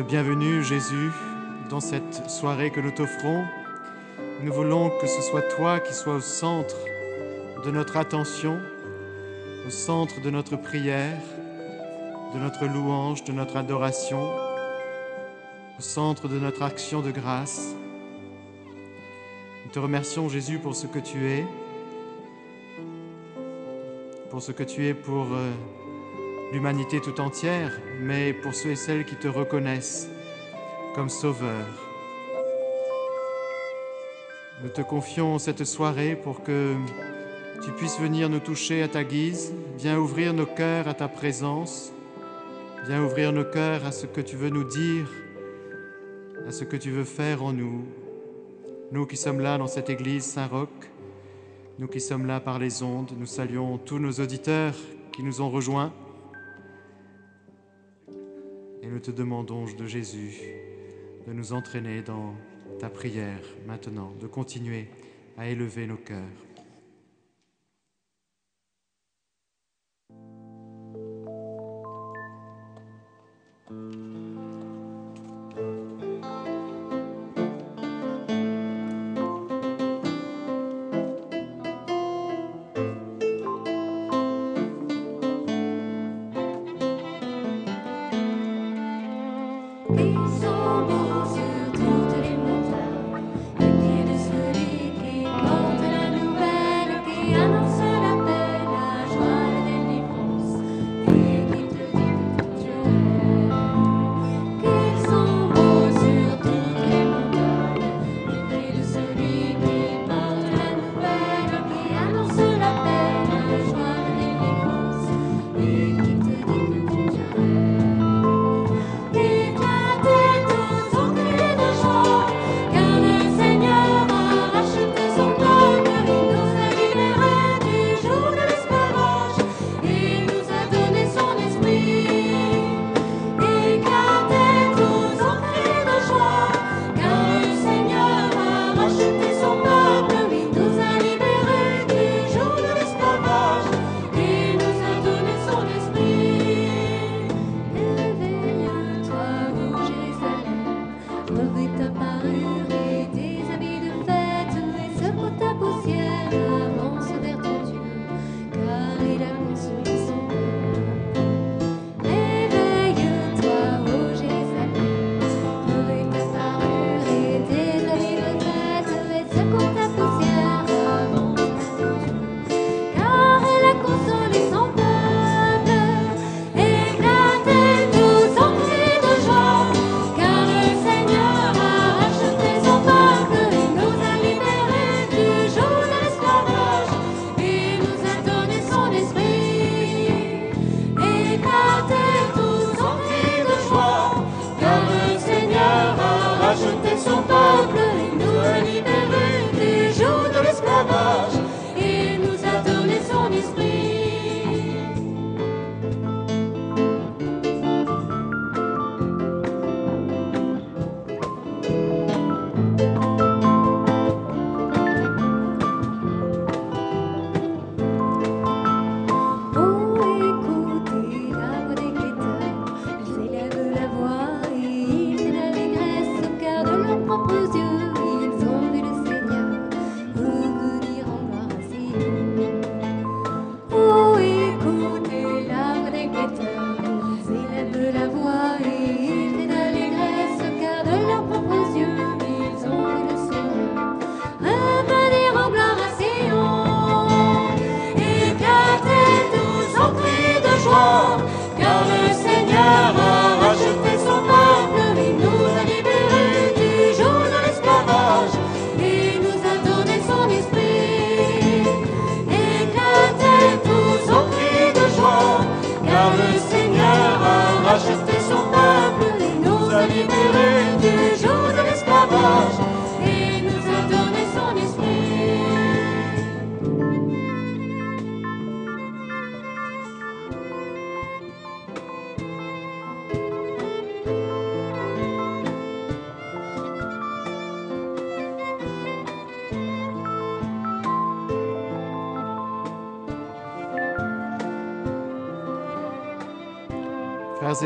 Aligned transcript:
le 0.00 0.06
bienvenu, 0.06 0.64
Jésus, 0.64 1.10
dans 1.68 1.80
cette 1.80 2.30
soirée 2.30 2.70
que 2.70 2.80
nous 2.80 2.90
t'offrons. 2.90 3.44
Nous 4.42 4.50
voulons 4.50 4.88
que 4.98 5.06
ce 5.06 5.20
soit 5.20 5.42
toi 5.42 5.78
qui 5.78 5.92
sois 5.92 6.14
au 6.14 6.20
centre 6.22 6.76
de 7.66 7.70
notre 7.70 7.98
attention, 7.98 8.58
au 9.66 9.68
centre 9.68 10.22
de 10.22 10.30
notre 10.30 10.56
prière, 10.56 11.20
de 12.34 12.38
notre 12.38 12.64
louange, 12.64 13.24
de 13.24 13.32
notre 13.32 13.58
adoration, 13.58 14.26
au 15.78 15.82
centre 15.82 16.28
de 16.28 16.38
notre 16.38 16.62
action 16.62 17.02
de 17.02 17.10
grâce. 17.10 17.74
Nous 19.66 19.70
te 19.70 19.78
remercions, 19.78 20.30
Jésus, 20.30 20.58
pour 20.60 20.76
ce 20.76 20.86
que 20.86 20.98
tu 20.98 21.30
es, 21.30 21.44
pour 24.30 24.40
ce 24.40 24.52
que 24.52 24.62
tu 24.62 24.86
es 24.86 24.94
pour... 24.94 25.26
Euh, 25.34 25.50
l'humanité 26.52 27.00
tout 27.00 27.20
entière, 27.20 27.72
mais 28.00 28.32
pour 28.32 28.54
ceux 28.54 28.70
et 28.70 28.76
celles 28.76 29.04
qui 29.04 29.16
te 29.16 29.28
reconnaissent 29.28 30.08
comme 30.94 31.08
sauveur. 31.08 31.66
Nous 34.62 34.68
te 34.68 34.82
confions 34.82 35.38
cette 35.38 35.64
soirée 35.64 36.16
pour 36.16 36.42
que 36.42 36.74
tu 37.64 37.70
puisses 37.72 37.98
venir 37.98 38.28
nous 38.28 38.40
toucher 38.40 38.82
à 38.82 38.88
ta 38.88 39.04
guise, 39.04 39.54
viens 39.78 39.98
ouvrir 39.98 40.34
nos 40.34 40.46
cœurs 40.46 40.88
à 40.88 40.94
ta 40.94 41.08
présence, 41.08 41.92
viens 42.86 43.02
ouvrir 43.02 43.32
nos 43.32 43.44
cœurs 43.44 43.86
à 43.86 43.92
ce 43.92 44.06
que 44.06 44.20
tu 44.20 44.36
veux 44.36 44.50
nous 44.50 44.64
dire, 44.64 45.08
à 46.46 46.50
ce 46.50 46.64
que 46.64 46.76
tu 46.76 46.90
veux 46.90 47.04
faire 47.04 47.42
en 47.42 47.52
nous. 47.52 47.84
Nous 48.92 49.06
qui 49.06 49.16
sommes 49.16 49.40
là 49.40 49.56
dans 49.56 49.68
cette 49.68 49.88
église 49.88 50.24
Saint-Roch, 50.24 50.68
nous 51.78 51.86
qui 51.86 52.00
sommes 52.00 52.26
là 52.26 52.40
par 52.40 52.58
les 52.58 52.82
ondes, 52.82 53.12
nous 53.16 53.26
saluons 53.26 53.78
tous 53.78 53.98
nos 53.98 54.12
auditeurs 54.12 54.74
qui 55.12 55.22
nous 55.22 55.40
ont 55.40 55.48
rejoints. 55.48 55.92
Et 58.82 58.86
nous 58.86 59.00
te 59.00 59.10
demandons 59.10 59.66
de 59.66 59.86
Jésus 59.86 60.40
de 61.26 61.32
nous 61.32 61.52
entraîner 61.52 62.02
dans 62.02 62.34
ta 62.78 62.88
prière 62.88 63.42
maintenant, 63.66 64.12
de 64.20 64.26
continuer 64.26 64.88
à 65.36 65.48
élever 65.48 65.86
nos 65.86 65.96
cœurs. 65.96 66.18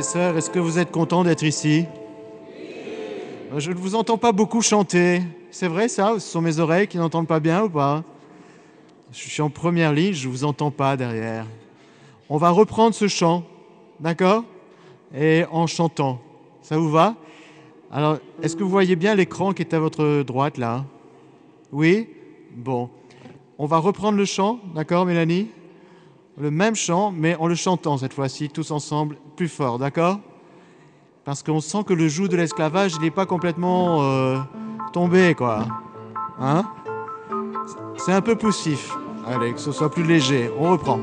sœurs, 0.02 0.36
est-ce 0.36 0.50
que 0.50 0.58
vous 0.58 0.78
êtes 0.78 0.90
contents 0.90 1.24
d'être 1.24 1.42
ici? 1.42 1.86
Je 3.56 3.70
ne 3.70 3.76
vous 3.76 3.94
entends 3.94 4.18
pas 4.18 4.32
beaucoup 4.32 4.62
chanter. 4.62 5.22
C'est 5.50 5.68
vrai 5.68 5.88
ça 5.88 6.14
Ce 6.14 6.28
sont 6.28 6.40
mes 6.40 6.58
oreilles 6.58 6.88
qui 6.88 6.98
n'entendent 6.98 7.28
pas 7.28 7.40
bien 7.40 7.64
ou 7.64 7.70
pas? 7.70 8.02
Je 9.12 9.18
suis 9.18 9.42
en 9.42 9.50
première 9.50 9.92
ligne, 9.92 10.12
je 10.12 10.26
ne 10.26 10.32
vous 10.32 10.44
entends 10.44 10.72
pas 10.72 10.96
derrière. 10.96 11.46
On 12.28 12.36
va 12.36 12.50
reprendre 12.50 12.94
ce 12.94 13.06
chant, 13.06 13.44
d'accord? 14.00 14.44
Et 15.14 15.44
en 15.52 15.66
chantant. 15.68 16.20
Ça 16.62 16.76
vous 16.76 16.90
va? 16.90 17.14
Alors, 17.92 18.18
est-ce 18.42 18.56
que 18.56 18.64
vous 18.64 18.70
voyez 18.70 18.96
bien 18.96 19.14
l'écran 19.14 19.52
qui 19.52 19.62
est 19.62 19.74
à 19.74 19.78
votre 19.78 20.22
droite 20.22 20.58
là? 20.58 20.84
Oui? 21.70 22.08
Bon. 22.56 22.90
On 23.58 23.66
va 23.66 23.78
reprendre 23.78 24.18
le 24.18 24.24
chant, 24.24 24.58
d'accord 24.74 25.06
Mélanie? 25.06 25.48
Le 26.40 26.50
même 26.50 26.74
chant, 26.74 27.12
mais 27.12 27.36
en 27.36 27.46
le 27.46 27.54
chantant 27.54 27.98
cette 27.98 28.12
fois-ci, 28.12 28.48
tous 28.48 28.72
ensemble 28.72 29.16
plus 29.34 29.48
fort, 29.48 29.78
d'accord? 29.78 30.20
Parce 31.24 31.42
qu'on 31.42 31.60
sent 31.60 31.84
que 31.86 31.94
le 31.94 32.08
joug 32.08 32.28
de 32.28 32.36
l'esclavage, 32.36 32.92
il 32.96 33.02
n'est 33.02 33.10
pas 33.10 33.26
complètement 33.26 34.02
euh, 34.02 34.38
tombé, 34.92 35.34
quoi. 35.34 35.66
Hein? 36.40 36.64
C'est 37.96 38.12
un 38.12 38.20
peu 38.20 38.36
poussif. 38.36 38.94
Allez, 39.26 39.54
que 39.54 39.60
ce 39.60 39.72
soit 39.72 39.90
plus 39.90 40.04
léger. 40.04 40.50
On 40.58 40.70
reprend. 40.70 41.00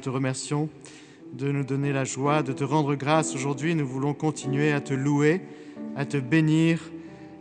Nous 0.00 0.04
te 0.04 0.08
remercions 0.08 0.70
de 1.34 1.52
nous 1.52 1.62
donner 1.62 1.92
la 1.92 2.04
joie, 2.04 2.42
de 2.42 2.54
te 2.54 2.64
rendre 2.64 2.94
grâce 2.94 3.34
aujourd'hui. 3.34 3.74
Nous 3.74 3.86
voulons 3.86 4.14
continuer 4.14 4.72
à 4.72 4.80
te 4.80 4.94
louer, 4.94 5.42
à 5.94 6.06
te 6.06 6.16
bénir 6.16 6.80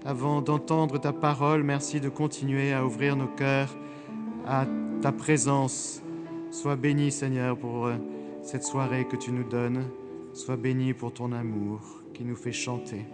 avant 0.03 0.41
d'entendre 0.41 0.99
ta 0.99 1.13
parole. 1.13 1.63
Merci 1.63 2.01
de 2.01 2.09
continuer 2.09 2.73
à 2.73 2.85
ouvrir 2.85 3.15
nos 3.15 3.27
cœurs 3.27 3.73
à 4.45 4.65
ta 5.01 5.13
présence. 5.13 6.03
Sois 6.51 6.75
béni, 6.75 7.13
Seigneur, 7.13 7.57
pour 7.57 7.85
euh, 7.85 7.95
cette 8.43 8.65
soirée 8.65 9.05
que 9.05 9.15
tu 9.15 9.31
nous 9.31 9.47
donnes. 9.47 9.85
Sois 10.33 10.57
béni 10.57 10.93
pour 10.93 11.13
ton 11.13 11.31
amour 11.31 11.79
qui 12.13 12.25
nous 12.25 12.35
fait 12.35 12.51
chanter. 12.51 13.05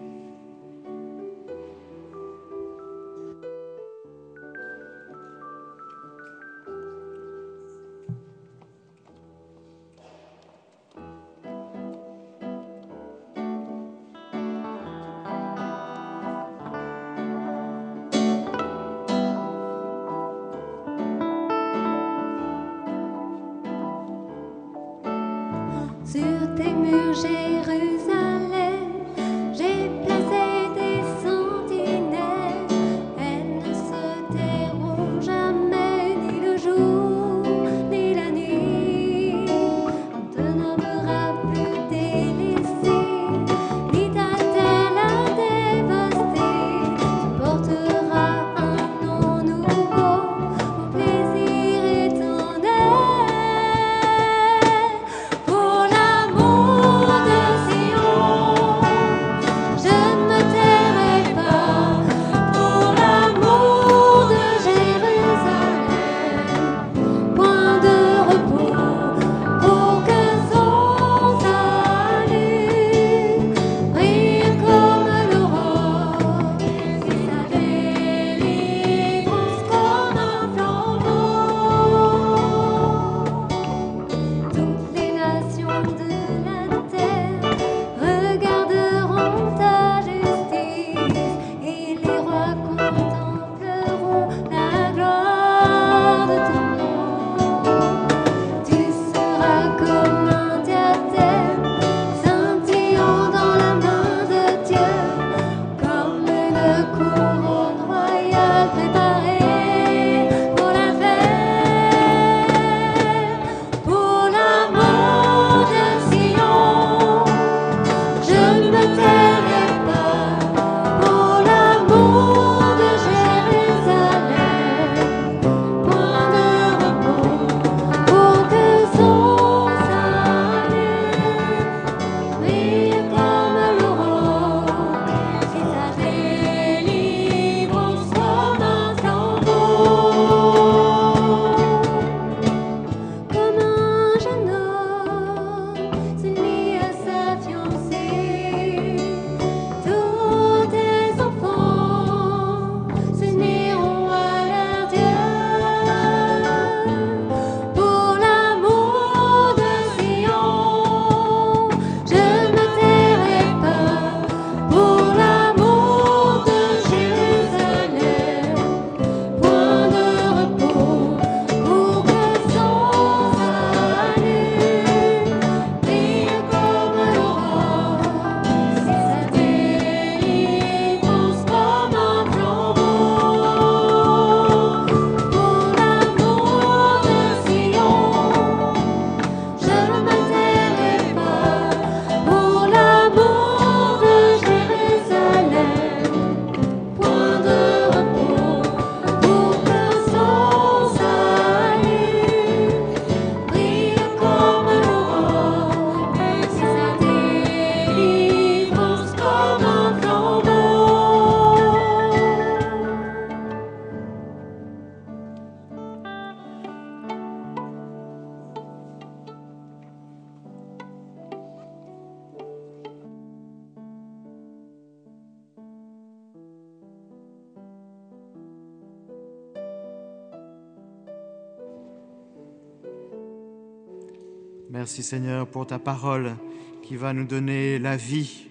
Seigneur, 235.05 235.45
pour 235.45 235.67
ta 235.67 235.77
parole 235.77 236.35
qui 236.81 236.95
va 236.95 237.13
nous 237.13 237.25
donner 237.25 237.77
la 237.77 237.95
vie, 237.95 238.47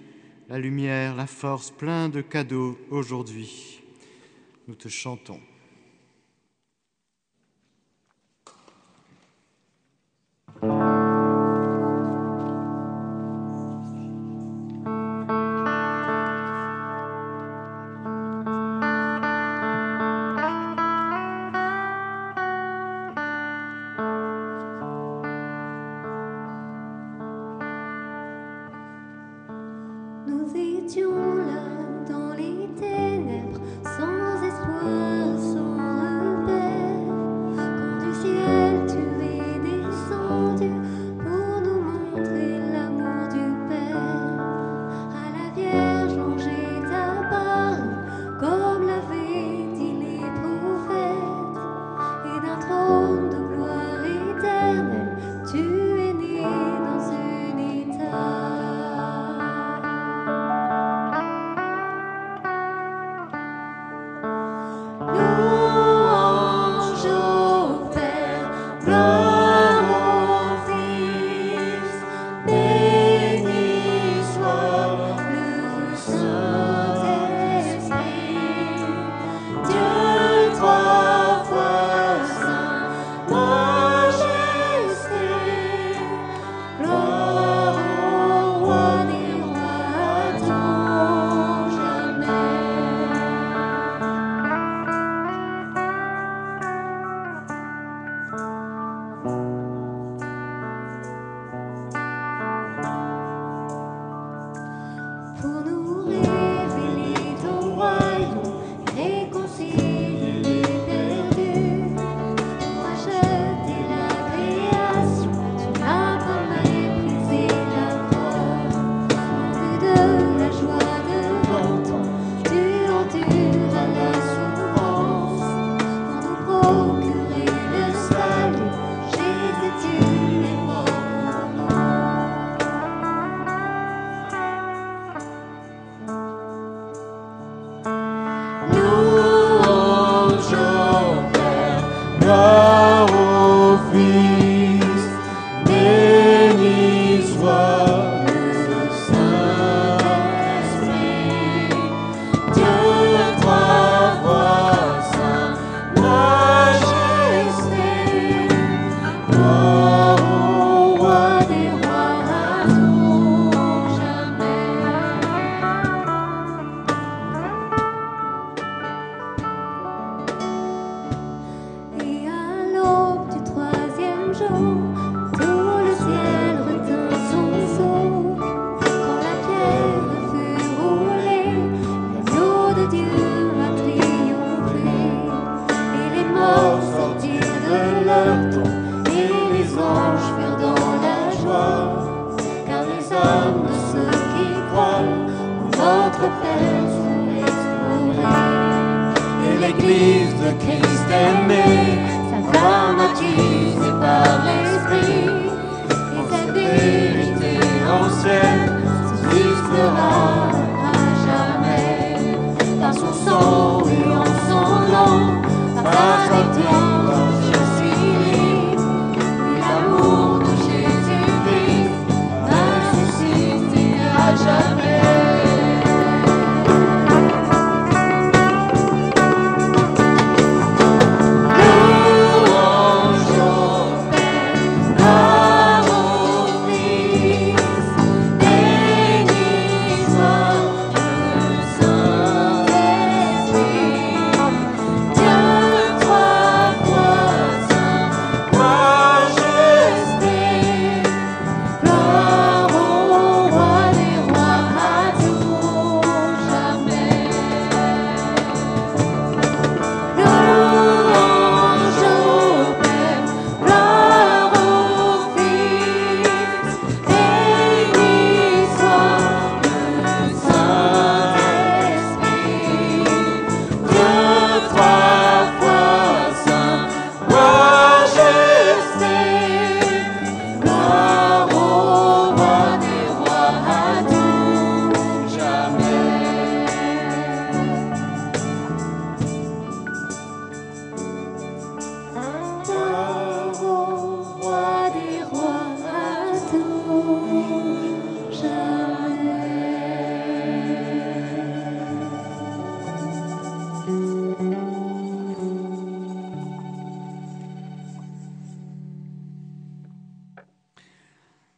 la 0.48 0.56
lumière, 0.56 1.16
la 1.16 1.26
force, 1.26 1.72
plein 1.72 2.08
de 2.08 2.20
cadeaux 2.20 2.78
aujourd'hui. 2.92 3.82
Nous 4.68 4.76
te 4.76 4.86
chantons. 4.86 5.40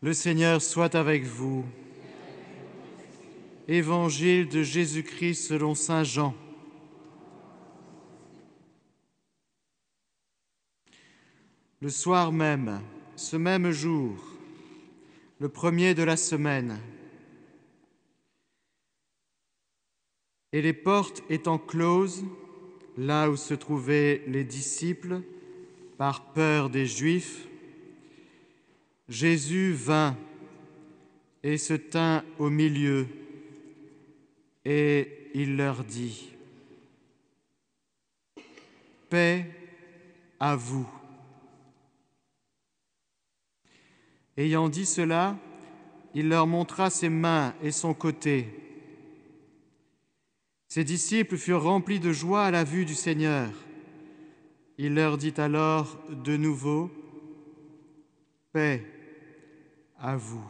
Le 0.06 0.12
Seigneur 0.12 0.62
soit 0.62 0.94
avec 0.94 1.24
vous. 1.24 1.64
Évangile 3.66 4.48
de 4.48 4.62
Jésus-Christ 4.62 5.48
selon 5.48 5.74
Saint 5.74 6.04
Jean. 6.04 6.32
Le 11.80 11.88
soir 11.88 12.30
même, 12.30 12.82
ce 13.16 13.36
même 13.36 13.72
jour, 13.72 14.14
le 15.40 15.48
premier 15.48 15.92
de 15.92 16.04
la 16.04 16.16
semaine, 16.16 16.78
et 20.52 20.62
les 20.62 20.72
portes 20.72 21.24
étant 21.28 21.58
closes, 21.58 22.24
là 22.96 23.28
où 23.28 23.34
se 23.34 23.54
trouvaient 23.54 24.22
les 24.28 24.44
disciples, 24.44 25.22
par 25.98 26.32
peur 26.32 26.70
des 26.70 26.86
Juifs, 26.86 27.48
Jésus 29.08 29.72
vint 29.72 30.16
et 31.42 31.58
se 31.58 31.74
tint 31.74 32.24
au 32.38 32.50
milieu, 32.50 33.06
et 34.64 35.30
il 35.34 35.56
leur 35.56 35.84
dit, 35.84 36.32
Paix 39.08 39.46
à 40.40 40.56
vous. 40.56 40.88
Ayant 44.36 44.68
dit 44.68 44.86
cela, 44.86 45.38
il 46.14 46.28
leur 46.28 46.48
montra 46.48 46.90
ses 46.90 47.08
mains 47.08 47.54
et 47.62 47.70
son 47.70 47.94
côté. 47.94 48.48
Ses 50.66 50.82
disciples 50.82 51.36
furent 51.36 51.62
remplis 51.62 52.00
de 52.00 52.12
joie 52.12 52.44
à 52.44 52.50
la 52.50 52.64
vue 52.64 52.84
du 52.84 52.94
Seigneur. 52.94 53.50
Il 54.78 54.94
leur 54.94 55.16
dit 55.16 55.34
alors 55.36 55.96
de 56.10 56.36
nouveau, 56.36 56.90
Paix 58.52 58.95
à 59.98 60.16
vous. 60.16 60.44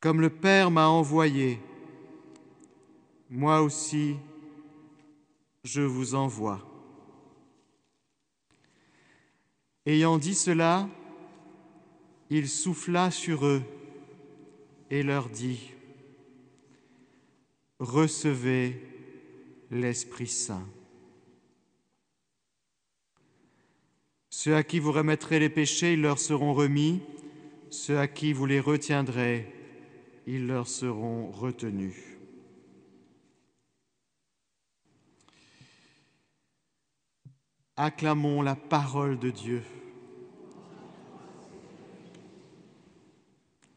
Comme 0.00 0.20
le 0.20 0.30
Père 0.30 0.70
m'a 0.70 0.88
envoyé, 0.88 1.60
moi 3.28 3.62
aussi 3.62 4.16
je 5.64 5.80
vous 5.82 6.14
envoie. 6.14 6.64
Ayant 9.86 10.18
dit 10.18 10.34
cela, 10.34 10.88
il 12.30 12.48
souffla 12.48 13.10
sur 13.10 13.46
eux 13.46 13.62
et 14.90 15.02
leur 15.02 15.28
dit, 15.28 15.72
Recevez 17.78 18.82
l'Esprit 19.70 20.26
Saint. 20.26 20.66
Ceux 24.30 24.54
à 24.54 24.62
qui 24.62 24.78
vous 24.78 24.92
remettrez 24.92 25.38
les 25.38 25.48
péchés, 25.48 25.94
ils 25.94 26.02
leur 26.02 26.18
seront 26.18 26.52
remis. 26.52 27.00
Ceux 27.70 27.98
à 27.98 28.08
qui 28.08 28.32
vous 28.32 28.46
les 28.46 28.60
retiendrez, 28.60 29.52
ils 30.26 30.46
leur 30.46 30.68
seront 30.68 31.30
retenus. 31.30 31.96
Acclamons 37.76 38.42
la 38.42 38.56
parole 38.56 39.18
de 39.18 39.30
Dieu. 39.30 39.62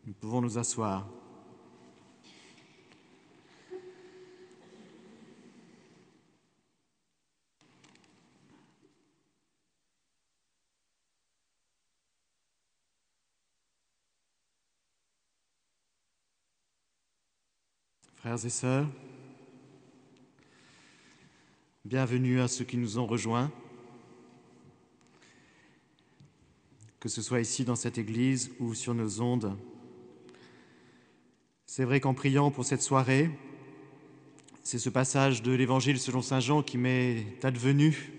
Nous 0.06 0.14
pouvons 0.14 0.42
nous 0.42 0.58
asseoir. 0.58 1.08
Frères 18.32 18.46
et 18.46 18.50
sœurs, 18.50 18.88
bienvenue 21.84 22.40
à 22.40 22.48
ceux 22.48 22.64
qui 22.64 22.78
nous 22.78 22.98
ont 22.98 23.06
rejoints, 23.06 23.52
que 27.02 27.10
ce 27.10 27.22
soit 27.22 27.42
ici 27.42 27.66
dans 27.66 27.76
cette 27.76 27.98
église 27.98 28.54
ou 28.62 28.74
sur 28.74 28.94
nos 28.94 29.20
ondes. 29.20 29.58
C'est 31.66 31.84
vrai 31.84 32.00
qu'en 32.00 32.14
priant 32.14 32.52
pour 32.52 32.64
cette 32.64 32.82
soirée, 32.82 33.30
c'est 34.64 34.80
ce 34.80 34.90
passage 34.90 35.42
de 35.42 35.52
l'Évangile 35.52 36.00
selon 36.00 36.22
Saint 36.22 36.40
Jean 36.40 36.64
qui 36.64 36.78
m'est 36.78 37.44
advenu 37.44 38.14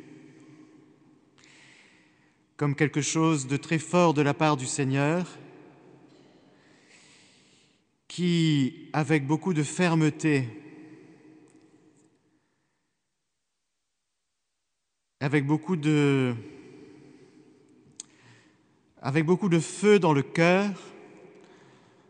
comme 2.59 2.75
quelque 2.75 3.01
chose 3.01 3.47
de 3.47 3.57
très 3.57 3.79
fort 3.79 4.13
de 4.13 4.21
la 4.21 4.35
part 4.35 4.59
du 4.59 4.67
Seigneur 4.67 5.27
qui, 8.15 8.91
avec 8.93 9.27
beaucoup 9.27 9.55
de 9.55 9.63
fermeté, 9.63 10.47
avec 15.19 15.47
beaucoup 15.47 15.77
de, 15.77 16.35
avec 19.01 19.25
beaucoup 19.25 19.49
de 19.49 19.59
feu 19.59 19.99
dans 19.99 20.13
le 20.13 20.21
cœur, 20.21 20.69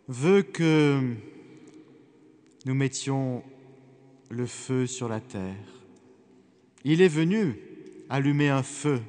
veut 0.09 0.43
que 0.43 1.15
nous 2.67 2.75
mettions 2.75 3.45
le 4.29 4.47
feu 4.47 4.89
sur 4.89 5.09
la 5.09 5.21
terre. 5.21 5.85
Il 6.83 7.01
est 7.01 7.07
venu 7.07 7.61
allumer 8.11 8.49
un 8.49 8.65
feu, 8.65 9.01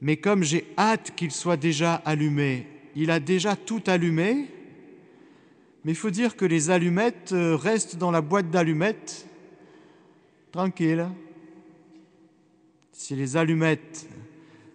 mais 0.00 0.16
comme 0.16 0.44
j'ai 0.44 0.64
hâte 0.78 1.14
qu'il 1.14 1.30
soit 1.30 1.58
déjà 1.58 1.96
allumé, 1.96 2.66
il 2.96 3.10
a 3.10 3.20
déjà 3.20 3.54
tout 3.54 3.82
allumé, 3.86 4.48
mais 5.88 5.92
il 5.92 5.96
faut 5.96 6.10
dire 6.10 6.36
que 6.36 6.44
les 6.44 6.68
allumettes 6.68 7.32
euh, 7.32 7.56
restent 7.56 7.96
dans 7.96 8.10
la 8.10 8.20
boîte 8.20 8.50
d'allumettes, 8.50 9.26
tranquille. 10.52 11.08
Si 12.92 13.16
les 13.16 13.38
allumettes 13.38 14.06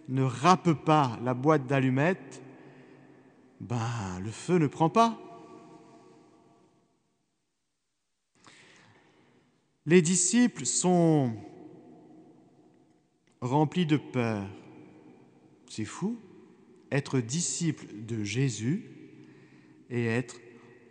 ne 0.08 0.24
râpent 0.24 0.72
pas 0.72 1.16
la 1.22 1.32
boîte 1.32 1.68
d'allumettes, 1.68 2.42
ben, 3.60 4.18
le 4.24 4.30
feu 4.32 4.58
ne 4.58 4.66
prend 4.66 4.90
pas. 4.90 5.16
Les 9.86 10.02
disciples 10.02 10.66
sont 10.66 11.32
remplis 13.40 13.86
de 13.86 13.98
peur. 13.98 14.48
C'est 15.68 15.84
fou, 15.84 16.18
être 16.90 17.20
disciple 17.20 17.86
de 18.04 18.24
Jésus 18.24 18.90
et 19.90 20.06
être 20.06 20.40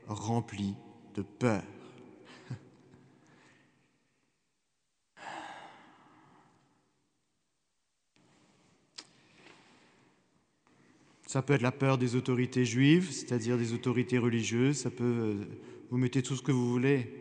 rempli 0.07 0.75
de 1.15 1.21
peur. 1.21 1.63
Ça 11.33 11.41
peut 11.41 11.53
être 11.53 11.63
la 11.63 11.71
peur 11.71 11.97
des 11.97 12.15
autorités 12.15 12.63
juives, 12.63 13.09
c'est-à-dire 13.11 13.57
des 13.57 13.73
autorités 13.73 14.19
religieuses, 14.19 14.77
ça 14.77 14.91
peut... 14.91 15.03
euh, 15.03 15.33
Vous 15.89 15.97
mettez 15.97 16.21
tout 16.21 16.35
ce 16.35 16.43
que 16.43 16.51
vous 16.51 16.69
voulez. 16.69 17.11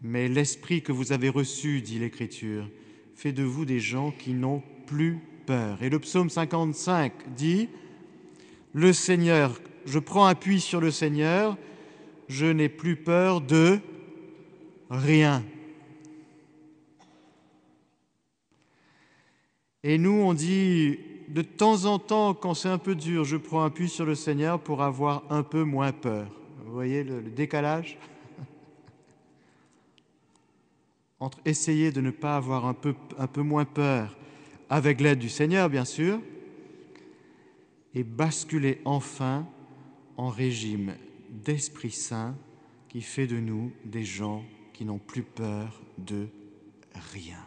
Mais 0.00 0.28
l'esprit 0.28 0.82
que 0.82 0.92
vous 0.92 1.10
avez 1.10 1.28
reçu, 1.28 1.82
dit 1.82 1.98
l'Écriture, 1.98 2.70
fait 3.16 3.32
de 3.32 3.42
vous 3.42 3.64
des 3.64 3.80
gens 3.80 4.12
qui 4.12 4.34
n'ont 4.34 4.62
plus 4.86 5.18
peur. 5.46 5.82
Et 5.82 5.90
le 5.90 5.98
psaume 5.98 6.30
55 6.30 7.34
dit, 7.34 7.68
Le 8.72 8.92
Seigneur, 8.92 9.60
je 9.88 9.98
prends 9.98 10.26
appui 10.26 10.60
sur 10.60 10.80
le 10.80 10.90
Seigneur, 10.90 11.56
je 12.28 12.46
n'ai 12.46 12.68
plus 12.68 12.96
peur 12.96 13.40
de 13.40 13.80
rien. 14.90 15.42
Et 19.82 19.96
nous, 19.96 20.12
on 20.12 20.34
dit 20.34 20.98
de 21.28 21.40
temps 21.40 21.86
en 21.86 21.98
temps, 21.98 22.34
quand 22.34 22.52
c'est 22.52 22.68
un 22.68 22.78
peu 22.78 22.94
dur, 22.94 23.24
je 23.24 23.36
prends 23.36 23.64
appui 23.64 23.88
sur 23.88 24.04
le 24.04 24.14
Seigneur 24.14 24.60
pour 24.60 24.82
avoir 24.82 25.24
un 25.30 25.42
peu 25.42 25.62
moins 25.62 25.92
peur. 25.92 26.28
Vous 26.64 26.72
voyez 26.72 27.02
le, 27.02 27.22
décalage? 27.22 27.96
Entre 31.20 31.38
essayer 31.46 31.92
de 31.92 32.02
ne 32.02 32.10
pas 32.10 32.36
avoir 32.36 32.66
un 32.66 32.74
peu 32.74 33.42
moins 33.42 33.64
peur, 33.64 34.16
avec 34.68 35.00
l'aide 35.00 35.18
du 35.18 35.30
Seigneur, 35.30 35.70
bien 35.70 35.86
sûr, 35.86 36.20
et 37.94 38.02
basculer 38.02 38.82
enfin 38.84 39.46
en 40.18 40.28
régime 40.28 40.96
d'Esprit 41.30 41.92
Saint 41.92 42.36
qui 42.88 43.00
fait 43.00 43.28
de 43.28 43.38
nous 43.38 43.72
des 43.84 44.04
gens 44.04 44.44
qui 44.74 44.84
n'ont 44.84 44.98
plus 44.98 45.22
peur 45.22 45.80
de 45.96 46.26
rien. 47.12 47.38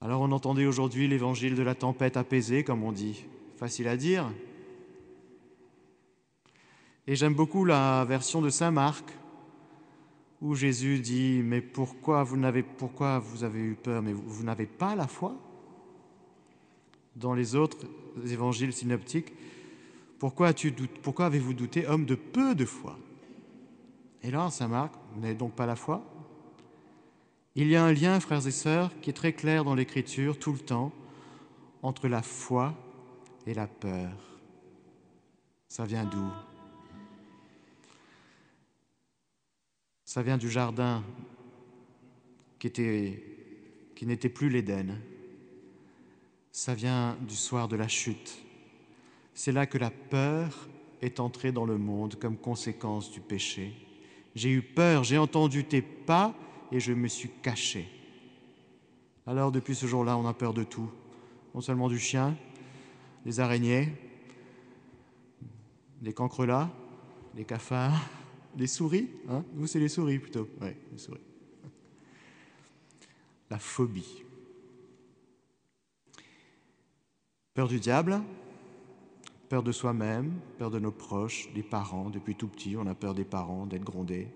Alors 0.00 0.20
on 0.20 0.32
entendait 0.32 0.66
aujourd'hui 0.66 1.08
l'évangile 1.08 1.54
de 1.54 1.62
la 1.62 1.74
tempête 1.74 2.16
apaisée, 2.16 2.64
comme 2.64 2.82
on 2.82 2.92
dit. 2.92 3.24
Facile 3.56 3.88
à 3.88 3.96
dire. 3.96 4.30
Et 7.06 7.14
j'aime 7.14 7.34
beaucoup 7.34 7.64
la 7.64 8.04
version 8.04 8.42
de 8.42 8.50
Saint 8.50 8.72
Marc, 8.72 9.04
où 10.40 10.54
Jésus 10.54 10.98
dit 10.98 11.42
Mais 11.44 11.60
pourquoi 11.60 12.24
vous, 12.24 12.36
n'avez, 12.36 12.64
pourquoi 12.64 13.20
vous 13.20 13.44
avez 13.44 13.60
eu 13.60 13.74
peur? 13.76 14.02
Mais 14.02 14.12
vous, 14.12 14.24
vous 14.26 14.42
n'avez 14.42 14.66
pas 14.66 14.96
la 14.96 15.06
foi? 15.06 15.36
Dans 17.14 17.34
les 17.34 17.54
autres 17.54 17.86
évangiles 18.26 18.72
synoptiques, 18.72 19.32
pourquoi, 20.30 21.26
avez-vous 21.26 21.52
douté, 21.52 21.86
homme 21.86 22.06
de 22.06 22.14
peu 22.14 22.54
de 22.54 22.64
foi? 22.64 22.98
Et 24.22 24.30
là, 24.30 24.48
Saint 24.50 24.68
Marc, 24.68 24.94
vous 25.12 25.20
n'avez 25.20 25.34
donc 25.34 25.54
pas 25.54 25.66
la 25.66 25.76
foi? 25.76 26.02
Il 27.54 27.68
y 27.68 27.76
a 27.76 27.84
un 27.84 27.92
lien, 27.92 28.18
frères 28.20 28.46
et 28.46 28.50
sœurs, 28.50 28.90
qui 29.02 29.10
est 29.10 29.12
très 29.12 29.34
clair 29.34 29.64
dans 29.64 29.74
l'Écriture 29.74 30.38
tout 30.38 30.52
le 30.52 30.60
temps 30.60 30.92
entre 31.82 32.08
la 32.08 32.22
foi 32.22 32.74
et 33.46 33.52
la 33.52 33.66
peur. 33.66 34.12
Ça 35.68 35.84
vient 35.84 36.06
d'où? 36.06 36.30
Ça 40.06 40.22
vient 40.22 40.38
du 40.38 40.48
jardin 40.48 41.04
qui 42.58 42.72
n'était 44.06 44.28
plus 44.30 44.48
l'Éden. 44.48 44.98
Ça 46.50 46.74
vient 46.74 47.18
du 47.20 47.36
soir 47.36 47.68
de 47.68 47.76
la 47.76 47.88
chute. 47.88 48.43
C'est 49.34 49.52
là 49.52 49.66
que 49.66 49.78
la 49.78 49.90
peur 49.90 50.68
est 51.02 51.18
entrée 51.18 51.50
dans 51.50 51.64
le 51.64 51.76
monde 51.76 52.14
comme 52.14 52.36
conséquence 52.36 53.10
du 53.10 53.20
péché. 53.20 53.74
J'ai 54.34 54.50
eu 54.50 54.62
peur, 54.62 55.04
j'ai 55.04 55.18
entendu 55.18 55.64
tes 55.64 55.82
pas 55.82 56.34
et 56.72 56.80
je 56.80 56.92
me 56.92 57.08
suis 57.08 57.28
caché. 57.42 57.88
Alors 59.26 59.52
depuis 59.52 59.74
ce 59.74 59.86
jour-là, 59.86 60.16
on 60.16 60.26
a 60.26 60.34
peur 60.34 60.54
de 60.54 60.62
tout. 60.62 60.90
Non 61.54 61.60
seulement 61.60 61.88
du 61.88 61.98
chien, 61.98 62.36
des 63.24 63.40
araignées, 63.40 63.92
des 66.00 66.12
cancrelats, 66.12 66.70
des 67.34 67.44
cafards, 67.44 68.08
des 68.54 68.66
souris. 68.66 69.10
Hein 69.28 69.44
Vous, 69.54 69.66
c'est 69.66 69.80
les 69.80 69.88
souris 69.88 70.18
plutôt. 70.18 70.48
Oui, 70.60 70.70
les 70.92 70.98
souris. 70.98 71.20
La 73.50 73.58
phobie. 73.58 74.22
Peur 77.54 77.68
du 77.68 77.78
diable, 77.78 78.20
peur 79.54 79.62
de 79.62 79.70
soi-même, 79.70 80.32
peur 80.58 80.72
de 80.72 80.80
nos 80.80 80.90
proches, 80.90 81.48
des 81.54 81.62
parents. 81.62 82.10
Depuis 82.10 82.34
tout 82.34 82.48
petit, 82.48 82.76
on 82.76 82.88
a 82.88 82.94
peur 82.96 83.14
des 83.14 83.24
parents, 83.24 83.66
d'être 83.66 83.84
grondés. 83.84 84.26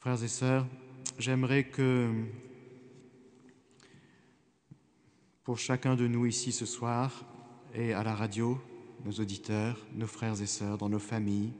Frères 0.00 0.20
et 0.20 0.26
sœurs, 0.26 0.66
j'aimerais 1.16 1.62
que 1.62 2.10
pour 5.44 5.58
chacun 5.60 5.94
de 5.94 6.08
nous 6.08 6.26
ici 6.26 6.50
ce 6.50 6.66
soir 6.66 7.24
et 7.72 7.92
à 7.92 8.02
la 8.02 8.16
radio, 8.16 8.60
nos 9.04 9.12
auditeurs, 9.12 9.86
nos 9.94 10.08
frères 10.08 10.42
et 10.42 10.46
sœurs, 10.46 10.76
dans 10.76 10.88
nos 10.88 10.98
familles, 10.98 11.52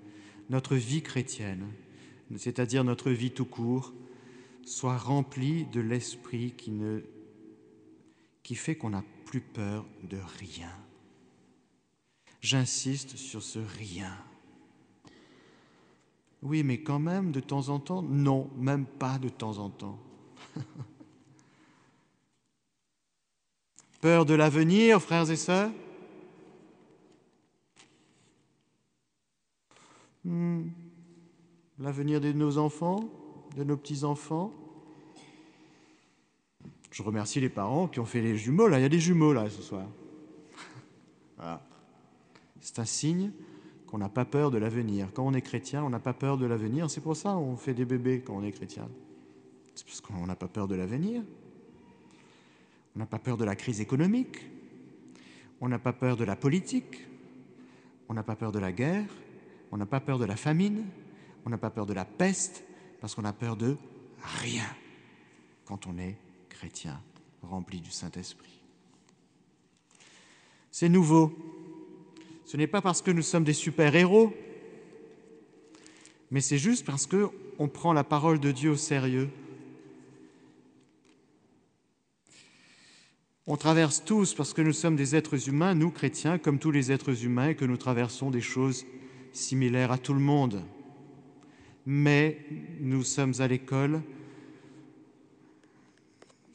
notre 0.51 0.75
vie 0.75 1.03
chrétienne, 1.03 1.69
c'est-à-dire 2.37 2.83
notre 2.83 3.13
vie 3.13 3.31
tout 3.31 3.47
court, 3.47 3.95
soit 4.65 4.99
remplie 4.99 5.67
de 5.67 5.81
l'esprit 5.81 6.51
qui, 6.57 6.73
qui 8.43 8.57
fait 8.57 8.75
qu'on 8.75 8.91
n'a 8.91 9.05
plus 9.25 9.41
peur 9.41 9.87
de 10.03 10.19
rien. 10.41 10.73
J'insiste 12.41 13.17
sur 13.17 13.43
ce 13.43 13.59
rien. 13.59 14.17
Oui, 16.43 16.63
mais 16.63 16.79
quand 16.81 17.01
même, 17.01 17.33
de 17.33 17.41
temps 17.41 17.69
en 17.69 17.81
temps, 17.81 18.03
non, 18.03 18.49
même 18.57 18.87
pas 18.87 19.19
de 19.19 19.29
temps 19.29 19.59
en 19.59 19.71
temps. 19.71 19.99
Peur 24.01 24.25
de 24.25 24.35
l'avenir, 24.35 25.03
frères 25.03 25.29
et 25.31 25.37
sœurs? 25.37 25.73
Hmm. 30.25 30.69
L'avenir 31.81 32.21
de 32.21 32.31
nos 32.33 32.59
enfants, 32.59 33.09
de 33.57 33.65
nos 33.65 33.77
petits-enfants? 33.77 34.53
Je 36.93 37.03
remercie 37.03 37.41
les 37.41 37.49
parents 37.49 37.89
qui 37.89 37.99
ont 37.99 38.05
fait 38.05 38.21
les 38.21 38.37
jumeaux. 38.37 38.69
Là, 38.69 38.79
il 38.79 38.83
y 38.83 38.85
a 38.85 38.89
des 38.89 39.01
jumeaux 39.01 39.33
là 39.33 39.51
ce 39.51 39.63
soir. 39.63 39.87
Voilà. 41.37 41.68
C'est 42.61 42.79
un 42.79 42.85
signe 42.85 43.33
qu'on 43.87 43.99
n'a 43.99 44.09
pas 44.09 44.25
peur 44.25 44.51
de 44.51 44.59
l'avenir. 44.59 45.09
Quand 45.15 45.27
on 45.27 45.33
est 45.33 45.41
chrétien, 45.41 45.83
on 45.83 45.91
n'a 45.91 45.99
pas 45.99 46.13
peur 46.13 46.37
de 46.37 46.47
l'avenir. 46.47 46.91
C'est 46.91 47.01
pour 47.01 47.17
ça 47.17 47.33
qu'on 47.33 47.57
fait 47.57 47.75
des 47.75 47.85
bébés 47.85 48.23
quand 48.25 48.37
on 48.37 48.43
est 48.43 48.53
chrétien. 48.53 48.89
C'est 49.75 49.87
parce 49.87 50.01
qu'on 50.01 50.27
n'a 50.27 50.37
pas 50.37 50.49
peur 50.49 50.69
de 50.69 50.75
l'avenir. 50.75 51.23
On 52.95 52.99
n'a 52.99 53.07
pas 53.07 53.19
peur 53.19 53.37
de 53.37 53.45
la 53.45 53.57
crise 53.57 53.81
économique. 53.81 54.39
On 55.61 55.69
n'a 55.69 55.79
pas 55.79 55.93
peur 55.93 56.17
de 56.17 56.25
la 56.25 56.37
politique. 56.37 57.07
On 58.09 58.15
n'a 58.15 58.23
pas 58.23 58.37
peur 58.37 58.53
de 58.53 58.59
la 58.59 58.73
guerre. 58.73 59.07
On 59.71 59.77
n'a 59.77 59.87
pas 59.87 60.01
peur 60.01 60.19
de 60.19 60.25
la 60.25 60.37
famine. 60.37 60.85
On 61.47 61.51
n'a 61.51 61.59
pas 61.59 61.71
peur 61.71 61.87
de 61.87 61.93
la 61.95 62.05
peste. 62.05 62.65
Parce 63.01 63.15
qu'on 63.15 63.25
a 63.25 63.33
peur 63.33 63.57
de 63.57 63.77
rien 64.41 64.67
quand 65.65 65.87
on 65.87 65.99
est 65.99 66.17
chrétien, 66.49 67.01
rempli 67.43 67.81
du 67.81 67.91
Saint-Esprit. 67.91 68.63
C'est 70.71 70.89
nouveau. 70.89 71.33
Ce 72.49 72.57
n'est 72.57 72.67
pas 72.67 72.81
parce 72.81 73.03
que 73.03 73.11
nous 73.11 73.21
sommes 73.21 73.45
des 73.45 73.53
super-héros, 73.53 74.35
mais 76.31 76.41
c'est 76.41 76.57
juste 76.57 76.87
parce 76.87 77.07
qu'on 77.07 77.69
prend 77.69 77.93
la 77.93 78.05
parole 78.05 78.41
de 78.41 78.53
Dieu 78.53 78.71
au 78.71 78.77
sérieux. 78.77 79.29
On 83.47 83.59
traverse 83.59 84.03
tous, 84.03 84.33
parce 84.33 84.55
que 84.55 84.63
nous 84.63 84.73
sommes 84.73 84.97
des 84.97 85.15
êtres 85.15 85.51
humains, 85.51 85.75
nous 85.75 85.91
chrétiens, 85.91 86.39
comme 86.39 86.59
tous 86.59 86.71
les 86.71 86.91
êtres 86.91 87.23
humains, 87.23 87.51
et 87.51 87.55
que 87.55 87.67
nous 87.67 87.77
traversons 87.77 88.31
des 88.31 88.41
choses 88.41 88.87
similaires 89.33 89.93
à 89.93 89.99
tout 89.99 90.15
le 90.15 90.21
monde. 90.21 90.65
Mais 91.85 92.47
nous 92.81 93.03
sommes 93.03 93.35
à 93.41 93.47
l'école 93.47 94.01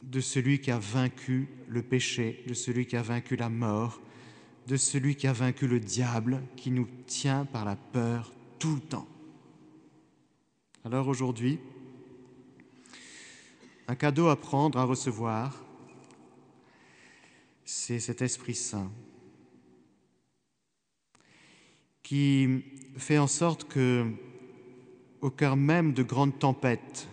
de 0.02 0.18
celui 0.20 0.58
qui 0.58 0.72
a 0.72 0.78
vaincu 0.80 1.46
le 1.68 1.82
péché, 1.82 2.42
de 2.48 2.54
celui 2.54 2.84
qui 2.84 2.96
a 2.96 3.02
vaincu 3.02 3.36
la 3.36 3.48
mort, 3.48 4.00
de 4.66 4.76
celui 4.76 5.16
qui 5.16 5.26
a 5.26 5.32
vaincu 5.32 5.66
le 5.66 5.80
diable, 5.80 6.42
qui 6.56 6.70
nous 6.70 6.88
tient 7.06 7.44
par 7.44 7.64
la 7.64 7.76
peur 7.76 8.32
tout 8.58 8.74
le 8.74 8.80
temps. 8.80 9.06
Alors 10.84 11.08
aujourd'hui, 11.08 11.58
un 13.88 13.94
cadeau 13.94 14.28
à 14.28 14.36
prendre, 14.36 14.78
à 14.78 14.84
recevoir, 14.84 15.64
c'est 17.64 18.00
cet 18.00 18.22
Esprit 18.22 18.54
Saint 18.54 18.90
qui 22.02 22.62
fait 22.96 23.18
en 23.18 23.26
sorte 23.26 23.64
que, 23.64 24.06
au 25.22 25.30
cœur 25.30 25.56
même 25.56 25.94
de 25.94 26.02
grandes 26.02 26.38
tempêtes, 26.38 27.08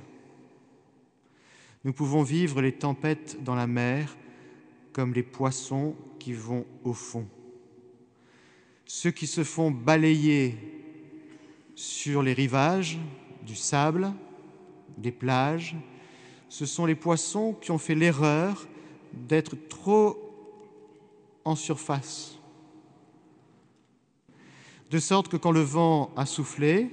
nous 1.83 1.93
pouvons 1.93 2.23
vivre 2.23 2.61
les 2.61 2.73
tempêtes 2.73 3.41
dans 3.41 3.55
la 3.55 3.67
mer 3.67 4.15
comme 4.91 5.13
les 5.13 5.23
poissons 5.23 5.95
qui 6.19 6.33
vont 6.33 6.65
au 6.83 6.93
fond. 6.93 7.25
Ceux 8.93 9.11
qui 9.11 9.25
se 9.25 9.45
font 9.45 9.71
balayer 9.71 10.57
sur 11.75 12.21
les 12.21 12.33
rivages 12.33 12.99
du 13.41 13.55
sable, 13.55 14.11
des 14.97 15.13
plages, 15.13 15.77
ce 16.49 16.65
sont 16.65 16.85
les 16.85 16.93
poissons 16.93 17.53
qui 17.53 17.71
ont 17.71 17.77
fait 17.77 17.95
l'erreur 17.95 18.67
d'être 19.13 19.55
trop 19.69 20.17
en 21.45 21.55
surface. 21.55 22.37
De 24.89 24.99
sorte 24.99 25.29
que 25.29 25.37
quand 25.37 25.51
le 25.51 25.61
vent 25.61 26.11
a 26.17 26.25
soufflé, 26.25 26.89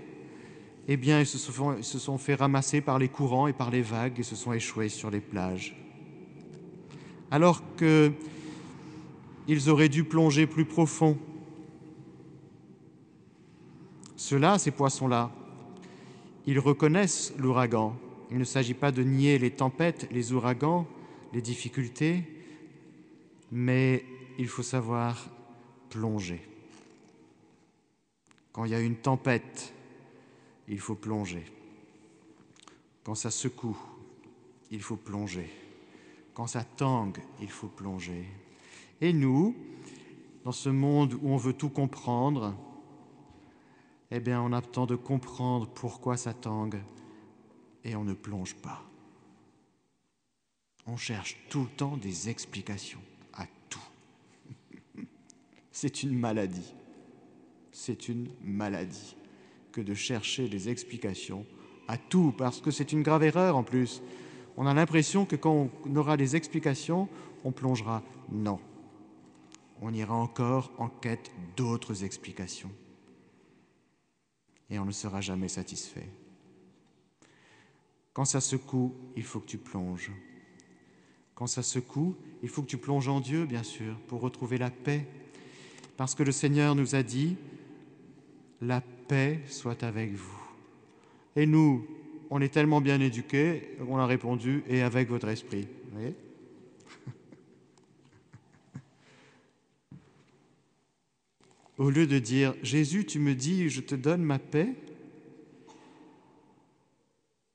eh 0.87 0.97
bien, 0.97 1.19
ils 1.19 1.27
se, 1.27 1.37
sont, 1.37 1.79
ils 1.79 1.85
se 1.85 1.99
sont 1.99 2.17
fait 2.17 2.37
ramasser 2.37 2.81
par 2.81 3.01
les 3.01 3.09
courants 3.09 3.49
et 3.49 3.53
par 3.53 3.73
les 3.73 3.83
vagues 3.83 4.21
et 4.21 4.23
se 4.23 4.37
sont 4.37 4.53
échoués 4.53 4.89
sur 4.89 5.11
les 5.11 5.21
plages. 5.21 5.77
Alors 7.33 7.61
qu'ils 7.77 9.69
auraient 9.69 9.89
dû 9.89 10.05
plonger 10.05 10.47
plus 10.47 10.65
profond. 10.65 11.19
Ceux-là, 14.19 14.59
ces 14.59 14.73
poissons-là, 14.73 15.31
ils 16.45 16.59
reconnaissent 16.59 17.33
l'ouragan. 17.39 17.95
Il 18.33 18.39
ne 18.39 18.45
s'agit 18.45 18.75
pas 18.75 18.91
de 18.91 19.05
nier 19.05 19.39
les 19.39 19.53
tempêtes, 19.53 20.09
les 20.11 20.33
ouragans, 20.33 20.89
les 21.33 21.41
difficultés, 21.41 22.25
mais 23.53 24.05
il 24.37 24.49
faut 24.49 24.65
savoir 24.65 25.31
plonger. 25.89 26.43
Quand 28.51 28.65
il 28.65 28.73
y 28.73 28.75
a 28.75 28.81
une 28.81 28.97
tempête, 28.97 29.73
il 30.67 30.81
faut 30.81 30.97
plonger. 30.97 31.45
Quand 33.05 33.15
ça 33.15 33.31
secoue, 33.31 33.79
il 34.73 34.83
faut 34.83 34.97
plonger. 34.97 35.49
Quand 36.35 36.49
ça 36.49 36.65
tangue, 36.65 37.19
il 37.41 37.51
faut 37.51 37.69
plonger. 37.69 38.25
Et 39.01 39.13
nous, 39.13 39.55
dans 40.45 40.51
ce 40.51 40.71
monde 40.71 41.15
où 41.23 41.31
on 41.31 41.37
veut 41.37 41.53
tout 41.53 41.71
comprendre, 41.71 42.57
eh 44.11 44.21
bien, 44.21 44.41
on 44.41 44.53
a 44.53 44.63
temps 44.63 44.87
de 44.87 44.97
comprendre 44.97 45.67
pourquoi 45.67 46.17
ça 46.17 46.33
tangue 46.33 46.81
et 47.85 47.95
on 47.95 48.05
ne 48.05 48.15
plonge 48.15 48.55
pas. 48.57 48.83
On 50.87 50.97
cherche 50.97 51.37
tout 51.51 51.63
le 51.63 51.77
temps 51.77 51.97
des 51.97 52.31
explications 52.31 53.01
à 53.35 53.47
tout. 53.69 53.79
C'est 55.71 56.03
une 56.03 56.19
maladie. 56.19 56.75
C'est 57.73 58.09
une 58.09 58.29
maladie 58.43 59.17
que 59.73 59.81
de 59.81 59.95
chercher 59.95 60.49
des 60.49 60.69
explications 60.69 61.45
à 61.87 61.97
tout, 61.97 62.35
parce 62.37 62.61
que 62.61 62.71
c'est 62.71 62.93
une 62.93 63.03
grave 63.03 63.23
erreur 63.23 63.57
en 63.57 63.63
plus. 63.63 64.03
On 64.57 64.67
a 64.67 64.75
l'impression 64.75 65.25
que 65.25 65.37
quand 65.37 65.71
on 65.87 65.97
aura 65.97 66.17
des 66.17 66.37
explications, 66.37 67.09
on 67.45 67.53
plongera. 67.53 68.03
Non. 68.31 68.59
On 69.81 69.95
ira 69.95 70.15
encore 70.15 70.73
en 70.79 70.89
quête 70.89 71.31
d'autres 71.57 72.05
explications. 72.05 72.71
Et 74.71 74.79
on 74.79 74.85
ne 74.85 74.91
sera 74.91 75.21
jamais 75.21 75.49
satisfait. 75.49 76.09
Quand 78.13 78.25
ça 78.25 78.41
secoue, 78.41 78.95
il 79.17 79.23
faut 79.23 79.41
que 79.41 79.47
tu 79.47 79.59
plonges. 79.59 80.11
Quand 81.35 81.47
ça 81.47 81.63
secoue, 81.63 82.17
il 82.43 82.49
faut 82.49 82.63
que 82.63 82.67
tu 82.67 82.79
plonges 82.79 83.09
en 83.09 83.21
Dieu, 83.21 83.47
bien 83.47 83.63
sûr, 83.63 83.97
pour 84.09 84.21
retrouver 84.21 84.59
la 84.59 84.71
paix. 84.71 85.07
Parce 85.97 86.15
que 86.15 86.25
le 86.25 86.33
Seigneur 86.33 86.75
nous 86.75 86.95
a 86.95 87.03
dit, 87.03 87.37
la 88.61 88.81
paix 88.81 89.41
soit 89.47 89.85
avec 89.85 90.15
vous. 90.15 90.41
Et 91.37 91.47
nous, 91.47 91.87
on 92.31 92.41
est 92.41 92.53
tellement 92.53 92.81
bien 92.81 93.01
éduqués, 93.01 93.77
on 93.89 93.99
a 93.99 94.07
répondu, 94.07 94.65
et 94.67 94.83
avec 94.83 95.09
votre 95.09 95.29
esprit. 95.29 95.69
Vous 95.87 95.99
voyez? 95.99 96.15
Au 101.79 101.91
lieu 101.91 102.07
de 102.09 102.19
dire, 102.19 102.55
Jésus, 102.63 103.07
tu 103.07 103.21
me 103.21 103.35
dis, 103.35 103.71
je 103.71 103.81
te 103.81 103.95
donne 103.95 104.23
ma 104.23 104.41
paix, 104.41 104.75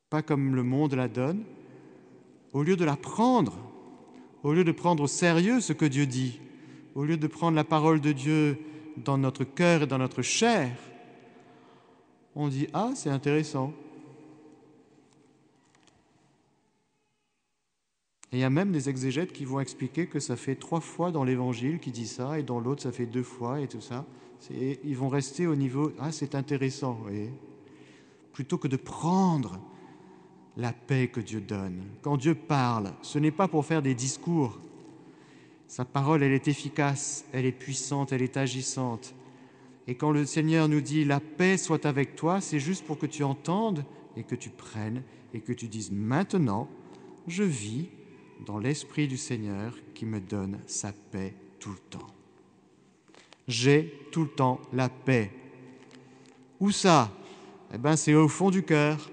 pas 0.09 0.21
comme 0.21 0.55
le 0.55 0.63
monde 0.63 0.93
la 0.93 1.09
donne, 1.09 1.43
au 2.53 2.63
lieu 2.63 2.77
de 2.77 2.85
la 2.85 2.95
prendre, 2.95 3.57
au 4.43 4.53
lieu 4.53 4.63
de 4.63 4.71
prendre 4.71 5.03
au 5.03 5.07
sérieux 5.07 5.59
ce 5.59 5.73
que 5.73 5.85
Dieu 5.85 6.05
dit, 6.05 6.39
au 6.95 7.03
lieu 7.03 7.17
de 7.17 7.27
prendre 7.27 7.55
la 7.55 7.65
parole 7.65 7.99
de 7.99 8.13
Dieu 8.13 8.57
dans 8.97 9.17
notre 9.17 9.43
cœur 9.43 9.83
et 9.83 9.87
dans 9.87 9.97
notre 9.97 10.21
chair, 10.21 10.71
on 12.35 12.47
dit 12.47 12.67
Ah, 12.73 12.91
c'est 12.95 13.09
intéressant. 13.09 13.73
Et 18.33 18.37
il 18.37 18.39
y 18.39 18.43
a 18.43 18.49
même 18.49 18.71
des 18.71 18.89
exégètes 18.89 19.31
qui 19.31 19.45
vont 19.45 19.59
expliquer 19.59 20.07
que 20.07 20.19
ça 20.19 20.35
fait 20.35 20.55
trois 20.55 20.79
fois 20.79 21.11
dans 21.11 21.23
l'évangile 21.23 21.77
qui 21.77 21.91
dit 21.91 22.07
ça, 22.07 22.39
et 22.39 22.41
dans 22.41 22.59
l'autre 22.59 22.81
ça 22.81 22.91
fait 22.91 23.05
deux 23.05 23.21
fois, 23.21 23.61
et 23.61 23.67
tout 23.67 23.79
ça. 23.79 24.05
Ils 24.49 24.97
vont 24.97 25.07
rester 25.07 25.45
au 25.45 25.55
niveau 25.55 25.91
Ah, 25.99 26.11
c'est 26.11 26.33
intéressant, 26.33 26.93
vous 26.93 27.03
voyez. 27.03 27.31
Plutôt 28.33 28.57
que 28.57 28.67
de 28.67 28.75
prendre 28.75 29.59
la 30.57 30.73
paix 30.73 31.09
que 31.09 31.19
Dieu 31.19 31.41
donne. 31.41 31.83
Quand 32.01 32.17
Dieu 32.17 32.33
parle, 32.33 32.93
ce 33.03 33.19
n'est 33.19 33.31
pas 33.31 33.47
pour 33.47 33.67
faire 33.67 33.83
des 33.83 33.93
discours. 33.93 34.59
Sa 35.67 35.85
parole, 35.85 36.23
elle 36.23 36.33
est 36.33 36.47
efficace, 36.47 37.25
elle 37.33 37.45
est 37.45 37.51
puissante, 37.51 38.13
elle 38.13 38.23
est 38.23 38.35
agissante. 38.35 39.13
Et 39.85 39.93
quand 39.93 40.09
le 40.09 40.25
Seigneur 40.25 40.67
nous 40.67 40.81
dit 40.81 41.05
la 41.05 41.19
paix 41.19 41.55
soit 41.55 41.85
avec 41.85 42.15
toi, 42.15 42.41
c'est 42.41 42.59
juste 42.59 42.83
pour 42.83 42.97
que 42.97 43.05
tu 43.05 43.23
entendes 43.23 43.85
et 44.17 44.23
que 44.23 44.35
tu 44.35 44.49
prennes 44.49 45.03
et 45.35 45.39
que 45.39 45.53
tu 45.53 45.67
dises 45.67 45.91
maintenant, 45.91 46.67
je 47.27 47.43
vis 47.43 47.89
dans 48.45 48.57
l'esprit 48.57 49.07
du 49.07 49.17
Seigneur 49.17 49.73
qui 49.93 50.05
me 50.05 50.19
donne 50.19 50.59
sa 50.67 50.91
paix 50.91 51.33
tout 51.59 51.71
le 51.71 51.77
temps. 51.77 52.07
J'ai 53.47 54.07
tout 54.11 54.23
le 54.23 54.29
temps 54.29 54.61
la 54.71 54.89
paix. 54.89 55.31
Où 56.59 56.71
ça? 56.71 57.11
Eh 57.73 57.77
bien, 57.77 57.95
c'est 57.95 58.13
au 58.13 58.27
fond 58.27 58.51
du 58.51 58.63
cœur. 58.63 59.09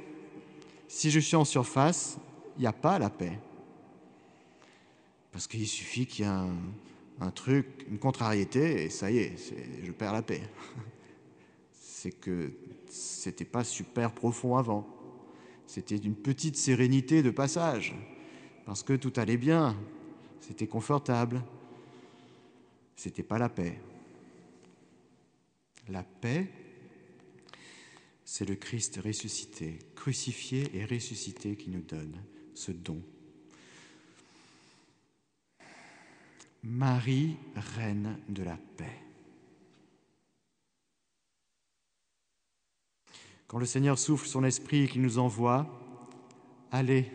Si 0.87 1.11
je 1.11 1.20
suis 1.20 1.37
en 1.37 1.45
surface, 1.45 2.18
il 2.57 2.61
n'y 2.61 2.66
a 2.66 2.72
pas 2.72 2.99
la 2.99 3.11
paix. 3.11 3.39
Parce 5.33 5.47
qu'il 5.47 5.66
suffit 5.66 6.07
qu'il 6.07 6.24
y 6.24 6.28
ait 6.28 6.33
un, 7.20 7.31
truc, 7.31 7.87
une 7.89 7.99
contrariété, 7.99 8.85
et 8.85 8.91
ça 8.91 9.11
y 9.11 9.18
est, 9.18 9.37
je 9.85 9.93
perds 9.93 10.12
la 10.12 10.22
paix. 10.22 10.43
C'est 11.72 12.12
que 12.12 12.53
c'était 12.89 13.45
pas 13.45 13.62
super 13.62 14.12
profond 14.12 14.57
avant. 14.57 14.87
C'était 15.66 15.97
une 15.97 16.16
petite 16.16 16.57
sérénité 16.57 17.22
de 17.22 17.31
passage, 17.31 17.95
parce 18.70 18.84
que 18.84 18.92
tout 18.92 19.12
allait 19.16 19.36
bien, 19.36 19.76
c'était 20.40 20.68
confortable. 20.68 21.42
C'était 22.94 23.24
pas 23.24 23.36
la 23.36 23.48
paix. 23.48 23.80
La 25.88 26.04
paix, 26.04 26.48
c'est 28.24 28.48
le 28.48 28.54
Christ 28.54 29.00
ressuscité, 29.04 29.80
crucifié 29.96 30.70
et 30.72 30.84
ressuscité 30.84 31.56
qui 31.56 31.68
nous 31.70 31.82
donne 31.82 32.16
ce 32.54 32.70
don. 32.70 33.02
Marie, 36.62 37.38
reine 37.74 38.20
de 38.28 38.44
la 38.44 38.56
paix. 38.76 39.02
Quand 43.48 43.58
le 43.58 43.66
Seigneur 43.66 43.98
souffle 43.98 44.28
son 44.28 44.44
esprit 44.44 44.84
et 44.84 44.88
qu'il 44.88 45.02
nous 45.02 45.18
envoie, 45.18 45.66
allez, 46.70 47.10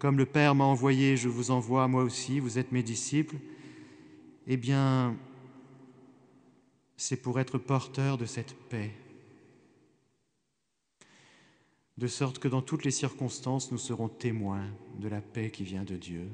comme 0.00 0.16
le 0.16 0.24
Père 0.24 0.54
m'a 0.54 0.64
envoyé, 0.64 1.18
je 1.18 1.28
vous 1.28 1.50
envoie 1.50 1.86
moi 1.86 2.02
aussi, 2.02 2.40
vous 2.40 2.58
êtes 2.58 2.72
mes 2.72 2.82
disciples, 2.82 3.36
eh 4.46 4.56
bien, 4.56 5.14
c'est 6.96 7.18
pour 7.18 7.38
être 7.38 7.58
porteur 7.58 8.16
de 8.16 8.24
cette 8.24 8.54
paix, 8.70 8.92
de 11.98 12.06
sorte 12.06 12.38
que 12.38 12.48
dans 12.48 12.62
toutes 12.62 12.84
les 12.84 12.90
circonstances, 12.90 13.70
nous 13.70 13.78
serons 13.78 14.08
témoins 14.08 14.66
de 14.98 15.06
la 15.06 15.20
paix 15.20 15.50
qui 15.50 15.64
vient 15.64 15.84
de 15.84 15.96
Dieu. 15.96 16.28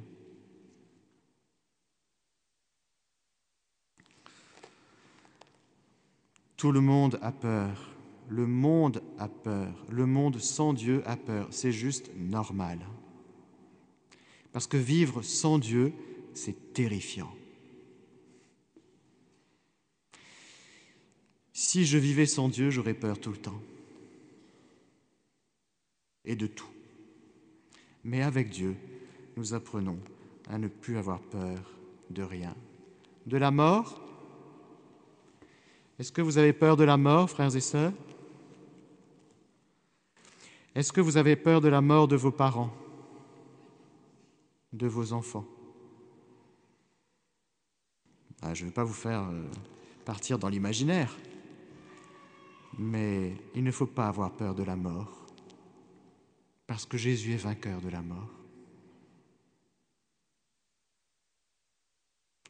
Tout 6.57 6.71
le 6.71 6.81
monde 6.81 7.19
a 7.21 7.33
peur. 7.33 7.91
Le 8.29 8.47
monde 8.47 9.03
a 9.19 9.29
peur. 9.29 9.85
Le 9.91 10.07
monde 10.07 10.39
sans 10.39 10.73
Dieu 10.73 11.03
a 11.05 11.17
peur. 11.17 11.49
C'est 11.51 11.73
juste 11.73 12.11
normal. 12.17 12.79
Parce 14.57 14.69
que 14.69 14.79
vivre 14.79 15.21
sans 15.21 15.59
Dieu, 15.59 15.93
c'est 16.33 16.73
terrifiant. 16.73 17.31
Si 21.53 21.85
je 21.85 21.99
vivais 21.99 22.25
sans 22.25 22.49
Dieu, 22.49 22.71
j'aurais 22.71 22.95
peur 22.95 23.21
tout 23.21 23.33
le 23.33 23.37
temps. 23.37 23.61
Et 26.25 26.37
de 26.37 26.47
tout. 26.47 26.71
Mais 28.03 28.23
avec 28.23 28.49
Dieu, 28.49 28.77
nous 29.37 29.53
apprenons 29.53 29.99
à 30.49 30.57
ne 30.57 30.69
plus 30.69 30.97
avoir 30.97 31.21
peur 31.21 31.61
de 32.09 32.23
rien. 32.23 32.57
De 33.27 33.37
la 33.37 33.51
mort, 33.51 34.01
est-ce 35.99 36.13
que 36.13 36.23
vous 36.23 36.39
avez 36.39 36.55
peur 36.55 36.79
de 36.79 36.85
la 36.85 36.97
mort, 36.97 37.29
frères 37.29 37.55
et 37.55 37.61
sœurs? 37.61 37.93
Est-ce 40.75 40.95
que 40.95 41.03
vous 41.03 41.19
avez 41.19 41.37
peur 41.37 41.61
de 41.61 41.69
la 41.69 41.83
mort 41.83 42.09
de 42.09 42.17
vos 42.17 42.33
parents, 42.33 42.73
de 44.77 44.87
vos 44.87 45.13
enfants 45.13 45.47
ah, 48.43 48.55
Je 48.55 48.65
ne 48.65 48.69
vais 48.69 48.75
pas 48.75 48.85
vous 48.85 48.93
faire 48.93 49.23
euh, 49.23 49.45
partir 50.05 50.39
dans 50.39 50.49
l'imaginaire, 50.49 51.17
mais 52.79 53.35
il 53.55 53.65
ne 53.65 53.71
faut 53.71 53.87
pas 53.87 54.07
avoir 54.07 54.33
peur 54.33 54.55
de 54.55 54.63
la 54.63 54.77
mort, 54.77 55.27
parce 56.67 56.87
que 56.87 56.97
Jésus 56.97 57.33
est 57.33 57.37
vainqueur 57.37 57.81
de 57.81 57.89
la 57.89 58.03
mort. 58.03 58.31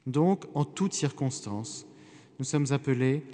Donc, 0.07 0.45
en 0.55 0.65
toutes 0.65 0.95
circonstances, 0.95 1.85
nous 2.39 2.45
sommes 2.45 2.71
appelés 2.71 3.25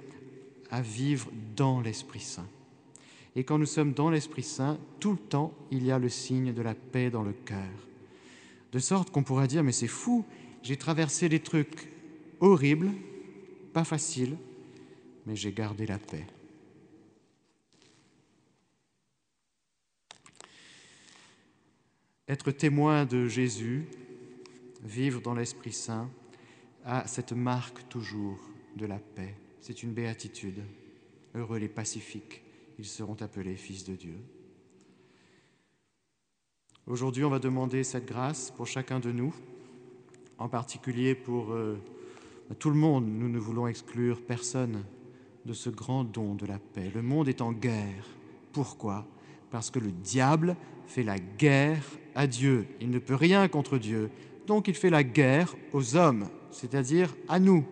à 0.71 0.81
vivre 0.81 1.29
dans 1.55 1.81
l'Esprit 1.81 2.19
Saint. 2.19 2.47
Et 3.35 3.43
quand 3.43 3.57
nous 3.57 3.65
sommes 3.65 3.93
dans 3.93 4.09
l'Esprit 4.09 4.43
Saint, 4.43 4.79
tout 4.99 5.11
le 5.11 5.17
temps, 5.17 5.53
il 5.71 5.85
y 5.85 5.91
a 5.91 5.99
le 5.99 6.09
signe 6.09 6.53
de 6.53 6.61
la 6.61 6.73
paix 6.73 7.09
dans 7.09 7.23
le 7.23 7.33
cœur. 7.33 7.69
De 8.73 8.79
sorte 8.79 9.11
qu'on 9.11 9.21
pourra 9.21 9.45
dire, 9.45 9.63
mais 9.63 9.71
c'est 9.71 9.87
fou, 9.87 10.25
j'ai 10.63 10.77
traversé 10.77 11.29
des 11.29 11.39
trucs 11.39 11.87
horribles, 12.39 12.89
pas 13.71 13.83
faciles, 13.83 14.35
mais 15.27 15.35
j'ai 15.35 15.53
gardé 15.53 15.85
la 15.85 15.99
paix. 15.99 16.25
Être 22.27 22.49
témoin 22.51 23.05
de 23.05 23.27
Jésus, 23.27 23.85
vivre 24.83 25.21
dans 25.21 25.35
l'Esprit 25.35 25.73
Saint, 25.73 26.09
a 26.83 27.05
cette 27.05 27.33
marque 27.33 27.87
toujours 27.89 28.39
de 28.75 28.87
la 28.87 28.97
paix. 28.97 29.35
C'est 29.61 29.83
une 29.83 29.93
béatitude. 29.93 30.63
Heureux 31.35 31.59
les 31.59 31.69
pacifiques, 31.69 32.41
ils 32.79 32.85
seront 32.85 33.21
appelés 33.21 33.55
fils 33.55 33.83
de 33.83 33.95
Dieu. 33.95 34.15
Aujourd'hui, 36.85 37.23
on 37.23 37.29
va 37.29 37.39
demander 37.39 37.85
cette 37.85 38.05
grâce 38.05 38.51
pour 38.51 38.67
chacun 38.67 38.99
de 38.99 39.11
nous, 39.13 39.33
en 40.37 40.49
particulier 40.49 41.15
pour 41.15 41.53
euh, 41.53 41.77
tout 42.59 42.69
le 42.69 42.75
monde. 42.75 43.07
Nous 43.07 43.29
ne 43.29 43.39
voulons 43.39 43.67
exclure 43.67 44.21
personne 44.21 44.83
de 45.45 45.53
ce 45.53 45.69
grand 45.69 46.03
don 46.03 46.35
de 46.35 46.45
la 46.45 46.59
paix. 46.59 46.91
Le 46.93 47.01
monde 47.01 47.29
est 47.29 47.39
en 47.39 47.53
guerre. 47.53 48.05
Pourquoi? 48.51 49.07
Parce 49.49 49.71
que 49.71 49.79
le 49.79 49.91
diable 49.93 50.57
fait 50.85 51.03
la 51.03 51.19
guerre 51.19 51.85
à 52.15 52.27
Dieu. 52.27 52.67
Il 52.81 52.89
ne 52.89 52.99
peut 52.99 53.15
rien 53.15 53.47
contre 53.47 53.77
Dieu. 53.77 54.09
Donc 54.45 54.67
il 54.67 54.75
fait 54.75 54.89
la 54.89 55.05
guerre 55.05 55.55
aux 55.71 55.95
hommes, 55.95 56.27
c'est-à-dire 56.51 57.15
à 57.29 57.39
nous, 57.39 57.65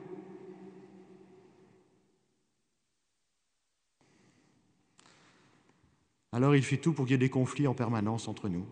alors 6.31 6.55
il 6.55 6.63
fait 6.63 6.77
tout 6.77 6.93
pour 6.93 7.05
qu'il 7.05 7.11
y 7.11 7.15
ait 7.15 7.17
des 7.17 7.29
conflits 7.29 7.67
en 7.67 7.73
permanence 7.73 8.29
entre 8.29 8.47
nous. 8.47 8.65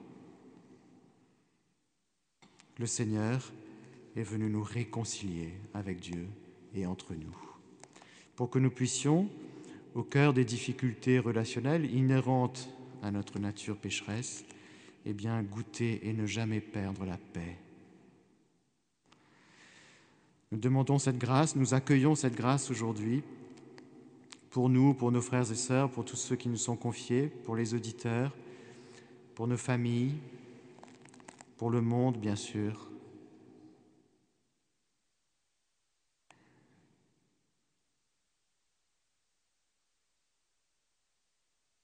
Le 2.80 2.86
Seigneur 2.86 3.52
est 4.16 4.24
venu 4.24 4.50
nous 4.50 4.64
réconcilier 4.64 5.54
avec 5.74 6.00
Dieu 6.00 6.28
et 6.74 6.86
entre 6.86 7.14
nous, 7.14 7.36
pour 8.38 8.50
que 8.50 8.58
nous 8.58 8.72
puissions, 8.72 9.30
au 9.96 10.04
cœur 10.04 10.34
des 10.34 10.46
difficultés 10.46 11.20
relationnelles 11.20 11.94
inhérentes 11.94 12.70
à 13.04 13.12
notre 13.12 13.38
nature 13.38 13.76
pécheresse, 13.76 14.46
eh 15.06 15.12
bien, 15.12 15.44
goûter 15.44 16.08
et 16.08 16.14
ne 16.14 16.26
jamais 16.26 16.62
perdre 16.62 17.06
la 17.06 17.18
paix. 17.18 17.58
Nous 20.52 20.58
demandons 20.58 21.00
cette 21.00 21.18
grâce, 21.18 21.58
nous 21.58 21.74
accueillons 21.74 22.16
cette 22.16 22.36
grâce 22.36 22.72
aujourd'hui 22.72 23.24
pour 24.52 24.70
nous, 24.70 24.94
pour 24.94 25.12
nos 25.12 25.22
frères 25.22 25.52
et 25.52 25.56
sœurs, 25.56 25.92
pour 25.92 26.06
tous 26.06 26.16
ceux 26.16 26.38
qui 26.38 26.48
nous 26.48 26.56
sont 26.56 26.78
confiés, 26.78 27.28
pour 27.44 27.58
les 27.58 27.74
auditeurs, 27.74 28.34
pour 29.36 29.48
nos 29.48 29.58
familles, 29.58 30.16
pour 31.60 31.70
le 31.72 31.82
monde, 31.82 32.18
bien 32.18 32.38
sûr. 32.38 32.90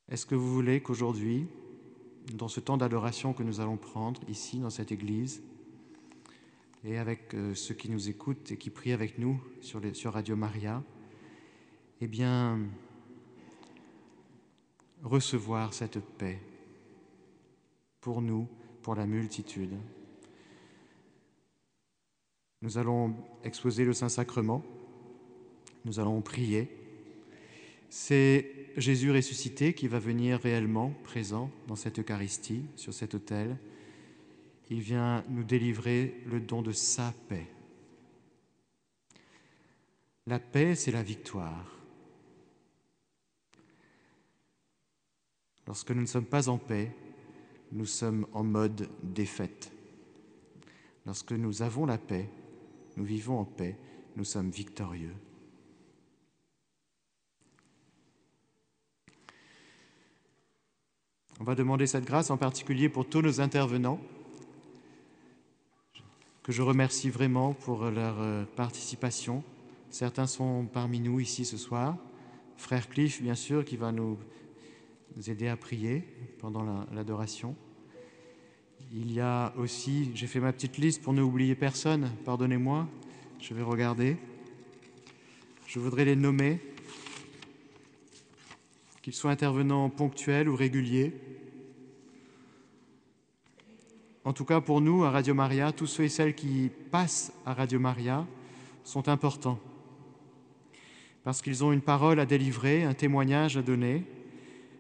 Est-ce 0.08 0.26
que 0.26 0.34
vous 0.34 0.54
voulez 0.54 0.82
qu'aujourd'hui, 0.82 1.50
dans 2.36 2.48
ce 2.48 2.62
temps 2.62 2.78
d'adoration 2.78 3.34
que 3.34 3.44
nous 3.44 3.60
allons 3.60 3.76
prendre 3.76 4.22
ici, 4.30 4.60
dans 4.60 4.70
cette 4.70 4.94
Église, 4.94 5.44
et 6.86 6.98
avec 6.98 7.34
euh, 7.34 7.54
ceux 7.54 7.74
qui 7.76 7.90
nous 7.90 8.08
écoutent 8.08 8.54
et 8.54 8.58
qui 8.58 8.70
prient 8.70 8.94
avec 8.94 9.18
nous 9.18 9.44
sur, 9.60 9.82
Radio 10.14 10.38
Maria, 10.38 10.82
eh 12.00 12.08
bien, 12.08 12.62
recevoir 15.04 15.74
cette 15.74 16.00
paix 16.00 16.40
pour 18.00 18.22
nous, 18.22 18.48
pour 18.86 18.94
la 18.94 19.08
multitude. 19.08 19.76
Nous 22.62 22.78
allons 22.78 23.16
exposer 23.44 23.84
le 23.84 23.94
Saint-Sacrement, 23.94 24.64
nous 25.86 26.00
allons 26.00 26.22
prier. 26.22 26.70
C'est 27.90 28.70
Jésus 28.78 29.12
ressuscité 29.12 29.74
qui 29.74 29.88
va 29.88 29.98
venir 29.98 30.40
réellement 30.40 30.94
présent 31.04 31.50
dans 31.66 31.76
cette 31.76 31.98
Eucharistie, 31.98 32.64
sur 32.76 32.94
cet 32.94 33.16
autel. 33.16 33.58
Il 34.70 34.82
vient 34.82 35.24
nous 35.30 35.44
délivrer 35.44 36.22
le 36.28 36.40
don 36.40 36.62
de 36.62 36.72
sa 36.72 37.12
paix. 37.28 37.48
La 40.28 40.38
paix, 40.38 40.76
c'est 40.76 40.92
la 40.92 41.02
victoire. 41.02 41.76
Lorsque 45.66 45.90
nous 45.90 46.02
ne 46.02 46.06
sommes 46.06 46.26
pas 46.26 46.50
en 46.50 46.60
paix, 46.60 46.92
nous 47.72 47.86
sommes 47.86 48.26
en 48.34 48.44
mode 48.44 48.90
défaite. 49.04 49.72
Lorsque 51.06 51.34
nous 51.34 51.62
avons 51.62 51.86
la 51.86 51.98
paix, 51.98 52.30
nous 52.98 53.04
vivons 53.04 53.40
en 53.40 53.46
paix, 53.46 53.78
nous 54.16 54.24
sommes 54.24 54.50
victorieux. 54.50 55.16
On 61.40 61.44
va 61.44 61.56
demander 61.56 61.86
cette 61.86 62.06
grâce 62.06 62.30
en 62.30 62.38
particulier 62.38 62.88
pour 62.88 63.08
tous 63.08 63.22
nos 63.22 63.42
intervenants, 63.42 64.00
que 66.44 66.52
je 66.52 66.62
remercie 66.62 67.10
vraiment 67.10 67.54
pour 67.54 67.86
leur 67.86 68.22
euh, 68.22 68.46
participation. 68.56 69.44
Certains 69.90 70.28
sont 70.28 70.66
parmi 70.72 71.00
nous 71.00 71.20
ici 71.20 71.44
ce 71.44 71.58
soir. 71.58 71.98
Frère 72.56 72.88
Cliff, 72.88 73.22
bien 73.22 73.36
sûr, 73.36 73.66
qui 73.66 73.76
va 73.76 73.92
nous 73.92 74.18
aider 75.28 75.48
à 75.48 75.58
prier 75.58 76.04
pendant 76.40 76.86
l'adoration. 76.92 77.56
Il 78.94 79.12
y 79.12 79.20
a 79.20 79.54
aussi, 79.58 80.12
j'ai 80.14 80.28
fait 80.28 80.40
ma 80.40 80.54
petite 80.54 80.78
liste 80.78 81.02
pour 81.02 81.14
ne 81.14 81.22
oublier 81.22 81.56
personne, 81.56 82.12
pardonnez-moi, 82.24 82.88
je 83.40 83.54
vais 83.54 83.62
regarder. 83.62 84.18
Je 85.68 85.80
voudrais 85.80 86.06
les 86.06 86.16
nommer, 86.16 86.60
qu'ils 89.02 89.14
soient 89.14 89.32
intervenants 89.32 89.90
ponctuels 89.90 90.48
ou 90.48 90.56
réguliers. 90.56 91.14
En 94.24 94.34
tout 94.34 94.46
cas, 94.46 94.62
pour 94.62 94.82
nous, 94.82 95.04
à 95.04 95.12
Radio 95.12 95.34
Maria, 95.34 95.72
tous 95.72 95.88
ceux 95.88 96.04
et 96.04 96.10
celles 96.10 96.36
qui 96.36 96.70
passent 96.92 97.34
à 97.46 97.54
Radio 97.54 97.80
Maria 97.80 98.26
sont 98.84 99.10
importants 99.10 99.60
parce 101.26 101.42
qu'ils 101.42 101.64
ont 101.64 101.74
une 101.74 101.82
parole 101.82 102.20
à 102.20 102.28
délivrer, 102.28 102.84
un 102.84 102.94
témoignage 102.94 103.58
à 103.58 103.64
donner, 103.64 104.06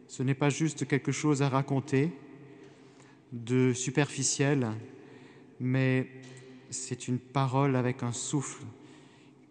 ce 0.08 0.24
n'est 0.24 0.36
pas 0.36 0.50
juste 0.50 0.88
quelque 0.88 1.12
chose 1.12 1.42
à 1.42 1.50
raconter 1.50 2.12
de 3.32 3.74
superficiel, 3.74 4.68
mais 5.60 6.08
c'est 6.70 7.08
une 7.08 7.20
parole 7.20 7.76
avec 7.76 8.04
un 8.04 8.12
souffle 8.12 8.66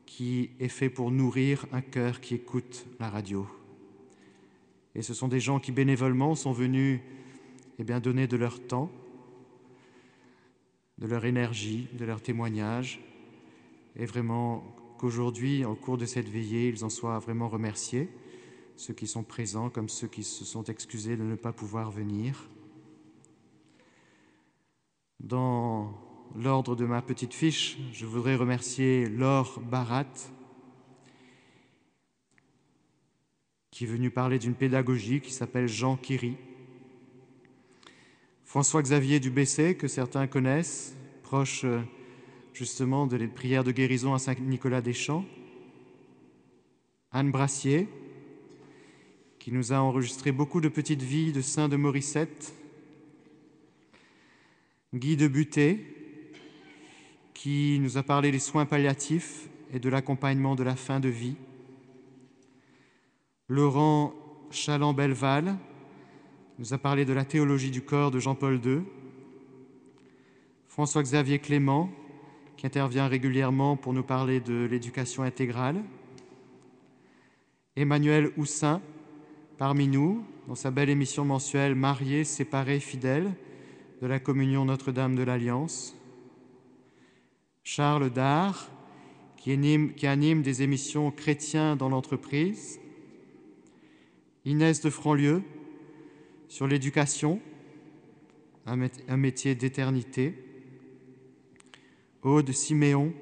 qui 0.06 0.50
est 0.60 0.68
fait 0.68 0.90
pour 0.90 1.10
nourrir 1.10 1.66
un 1.72 1.80
cœur 1.80 2.20
qui 2.20 2.34
écoute 2.34 2.86
la 3.00 3.10
radio. 3.10 3.46
Et 4.94 5.02
ce 5.02 5.12
sont 5.12 5.28
des 5.28 5.40
gens 5.40 5.58
qui 5.58 5.72
bénévolement 5.72 6.34
sont 6.34 6.52
venus 6.52 7.00
eh 7.78 7.84
bien, 7.84 7.98
donner 7.98 8.28
de 8.28 8.36
leur 8.36 8.64
temps, 8.64 8.90
de 10.98 11.06
leur 11.08 11.24
énergie, 11.24 11.88
de 11.94 12.04
leur 12.04 12.22
témoignage, 12.22 13.00
et 13.96 14.06
vraiment 14.06 14.62
qu'aujourd'hui, 14.98 15.64
au 15.64 15.74
cours 15.74 15.98
de 15.98 16.06
cette 16.06 16.28
veillée, 16.28 16.68
ils 16.68 16.84
en 16.84 16.90
soient 16.90 17.18
vraiment 17.18 17.48
remerciés 17.48 18.08
ceux 18.76 18.94
qui 18.94 19.06
sont 19.06 19.22
présents 19.22 19.70
comme 19.70 19.88
ceux 19.88 20.08
qui 20.08 20.24
se 20.24 20.44
sont 20.44 20.64
excusés 20.64 21.16
de 21.16 21.22
ne 21.22 21.36
pas 21.36 21.52
pouvoir 21.52 21.90
venir. 21.90 22.48
Dans 25.20 25.94
l'ordre 26.34 26.76
de 26.76 26.84
ma 26.84 27.00
petite 27.00 27.34
fiche, 27.34 27.78
je 27.92 28.04
voudrais 28.04 28.34
remercier 28.34 29.08
Laure 29.08 29.60
Barat, 29.60 30.04
qui 33.70 33.84
est 33.84 33.88
venu 33.88 34.10
parler 34.10 34.38
d'une 34.38 34.54
pédagogie 34.54 35.20
qui 35.20 35.32
s'appelle 35.32 35.68
Jean 35.68 35.96
Kiri. 35.96 36.36
François-Xavier 38.44 39.18
Dubessé, 39.18 39.76
que 39.76 39.88
certains 39.88 40.26
connaissent, 40.26 40.96
proche 41.22 41.64
justement 42.52 43.06
de 43.06 43.16
les 43.16 43.26
prières 43.26 43.64
de 43.64 43.72
guérison 43.72 44.14
à 44.14 44.18
Saint-Nicolas-des-Champs. 44.18 45.24
Anne 47.10 47.30
Brassier, 47.30 47.88
qui 49.44 49.52
nous 49.52 49.74
a 49.74 49.76
enregistré 49.76 50.32
beaucoup 50.32 50.62
de 50.62 50.70
petites 50.70 51.02
vies 51.02 51.30
de 51.30 51.42
saints 51.42 51.68
de 51.68 51.76
Morissette, 51.76 52.54
Guy 54.94 55.18
de 55.18 55.28
Buté, 55.28 55.84
qui 57.34 57.78
nous 57.78 57.98
a 57.98 58.02
parlé 58.02 58.30
des 58.30 58.38
soins 58.38 58.64
palliatifs 58.64 59.50
et 59.74 59.78
de 59.78 59.90
l'accompagnement 59.90 60.54
de 60.54 60.62
la 60.62 60.76
fin 60.76 60.98
de 60.98 61.10
vie, 61.10 61.36
Laurent 63.50 64.14
Chaland-Belval 64.50 65.58
nous 66.58 66.72
a 66.72 66.78
parlé 66.78 67.04
de 67.04 67.12
la 67.12 67.26
théologie 67.26 67.70
du 67.70 67.82
corps 67.82 68.10
de 68.10 68.20
Jean-Paul 68.20 68.58
II, 68.64 68.80
François-Xavier 70.68 71.38
Clément, 71.38 71.90
qui 72.56 72.66
intervient 72.66 73.08
régulièrement 73.08 73.76
pour 73.76 73.92
nous 73.92 74.04
parler 74.04 74.40
de 74.40 74.64
l'éducation 74.64 75.22
intégrale, 75.22 75.84
Emmanuel 77.76 78.32
Houssin, 78.38 78.80
parmi 79.58 79.86
nous 79.88 80.24
dans 80.48 80.54
sa 80.54 80.70
belle 80.70 80.90
émission 80.90 81.24
mensuelle 81.24 81.74
Mariés, 81.74 82.24
séparés, 82.24 82.80
fidèles 82.80 83.32
de 84.02 84.06
la 84.06 84.18
communion 84.18 84.64
Notre-Dame 84.64 85.14
de 85.14 85.22
l'Alliance. 85.22 85.96
Charles 87.62 88.10
Dard, 88.10 88.70
qui 89.36 89.52
anime, 90.06 90.42
des 90.42 90.62
émissions 90.62 91.10
chrétiens 91.10 91.76
dans 91.76 91.88
l'entreprise. 91.88 92.80
Inès 94.44 94.80
de 94.82 94.90
Franlieu, 94.90 95.42
sur 96.48 96.66
l'éducation, 96.66 97.40
un 98.66 99.16
métier 99.16 99.54
d'éternité. 99.54 100.34
Aude 102.22 102.50
Siméon, 102.52 103.12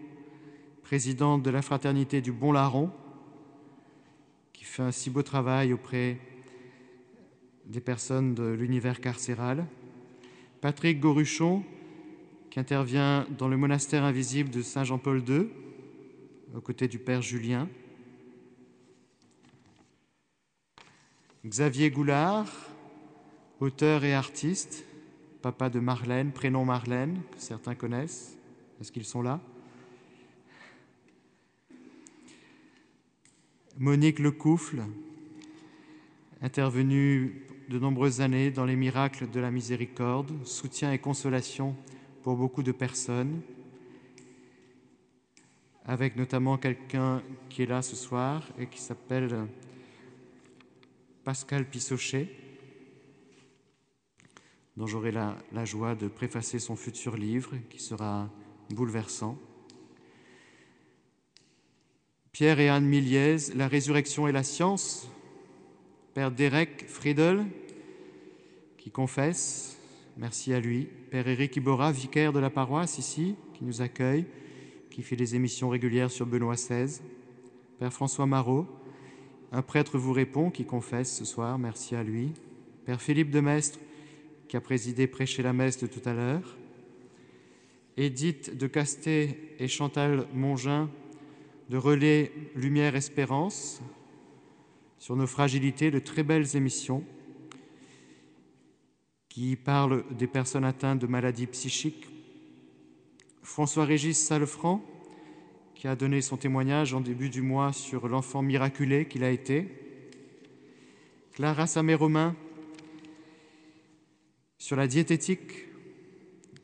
présidente 0.82 1.42
de 1.42 1.50
la 1.50 1.62
Fraternité 1.62 2.20
du 2.20 2.32
Bon 2.32 2.52
Larron, 2.52 2.90
qui 4.62 4.68
fait 4.68 4.82
un 4.82 4.92
si 4.92 5.10
beau 5.10 5.24
travail 5.24 5.72
auprès 5.72 6.18
des 7.66 7.80
personnes 7.80 8.32
de 8.32 8.44
l'univers 8.44 9.00
carcéral. 9.00 9.66
Patrick 10.60 11.00
Goruchon, 11.00 11.64
qui 12.48 12.60
intervient 12.60 13.26
dans 13.36 13.48
le 13.48 13.56
monastère 13.56 14.04
invisible 14.04 14.50
de 14.50 14.62
Saint 14.62 14.84
Jean-Paul 14.84 15.28
II, 15.28 15.48
aux 16.54 16.60
côtés 16.60 16.86
du 16.86 17.00
Père 17.00 17.22
Julien. 17.22 17.68
Xavier 21.44 21.90
Goulard, 21.90 22.46
auteur 23.58 24.04
et 24.04 24.14
artiste, 24.14 24.84
papa 25.42 25.70
de 25.70 25.80
Marlène, 25.80 26.30
prénom 26.30 26.64
Marlène, 26.64 27.20
que 27.32 27.40
certains 27.40 27.74
connaissent. 27.74 28.38
Est-ce 28.80 28.92
qu'ils 28.92 29.06
sont 29.06 29.22
là? 29.22 29.40
Monique 33.78 34.18
Lecoufle, 34.18 34.82
intervenu 36.42 37.46
de 37.70 37.78
nombreuses 37.78 38.20
années 38.20 38.50
dans 38.50 38.66
les 38.66 38.76
miracles 38.76 39.30
de 39.30 39.40
la 39.40 39.50
miséricorde, 39.50 40.30
soutien 40.44 40.92
et 40.92 40.98
consolation 40.98 41.74
pour 42.22 42.36
beaucoup 42.36 42.62
de 42.62 42.72
personnes, 42.72 43.40
avec 45.86 46.16
notamment 46.16 46.58
quelqu'un 46.58 47.22
qui 47.48 47.62
est 47.62 47.66
là 47.66 47.80
ce 47.80 47.96
soir 47.96 48.46
et 48.58 48.66
qui 48.66 48.78
s'appelle 48.78 49.46
Pascal 51.24 51.64
Pissochet, 51.64 52.28
dont 54.76 54.86
j'aurai 54.86 55.12
la, 55.12 55.64
joie 55.64 55.94
de 55.94 56.08
préfacer 56.08 56.58
son 56.58 56.76
futur 56.76 57.16
livre 57.16 57.56
qui 57.70 57.80
sera 57.80 58.28
bouleversant. 58.70 59.38
Pierre 62.32 62.60
et 62.60 62.70
Anne 62.70 62.86
Miliez, 62.86 63.36
La 63.54 63.68
résurrection 63.68 64.26
et 64.26 64.32
la 64.32 64.42
science, 64.42 65.06
Père 66.14 66.30
Derek 66.30 66.86
Friedel, 66.88 67.44
qui 68.78 68.90
confesse, 68.90 69.78
merci 70.16 70.54
à 70.54 70.58
lui. 70.58 70.88
Père 71.10 71.28
Éric 71.28 71.56
Iborra, 71.56 71.92
vicaire 71.92 72.32
de 72.32 72.38
la 72.38 72.48
paroisse 72.48 72.96
ici, 72.96 73.36
qui 73.52 73.64
nous 73.66 73.82
accueille, 73.82 74.24
qui 74.90 75.02
fait 75.02 75.14
des 75.14 75.34
émissions 75.34 75.68
régulières 75.68 76.10
sur 76.10 76.24
Benoît 76.24 76.54
XVI. 76.54 77.02
Père 77.78 77.92
François 77.92 78.24
Marot, 78.24 78.66
un 79.52 79.60
prêtre 79.60 79.98
vous 79.98 80.14
répond, 80.14 80.50
qui 80.50 80.64
confesse 80.64 81.14
ce 81.14 81.26
soir, 81.26 81.58
merci 81.58 81.94
à 81.96 82.02
lui. 82.02 82.32
Père 82.86 83.02
Philippe 83.02 83.30
de 83.30 83.40
Mestre, 83.40 83.78
qui 84.48 84.56
a 84.56 84.62
présidé 84.62 85.06
prêcher 85.06 85.42
la 85.42 85.52
messe 85.52 85.76
de 85.76 85.86
tout 85.86 86.08
à 86.08 86.14
l'heure. 86.14 86.56
Édith 87.98 88.56
de 88.56 88.66
Casté 88.68 89.54
et 89.58 89.68
Chantal 89.68 90.26
Mongin 90.32 90.88
de 91.72 91.78
Relais 91.78 92.30
Lumière 92.54 92.96
Espérance, 92.96 93.80
sur 94.98 95.16
nos 95.16 95.26
fragilités, 95.26 95.90
de 95.90 96.00
très 96.00 96.22
belles 96.22 96.54
émissions 96.54 97.02
qui 99.30 99.56
parlent 99.56 100.04
des 100.10 100.26
personnes 100.26 100.66
atteintes 100.66 100.98
de 100.98 101.06
maladies 101.06 101.46
psychiques. 101.46 102.10
François-Régis 103.42 104.18
Salefranc, 104.18 104.84
qui 105.74 105.88
a 105.88 105.96
donné 105.96 106.20
son 106.20 106.36
témoignage 106.36 106.92
en 106.92 107.00
début 107.00 107.30
du 107.30 107.40
mois 107.40 107.72
sur 107.72 108.06
l'enfant 108.06 108.42
miraculé 108.42 109.06
qu'il 109.06 109.24
a 109.24 109.30
été. 109.30 109.66
Clara 111.32 111.66
Samé-Romain, 111.66 112.36
sur 114.58 114.76
la 114.76 114.86
diététique 114.86 115.68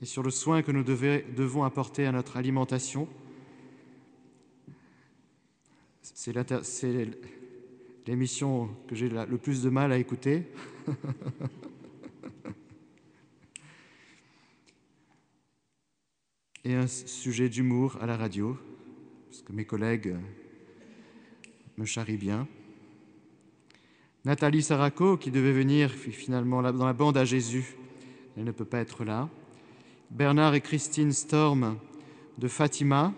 et 0.02 0.04
sur 0.04 0.22
le 0.22 0.30
soin 0.30 0.60
que 0.60 0.70
nous 0.70 0.84
devons 0.84 1.64
apporter 1.64 2.04
à 2.04 2.12
notre 2.12 2.36
alimentation. 2.36 3.08
C'est 6.14 6.32
l'émission 8.06 8.70
que 8.86 8.94
j'ai 8.94 9.08
le 9.08 9.38
plus 9.38 9.62
de 9.62 9.70
mal 9.70 9.92
à 9.92 9.98
écouter. 9.98 10.44
et 16.64 16.74
un 16.74 16.86
sujet 16.86 17.48
d'humour 17.48 17.98
à 18.00 18.06
la 18.06 18.16
radio, 18.16 18.56
parce 19.28 19.42
que 19.42 19.52
mes 19.52 19.64
collègues 19.64 20.16
me 21.76 21.84
charrient 21.84 22.16
bien. 22.16 22.48
Nathalie 24.24 24.62
Saraco, 24.62 25.16
qui 25.16 25.30
devait 25.30 25.52
venir 25.52 25.90
finalement 25.90 26.62
dans 26.72 26.86
la 26.86 26.92
bande 26.92 27.16
à 27.16 27.24
Jésus, 27.24 27.76
elle 28.36 28.44
ne 28.44 28.52
peut 28.52 28.64
pas 28.64 28.80
être 28.80 29.04
là. 29.04 29.28
Bernard 30.10 30.54
et 30.54 30.60
Christine 30.60 31.12
Storm 31.12 31.78
de 32.38 32.48
Fatima, 32.48 33.14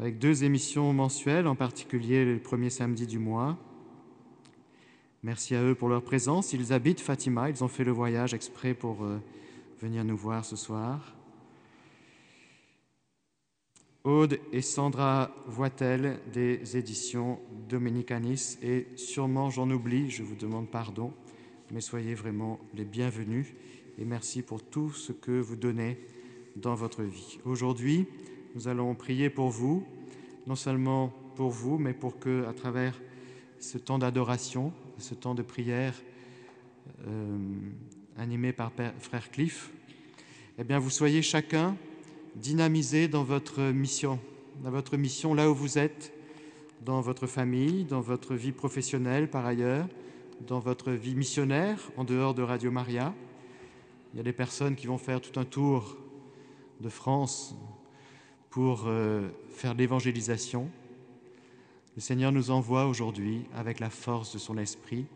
avec 0.00 0.18
deux 0.18 0.44
émissions 0.44 0.94
mensuelles, 0.94 1.46
en 1.46 1.54
particulier 1.54 2.24
le 2.24 2.38
premier 2.38 2.70
samedi 2.70 3.06
du 3.06 3.18
mois. 3.18 3.58
Merci 5.22 5.54
à 5.54 5.62
eux 5.62 5.74
pour 5.74 5.90
leur 5.90 6.02
présence. 6.02 6.54
Ils 6.54 6.72
habitent 6.72 7.02
Fatima, 7.02 7.50
ils 7.50 7.62
ont 7.62 7.68
fait 7.68 7.84
le 7.84 7.92
voyage 7.92 8.32
exprès 8.32 8.72
pour 8.72 9.04
euh, 9.04 9.18
venir 9.82 10.02
nous 10.02 10.16
voir 10.16 10.46
ce 10.46 10.56
soir. 10.56 11.14
Aude 14.02 14.40
et 14.52 14.62
Sandra 14.62 15.34
Voitel 15.46 16.18
des 16.32 16.78
éditions 16.78 17.38
Dominicanis. 17.68 18.56
Et 18.62 18.86
sûrement 18.96 19.50
j'en 19.50 19.70
oublie, 19.70 20.08
je 20.08 20.22
vous 20.22 20.34
demande 20.34 20.70
pardon, 20.70 21.12
mais 21.70 21.82
soyez 21.82 22.14
vraiment 22.14 22.58
les 22.72 22.86
bienvenus 22.86 23.48
et 23.98 24.06
merci 24.06 24.40
pour 24.40 24.62
tout 24.62 24.92
ce 24.92 25.12
que 25.12 25.38
vous 25.38 25.56
donnez 25.56 25.98
dans 26.56 26.74
votre 26.74 27.02
vie. 27.02 27.38
Aujourd'hui, 27.44 28.06
nous 28.54 28.68
allons 28.68 28.94
prier 28.94 29.30
pour 29.30 29.48
vous, 29.48 29.84
non 30.46 30.56
seulement 30.56 31.12
pour 31.36 31.50
vous, 31.50 31.78
mais 31.78 31.92
pour 31.92 32.18
que, 32.18 32.46
à 32.46 32.52
travers 32.52 33.00
ce 33.58 33.78
temps 33.78 33.98
d'adoration, 33.98 34.72
ce 34.98 35.14
temps 35.14 35.34
de 35.34 35.42
prière 35.42 35.94
euh, 37.06 37.38
animé 38.16 38.52
par 38.52 38.72
Frère 38.98 39.30
Cliff, 39.30 39.70
eh 40.58 40.64
bien, 40.64 40.78
vous 40.78 40.90
soyez 40.90 41.22
chacun 41.22 41.76
dynamisé 42.36 43.08
dans 43.08 43.24
votre 43.24 43.62
mission, 43.62 44.18
dans 44.62 44.70
votre 44.70 44.96
mission 44.96 45.34
là 45.34 45.50
où 45.50 45.54
vous 45.54 45.78
êtes, 45.78 46.12
dans 46.84 47.00
votre 47.00 47.26
famille, 47.26 47.84
dans 47.84 48.00
votre 48.00 48.34
vie 48.34 48.52
professionnelle 48.52 49.28
par 49.28 49.46
ailleurs, 49.46 49.88
dans 50.46 50.60
votre 50.60 50.90
vie 50.90 51.14
missionnaire 51.14 51.78
en 51.96 52.04
dehors 52.04 52.34
de 52.34 52.42
Radio 52.42 52.70
Maria. 52.70 53.14
Il 54.12 54.16
y 54.16 54.20
a 54.20 54.24
des 54.24 54.32
personnes 54.32 54.74
qui 54.74 54.86
vont 54.86 54.98
faire 54.98 55.20
tout 55.20 55.38
un 55.38 55.44
tour 55.44 55.96
de 56.80 56.88
France 56.88 57.54
pour 58.50 58.84
euh, 58.86 59.28
faire 59.50 59.74
l'évangélisation. 59.74 60.68
Le 61.96 62.02
Seigneur 62.02 62.32
nous 62.32 62.50
envoie 62.50 62.86
aujourd'hui 62.86 63.46
avec 63.54 63.80
la 63.80 63.90
force 63.90 64.32
de 64.32 64.38
son 64.38 64.58
esprit, 64.58 65.06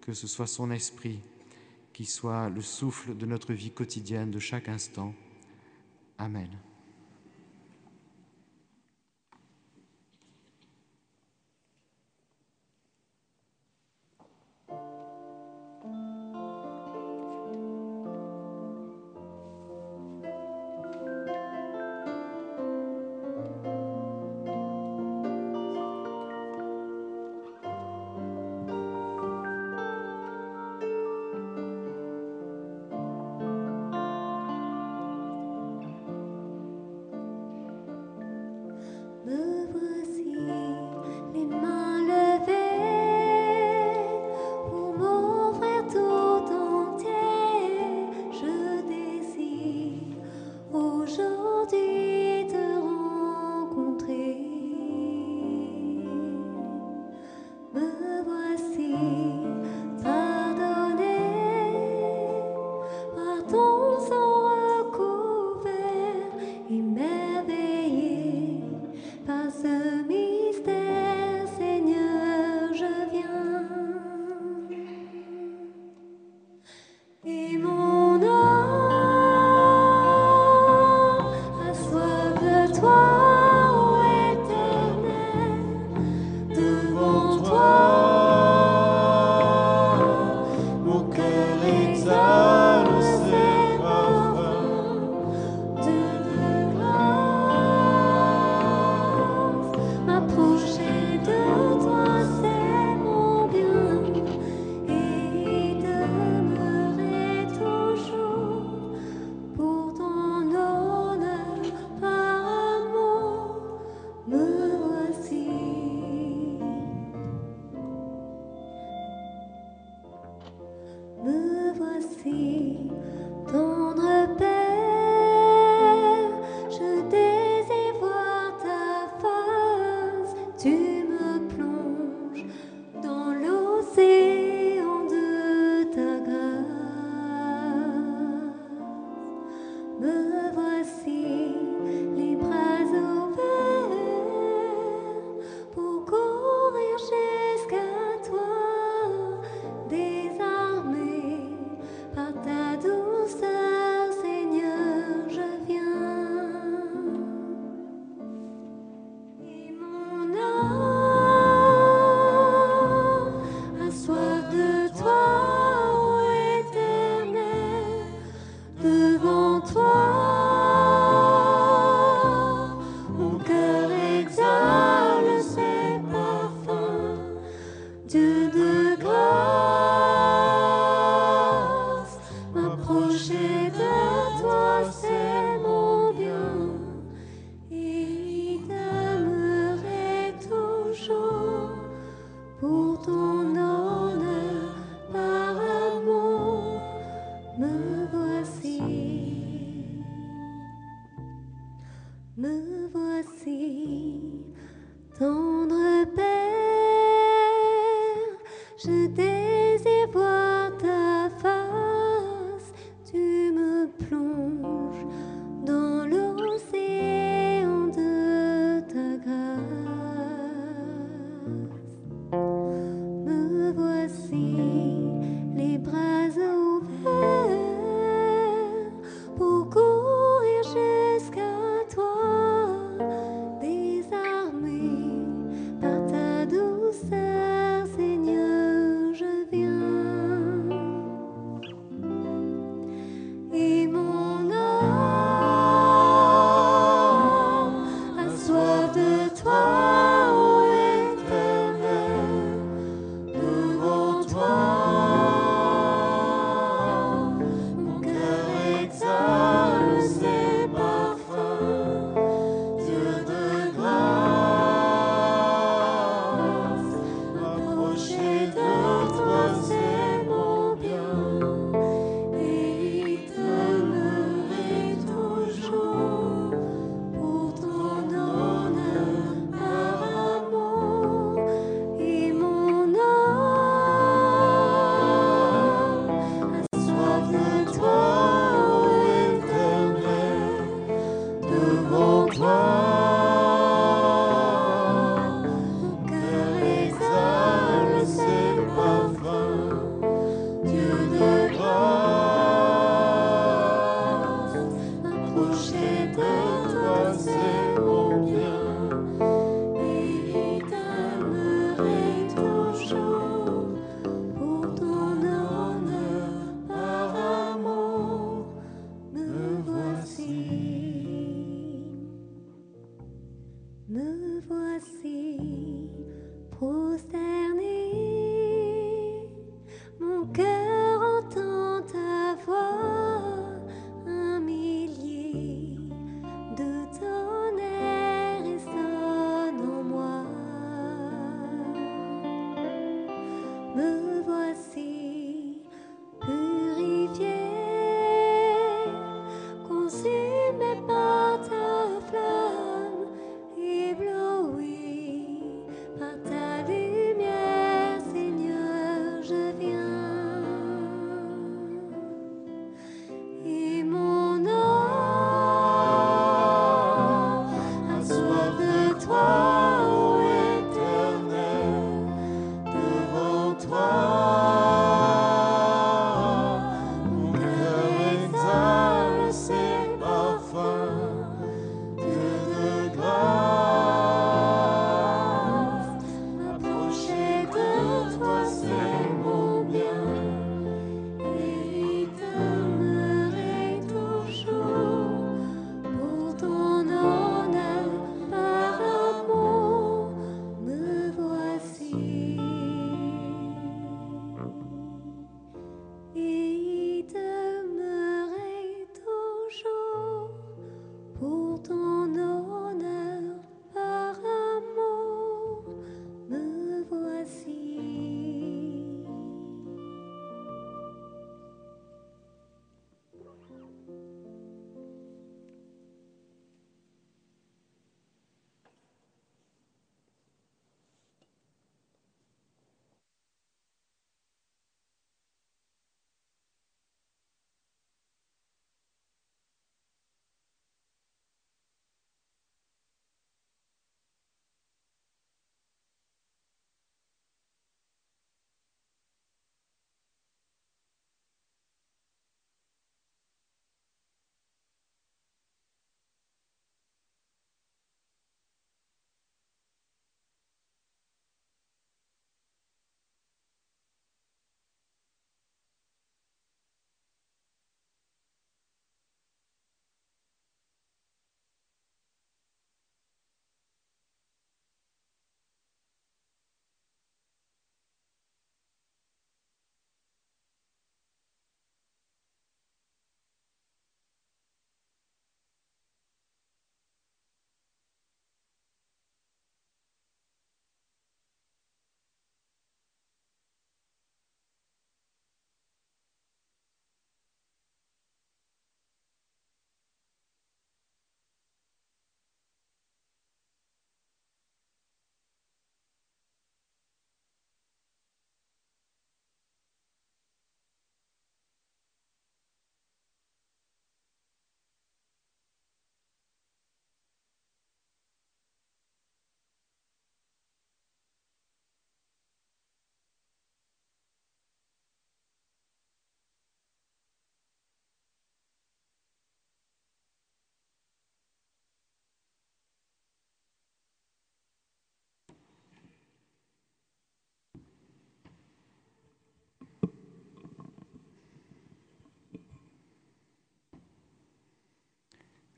que 0.00 0.12
ce 0.12 0.26
soit 0.26 0.46
son 0.46 0.70
esprit 0.70 1.20
qui 1.92 2.04
soit 2.04 2.48
le 2.48 2.62
souffle 2.62 3.16
de 3.16 3.26
notre 3.26 3.52
vie 3.52 3.72
quotidienne 3.72 4.30
de 4.30 4.38
chaque 4.38 4.68
instant. 4.68 5.14
Amen. 6.16 6.48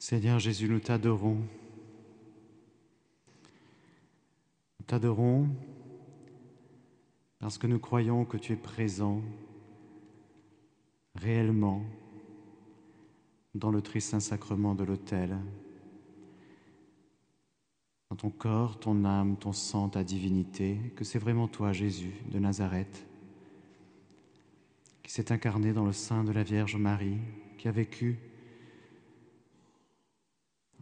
Seigneur 0.00 0.38
Jésus, 0.38 0.66
nous 0.66 0.80
t'adorons. 0.80 1.36
Nous 4.78 4.86
t'adorons 4.86 5.46
parce 7.38 7.58
que 7.58 7.66
nous 7.66 7.78
croyons 7.78 8.24
que 8.24 8.38
tu 8.38 8.54
es 8.54 8.56
présent 8.56 9.20
réellement 11.16 11.82
dans 13.54 13.70
le 13.70 13.82
saint 13.98 14.20
sacrement 14.20 14.74
de 14.74 14.84
l'autel, 14.84 15.36
dans 18.08 18.16
ton 18.16 18.30
corps, 18.30 18.80
ton 18.80 19.04
âme, 19.04 19.36
ton 19.36 19.52
sang, 19.52 19.90
ta 19.90 20.02
divinité, 20.02 20.78
que 20.96 21.04
c'est 21.04 21.18
vraiment 21.18 21.46
toi, 21.46 21.74
Jésus 21.74 22.14
de 22.32 22.38
Nazareth, 22.38 23.06
qui 25.02 25.12
s'est 25.12 25.30
incarné 25.30 25.74
dans 25.74 25.84
le 25.84 25.92
sein 25.92 26.24
de 26.24 26.32
la 26.32 26.42
Vierge 26.42 26.76
Marie, 26.76 27.18
qui 27.58 27.68
a 27.68 27.72
vécu 27.72 28.18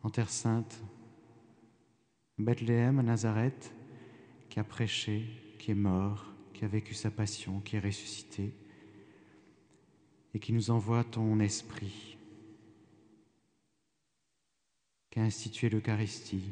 en 0.03 0.11
Terre 0.11 0.31
Sainte, 0.31 0.81
Bethléem, 2.39 2.99
à 3.01 3.03
Nazareth, 3.03 3.73
qui 4.49 4.61
a 4.61 4.65
prêché, 4.65 5.25
qui 5.59 5.73
est 5.73 5.75
mort, 5.75 6.27
qui 6.55 6.65
a 6.65 6.69
vécu 6.69 6.95
sa 6.95 7.11
passion, 7.11 7.61
qui 7.61 7.77
est 7.77 7.81
ressuscité, 7.81 8.55
et 10.35 10.39
qui 10.39 10.53
nous 10.53 10.71
envoie 10.71 11.05
ton 11.05 11.41
esprit, 11.41 12.17
qui 15.11 15.19
a 15.19 15.23
institué 15.23 15.69
l'Eucharistie, 15.69 16.51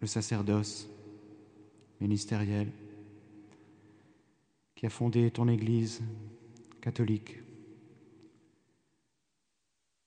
le 0.00 0.06
sacerdoce 0.06 0.88
ministériel, 2.00 2.70
qui 4.74 4.86
a 4.86 4.90
fondé 4.90 5.30
ton 5.30 5.48
Église 5.48 6.02
catholique, 6.80 7.38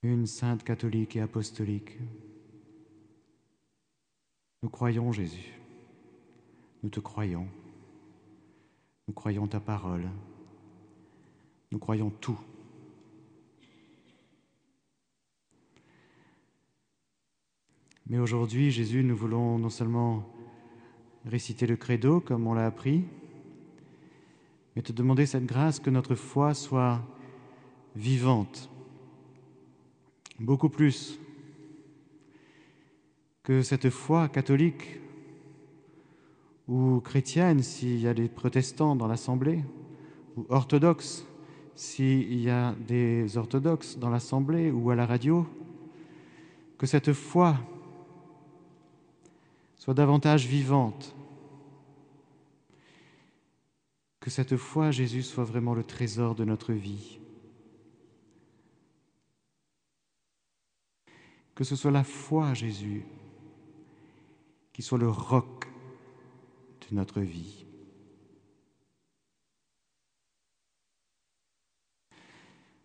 une 0.04 0.28
sainte 0.28 0.64
catholique 0.64 1.16
et 1.16 1.22
apostolique. 1.22 1.98
Nous 4.62 4.70
croyons 4.70 5.12
Jésus, 5.12 5.54
nous 6.84 6.90
te 6.90 7.00
croyons, 7.00 7.48
nous 9.08 9.14
croyons 9.14 9.48
ta 9.48 9.60
parole, 9.60 10.10
nous 11.72 11.80
croyons 11.80 12.10
tout. 12.10 12.40
Mais 18.08 18.20
aujourd'hui, 18.20 18.72
Jésus, 18.72 19.04
nous 19.04 19.16
voulons 19.16 19.58
non 19.58 19.70
seulement 19.70 20.30
réciter 21.26 21.66
le 21.66 21.78
credo 21.78 22.20
comme 22.20 22.46
on 22.48 22.54
l'a 22.54 22.66
appris, 22.66 23.06
mais 24.76 24.82
te 24.82 24.92
demander 24.92 25.26
cette 25.26 25.46
grâce 25.46 25.80
que 25.80 25.90
notre 25.90 26.16
foi 26.16 26.54
soit 26.54 27.02
vivante, 27.96 28.70
beaucoup 30.40 30.70
plus 30.70 31.20
que 33.44 33.62
cette 33.62 33.90
foi 33.90 34.30
catholique 34.30 35.00
ou 36.68 37.02
chrétienne 37.02 37.62
s'il 37.62 38.00
y 38.00 38.08
a 38.08 38.14
des 38.14 38.30
protestants 38.30 38.96
dans 38.96 39.08
l'Assemblée, 39.08 39.64
ou 40.38 40.46
orthodoxe 40.50 41.26
s'il 41.76 42.40
y 42.40 42.50
a 42.50 42.74
des 42.88 43.38
orthodoxes 43.38 43.98
dans 43.98 44.10
l'Assemblée 44.10 44.72
ou 44.72 44.90
à 44.92 44.96
la 44.96 45.06
radio, 45.06 45.46
que 46.78 46.86
cette 46.86 47.14
foi 47.14 47.58
soit 49.76 49.94
davantage 49.94 50.48
vivante, 50.48 51.14
que 54.22 54.30
cette 54.30 54.56
foi, 54.56 54.92
Jésus, 54.92 55.24
soit 55.24 55.44
vraiment 55.44 55.74
le 55.74 55.84
trésor 55.84 56.36
de 56.36 56.46
notre 56.46 56.72
vie. 56.72 57.20
Que 61.56 61.64
ce 61.64 61.76
soit 61.76 61.92
la 61.92 62.04
foi, 62.04 62.54
Jésus, 62.54 63.06
qui 64.72 64.82
soit 64.82 64.98
le 64.98 65.10
roc 65.10 65.68
de 66.82 66.96
notre 66.96 67.22
vie. 67.22 67.66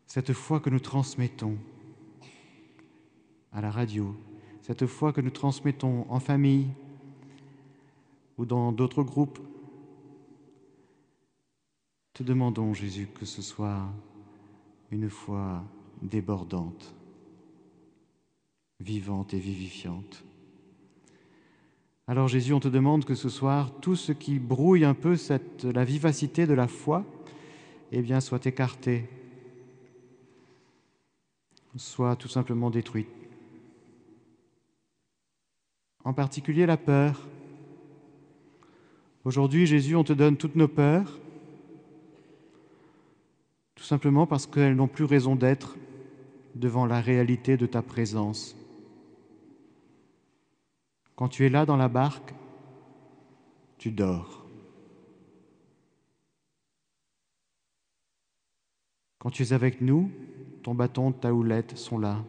Cette 0.06 0.32
foi 0.32 0.60
que 0.60 0.70
nous 0.70 0.80
transmettons 0.80 1.58
à 3.52 3.60
la 3.60 3.70
radio, 3.70 4.14
cette 4.62 4.86
foi 4.86 5.12
que 5.12 5.20
nous 5.20 5.30
transmettons 5.30 6.06
en 6.10 6.20
famille 6.20 6.68
ou 8.36 8.44
dans 8.44 8.72
d'autres 8.72 9.02
groupes, 9.02 9.38
te 12.12 12.22
demandons, 12.22 12.74
Jésus, 12.74 13.06
que 13.06 13.24
ce 13.24 13.42
soit 13.42 13.82
une 14.90 15.08
foi 15.08 15.62
débordante, 16.02 16.94
vivante 18.80 19.34
et 19.34 19.38
vivifiante. 19.38 20.24
Alors 22.06 22.28
Jésus, 22.28 22.54
on 22.54 22.60
te 22.60 22.68
demande 22.68 23.04
que 23.04 23.14
ce 23.14 23.28
soir, 23.28 23.70
tout 23.80 23.96
ce 23.96 24.12
qui 24.12 24.38
brouille 24.38 24.84
un 24.84 24.94
peu 24.94 25.16
cette, 25.16 25.64
la 25.64 25.84
vivacité 25.84 26.46
de 26.46 26.54
la 26.54 26.68
foi, 26.68 27.04
eh 27.92 28.02
bien, 28.02 28.20
soit 28.20 28.46
écarté, 28.46 29.08
soit 31.76 32.16
tout 32.16 32.28
simplement 32.28 32.70
détruit. 32.70 33.06
En 36.04 36.14
particulier 36.14 36.64
la 36.64 36.76
peur. 36.76 37.26
Aujourd'hui, 39.24 39.66
Jésus, 39.66 39.94
on 39.94 40.04
te 40.04 40.12
donne 40.12 40.36
toutes 40.36 40.56
nos 40.56 40.68
peurs, 40.68 41.18
tout 43.74 43.84
simplement 43.84 44.26
parce 44.26 44.46
qu'elles 44.46 44.76
n'ont 44.76 44.88
plus 44.88 45.04
raison 45.04 45.36
d'être 45.36 45.76
devant 46.54 46.86
la 46.86 47.00
réalité 47.00 47.56
de 47.56 47.66
ta 47.66 47.82
présence. 47.82 48.57
Quand 51.18 51.26
tu 51.26 51.44
es 51.44 51.48
là 51.48 51.66
dans 51.66 51.76
la 51.76 51.88
barque, 51.88 52.32
tu 53.76 53.90
dors. 53.90 54.46
Quand 59.18 59.30
tu 59.30 59.42
es 59.42 59.52
avec 59.52 59.80
nous, 59.80 60.12
ton 60.62 60.76
bâton, 60.76 61.10
ta 61.10 61.34
houlette 61.34 61.76
sont 61.76 61.98
là, 61.98 62.24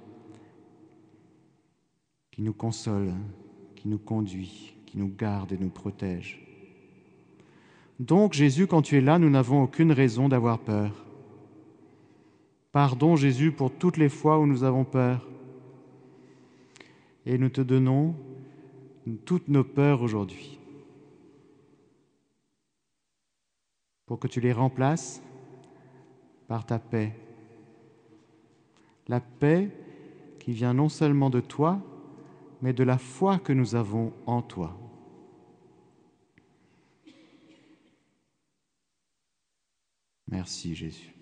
qui 2.32 2.42
nous 2.42 2.52
consolent, 2.52 3.14
qui 3.76 3.88
nous 3.90 4.00
conduit, 4.00 4.74
qui 4.88 4.98
nous 4.98 5.14
garde 5.16 5.52
et 5.52 5.58
nous 5.60 5.70
protège. 5.70 6.44
Donc 8.00 8.34
Jésus, 8.34 8.66
quand 8.66 8.82
tu 8.82 8.98
es 8.98 9.02
là, 9.02 9.20
nous 9.20 9.30
n'avons 9.30 9.62
aucune 9.62 9.92
raison 9.92 10.30
d'avoir 10.30 10.58
peur. 10.58 11.06
Pardon 12.72 13.16
Jésus 13.16 13.52
pour 13.52 13.72
toutes 13.72 13.98
les 13.98 14.10
fois 14.10 14.40
où 14.40 14.48
nous 14.48 14.64
avons 14.64 14.84
peur. 14.84 15.28
Et 17.28 17.38
nous 17.38 17.50
te 17.50 17.62
donnons 17.62 18.16
toutes 19.26 19.48
nos 19.48 19.64
peurs 19.64 20.02
aujourd'hui 20.02 20.60
pour 24.06 24.20
que 24.20 24.28
tu 24.28 24.42
les 24.42 24.54
remplaces 24.54 25.22
par 26.48 26.66
ta 26.66 26.80
paix. 26.80 27.16
La 29.08 29.20
paix 29.20 29.70
qui 30.40 30.52
vient 30.52 30.74
non 30.74 30.90
seulement 30.90 31.30
de 31.30 31.40
toi, 31.40 31.80
mais 32.64 32.74
de 32.74 32.84
la 32.84 32.98
foi 32.98 33.38
que 33.38 33.54
nous 33.54 33.76
avons 33.76 34.12
en 34.26 34.42
toi. 34.42 34.76
Merci 40.28 40.74
Jésus. 40.74 41.19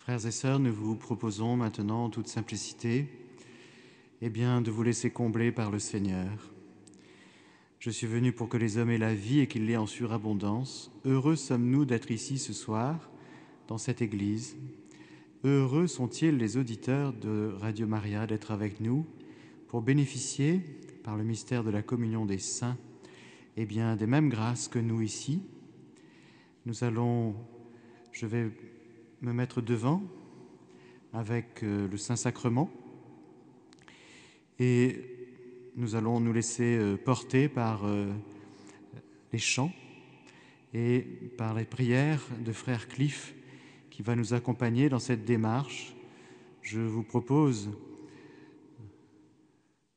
Frères 0.00 0.24
et 0.24 0.30
sœurs, 0.30 0.58
nous 0.58 0.72
vous 0.72 0.96
proposons 0.96 1.56
maintenant 1.56 2.06
en 2.06 2.10
toute 2.10 2.26
simplicité 2.26 3.06
eh 4.22 4.30
bien, 4.30 4.62
de 4.62 4.70
vous 4.70 4.82
laisser 4.82 5.10
combler 5.10 5.52
par 5.52 5.70
le 5.70 5.78
Seigneur. 5.78 6.54
Je 7.80 7.90
suis 7.90 8.06
venu 8.06 8.32
pour 8.32 8.48
que 8.48 8.56
les 8.56 8.78
hommes 8.78 8.88
aient 8.88 8.96
la 8.96 9.14
vie 9.14 9.40
et 9.40 9.46
qu'ils 9.46 9.66
l'aient 9.66 9.76
en 9.76 9.86
surabondance. 9.86 10.90
Heureux 11.04 11.36
sommes-nous 11.36 11.84
d'être 11.84 12.10
ici 12.10 12.38
ce 12.38 12.54
soir, 12.54 13.10
dans 13.68 13.76
cette 13.76 14.00
Église. 14.00 14.56
Heureux 15.44 15.86
sont-ils 15.86 16.38
les 16.38 16.56
auditeurs 16.56 17.12
de 17.12 17.52
Radio 17.60 17.86
Maria 17.86 18.26
d'être 18.26 18.52
avec 18.52 18.80
nous 18.80 19.04
pour 19.68 19.82
bénéficier, 19.82 20.62
par 21.04 21.18
le 21.18 21.24
mystère 21.24 21.62
de 21.62 21.70
la 21.70 21.82
communion 21.82 22.24
des 22.24 22.38
saints, 22.38 22.78
eh 23.58 23.66
bien, 23.66 23.96
des 23.96 24.06
mêmes 24.06 24.30
grâces 24.30 24.66
que 24.66 24.78
nous 24.78 25.02
ici. 25.02 25.42
Nous 26.64 26.84
allons, 26.84 27.34
je 28.12 28.24
vais 28.24 28.50
me 29.22 29.32
mettre 29.32 29.60
devant 29.60 30.02
avec 31.12 31.62
euh, 31.62 31.88
le 31.88 31.96
Saint-Sacrement 31.96 32.70
et 34.58 35.04
nous 35.76 35.94
allons 35.94 36.20
nous 36.20 36.32
laisser 36.32 36.78
euh, 36.78 36.96
porter 36.96 37.48
par 37.48 37.84
euh, 37.84 38.12
les 39.32 39.38
chants 39.38 39.72
et 40.72 41.00
par 41.36 41.54
les 41.54 41.64
prières 41.64 42.22
de 42.44 42.52
frère 42.52 42.88
Cliff 42.88 43.34
qui 43.90 44.02
va 44.02 44.16
nous 44.16 44.34
accompagner 44.34 44.88
dans 44.88 44.98
cette 44.98 45.24
démarche. 45.24 45.94
Je 46.62 46.80
vous 46.80 47.02
propose 47.02 47.70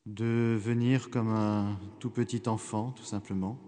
de 0.06 0.58
venir 0.60 1.10
comme 1.10 1.28
un 1.28 1.78
tout 1.98 2.10
petit 2.10 2.42
enfant, 2.46 2.90
tout 2.90 3.04
simplement, 3.04 3.58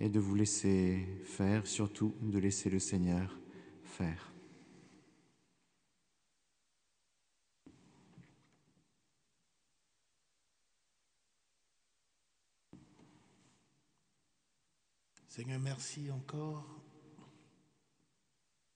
et 0.00 0.08
de 0.08 0.20
vous 0.20 0.34
laisser 0.34 1.06
faire, 1.24 1.66
surtout 1.66 2.14
de 2.22 2.38
laisser 2.38 2.70
le 2.70 2.78
Seigneur 2.78 3.38
faire. 3.82 4.35
Seigneur, 15.36 15.60
merci 15.60 16.10
encore 16.10 16.64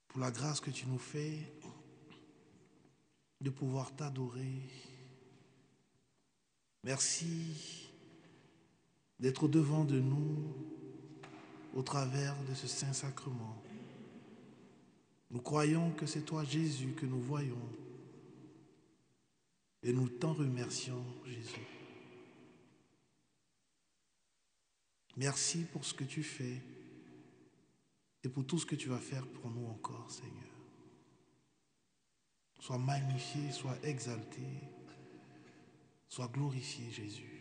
pour 0.09 0.21
la 0.21 0.31
grâce 0.31 0.61
que 0.61 0.71
tu 0.71 0.85
nous 0.85 0.99
fais 0.99 1.39
de 3.41 3.49
pouvoir 3.49 3.97
t'adorer. 3.97 4.69
Merci 6.85 7.89
d'être 9.19 9.49
devant 9.49 9.87
de 9.87 10.01
nous 10.01 10.55
au 11.75 11.81
travers 11.83 12.37
de 12.45 12.53
ce 12.53 12.67
Saint-Sacrement. 12.67 13.57
Nous 15.31 15.41
croyons 15.41 15.93
que 15.93 16.05
c'est 16.05 16.27
toi, 16.27 16.45
Jésus, 16.45 16.93
que 16.93 17.07
nous 17.07 17.23
voyons. 17.23 17.71
Et 19.83 19.95
nous 19.95 20.11
t'en 20.11 20.35
remercions, 20.35 21.07
Jésus. 21.25 21.80
Merci 25.21 25.65
pour 25.65 25.85
ce 25.85 25.93
que 25.93 26.05
tu 26.05 26.23
fais 26.23 26.63
et 28.25 28.29
pour 28.31 28.47
tout 28.47 28.59
ce 28.59 28.65
que 28.65 28.75
tu 28.75 28.89
vas 28.89 28.99
faire 28.99 29.27
pour 29.27 29.51
nous 29.51 29.67
encore, 29.67 30.11
Seigneur. 30.11 30.33
Sois 32.59 32.79
magnifié, 32.79 33.53
sois 33.53 33.77
exalté, 33.83 34.41
sois 36.09 36.29
glorifié, 36.29 36.91
Jésus. 36.91 37.40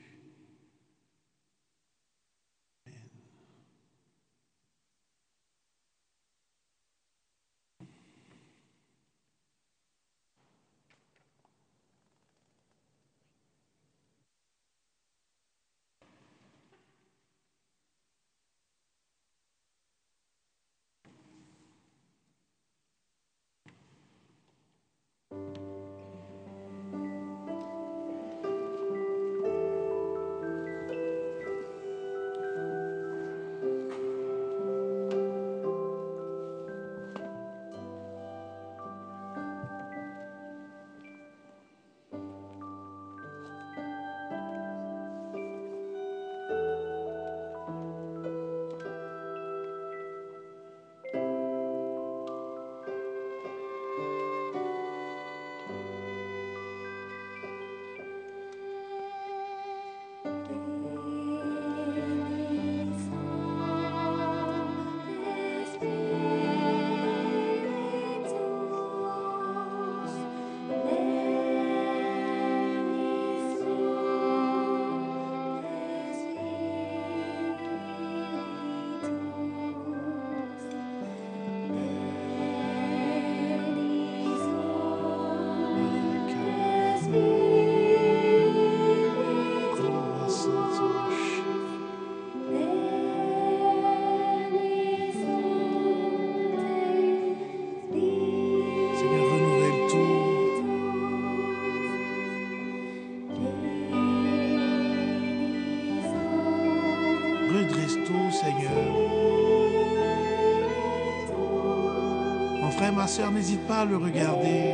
Soeur, 113.10 113.32
n'hésite 113.32 113.66
pas 113.66 113.80
à 113.80 113.86
le 113.86 113.98
regarder. 113.98 114.69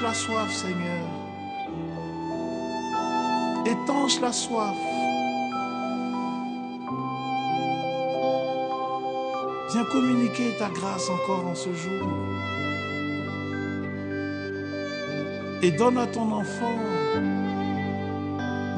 La 0.00 0.14
soif, 0.14 0.52
Seigneur. 0.52 1.04
Étanche 3.66 4.20
la 4.20 4.32
soif. 4.32 4.76
Viens 9.72 9.84
communiquer 9.90 10.56
ta 10.56 10.68
grâce 10.68 11.10
encore 11.10 11.48
en 11.48 11.54
ce 11.56 11.72
jour. 11.74 12.08
Et 15.62 15.72
donne 15.72 15.98
à 15.98 16.06
ton 16.06 16.30
enfant 16.32 16.78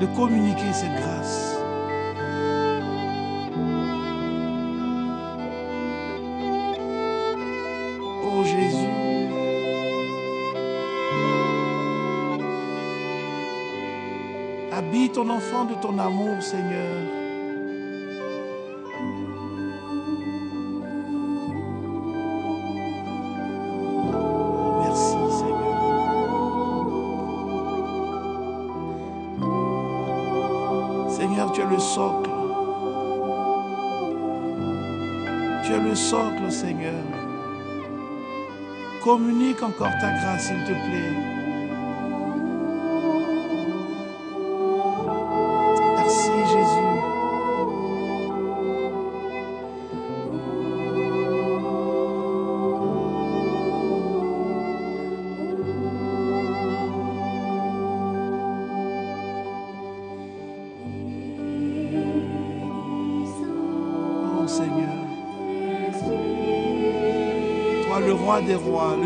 de 0.00 0.06
communiquer 0.16 0.72
cette 0.72 0.96
grâce. 0.96 1.49
ton 15.22 15.28
enfant 15.28 15.66
de 15.66 15.74
ton 15.74 15.98
amour, 15.98 16.40
Seigneur. 16.40 16.96
Merci, 24.80 25.16
Seigneur. 25.40 25.90
Seigneur, 31.10 31.52
tu 31.52 31.60
es 31.60 31.66
le 31.66 31.78
socle. 31.78 32.30
Tu 35.64 35.72
es 35.72 35.80
le 35.80 35.94
socle, 35.94 36.50
Seigneur. 36.50 37.04
Communique 39.04 39.62
encore 39.62 39.92
ta 40.00 40.12
grâce, 40.12 40.46
s'il 40.46 40.64
te 40.64 40.72
plaît. 40.72 41.39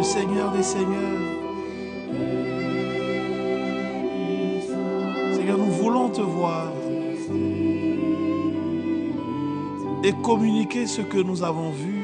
Seigneur 0.05 0.53
des 0.53 0.63
seigneurs. 0.63 1.01
Seigneur, 5.35 5.59
nous 5.59 5.73
voulons 5.73 6.11
te 6.11 6.21
voir 6.21 6.71
et 10.05 10.13
communiquer 10.23 10.87
ce 10.87 11.01
que 11.01 11.17
nous 11.17 11.43
avons 11.43 11.71
vu. 11.71 12.03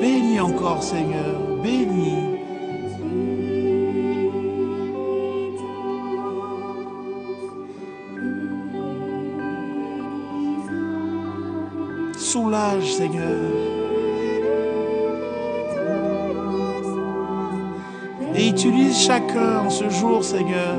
Bénis 0.00 0.40
encore, 0.40 0.82
Seigneur, 0.82 1.35
Et 18.34 18.48
utilise 18.48 18.98
chacun 18.98 19.60
en 19.60 19.70
ce 19.70 19.88
jour, 19.88 20.24
Seigneur. 20.24 20.76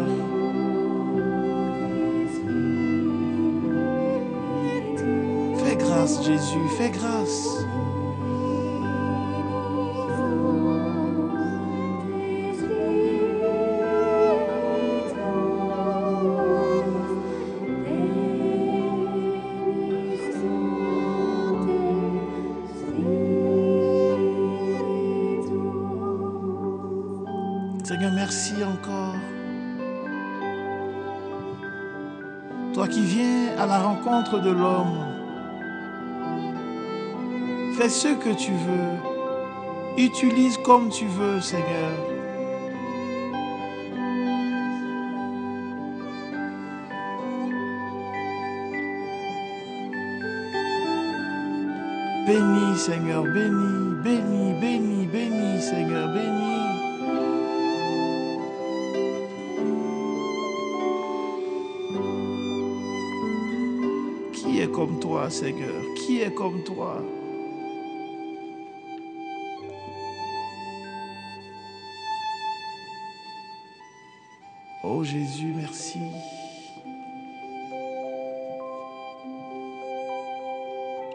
Fais 5.63 5.75
grâce, 5.75 6.23
Jésus, 6.23 6.67
fais 6.77 6.89
grâce. 6.89 7.65
De 34.07 34.51
l'homme, 34.51 35.05
fais 37.77 37.89
ce 37.89 38.07
que 38.07 38.33
tu 38.33 38.51
veux. 38.51 40.01
Utilise 40.01 40.57
comme 40.59 40.89
tu 40.89 41.05
veux, 41.05 41.41
Seigneur. 41.41 41.91
Bénis, 52.25 52.77
Seigneur, 52.77 53.23
bénis, 53.23 53.95
bénis, 54.03 54.53
bénis, 54.61 55.05
bénis, 55.07 55.61
Seigneur, 55.61 56.13
bénis. 56.13 56.56
Seigneur 65.29 65.83
Qui 65.95 66.21
est 66.21 66.33
comme 66.33 66.63
toi? 66.63 67.01
Oh 74.83 75.03
Jésus, 75.03 75.51
merci. 75.55 75.99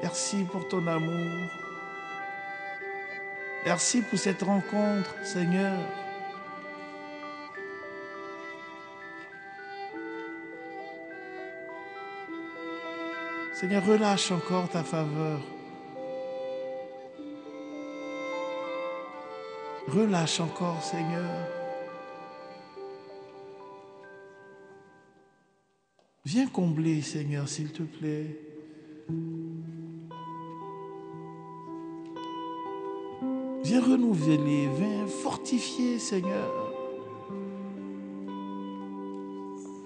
Merci 0.02 0.44
pour 0.50 0.68
ton 0.68 0.86
amour. 0.86 1.48
Merci 3.64 4.02
pour 4.02 4.18
cette 4.18 4.42
rencontre, 4.42 5.14
Seigneur. 5.24 5.78
Seigneur, 13.62 13.86
relâche 13.86 14.32
encore 14.32 14.68
ta 14.68 14.82
faveur. 14.82 15.38
Relâche 19.86 20.40
encore, 20.40 20.82
Seigneur. 20.82 21.30
Viens 26.24 26.48
combler, 26.48 27.02
Seigneur, 27.02 27.48
s'il 27.48 27.70
te 27.70 27.84
plaît. 27.84 28.36
Viens 33.62 33.80
renouveler, 33.80 34.70
viens 34.76 35.06
fortifier, 35.06 36.00
Seigneur. 36.00 36.52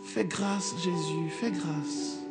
Fais 0.03 0.25
grâce, 0.25 0.75
Jésus, 0.83 1.29
fais 1.29 1.51
grâce. 1.51 2.26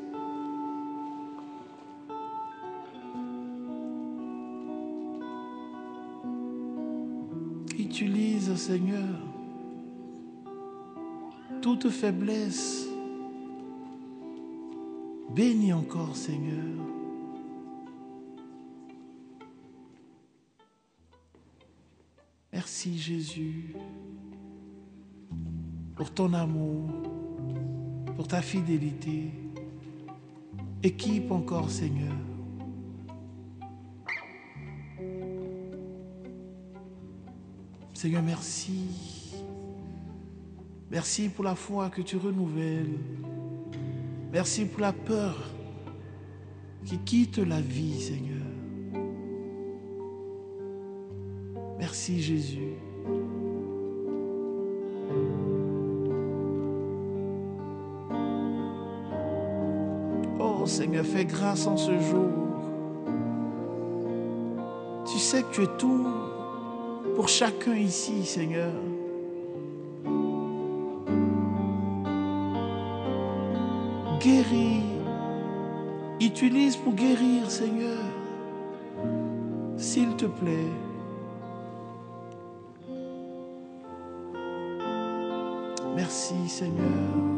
Seigneur, 8.67 9.19
toute 11.61 11.87
faiblesse. 11.91 12.87
Bénis 15.35 15.71
encore, 15.71 16.15
Seigneur. 16.15 16.65
Merci, 22.51 22.97
Jésus, 22.97 23.75
pour 25.95 26.11
ton 26.11 26.33
amour, 26.33 26.89
pour 28.15 28.27
ta 28.27 28.41
fidélité. 28.41 29.29
Équipe 30.81 31.29
encore, 31.29 31.69
Seigneur. 31.69 32.15
Seigneur, 38.06 38.22
merci. 38.22 38.86
Merci 40.91 41.27
pour 41.27 41.44
la 41.44 41.56
foi 41.56 41.90
que 41.90 42.03
tu 42.03 42.18
renouvelles. 42.18 42.99
Merci 44.32 44.65
pour 44.65 44.82
la 44.82 44.94
peur 44.94 45.36
qui 46.84 46.99
quitte 46.99 47.40
la 47.40 47.60
vie, 47.60 47.99
Seigneur. 47.99 48.45
Merci, 51.80 52.22
Jésus. 52.22 52.76
Oh, 60.40 60.68
Seigneur, 60.68 61.03
fais 61.03 61.26
grâce 61.26 61.65
en 61.65 61.76
ce 61.76 61.98
jour. 61.98 62.30
Tu 65.11 65.18
sais 65.18 65.41
que 65.41 65.52
tu 65.52 65.64
es 65.64 65.77
tout 65.80 66.34
pour 67.15 67.29
chacun 67.29 67.75
ici, 67.75 68.25
Seigneur. 68.25 68.71
Guéris. 74.19 74.83
Utilise 76.19 76.75
pour 76.77 76.93
guérir, 76.93 77.49
Seigneur. 77.49 77.99
S'il 79.77 80.15
te 80.15 80.25
plaît. 80.25 80.71
Merci, 85.95 86.35
Seigneur. 86.47 87.35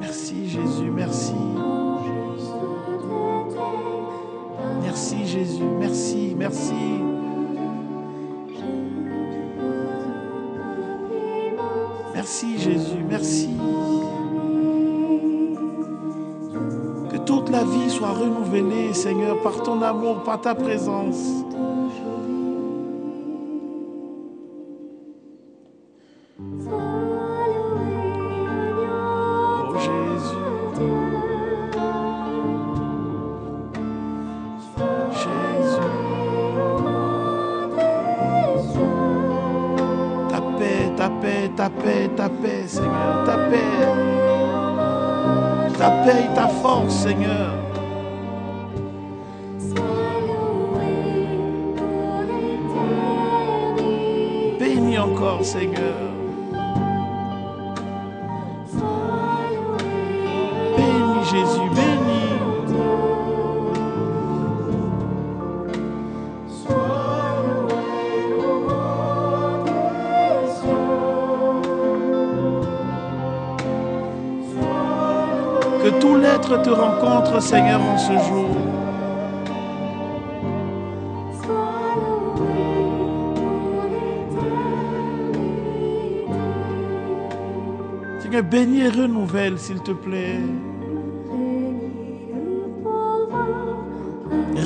merci. 0.00 0.90
Merci 0.94 1.43
Jésus, 12.64 13.04
merci. 13.08 13.50
Que 17.10 17.18
toute 17.18 17.50
la 17.50 17.62
vie 17.64 17.90
soit 17.90 18.12
renouvelée, 18.12 18.94
Seigneur, 18.94 19.42
par 19.42 19.62
ton 19.62 19.82
amour, 19.82 20.22
par 20.22 20.40
ta 20.40 20.54
présence. 20.54 21.44
Force, 47.04 47.33
te 76.62 76.70
rencontre, 76.70 77.40
Seigneur, 77.40 77.80
en 77.80 77.98
ce 77.98 78.12
jour. 78.12 78.48
Seigneur, 88.20 88.42
bénis 88.42 88.80
et 88.80 88.88
renouvelle, 88.88 89.58
s'il 89.58 89.80
te 89.80 89.92
plaît. 89.92 90.40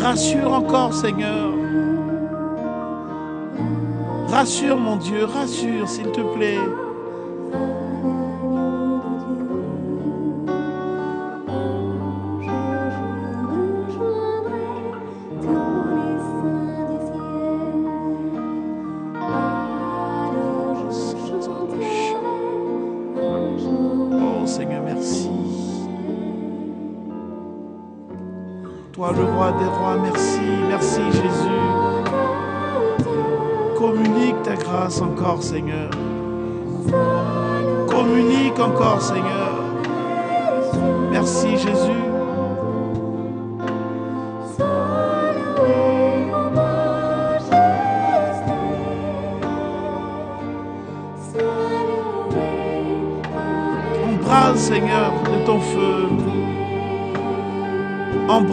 Rassure 0.03 0.53
encore, 0.53 0.95
Seigneur. 0.95 1.51
Rassure, 4.29 4.77
mon 4.77 4.97
Dieu, 4.97 5.25
rassure, 5.25 5.89
s'il 5.89 6.11
te 6.13 6.21
plaît. 6.21 6.59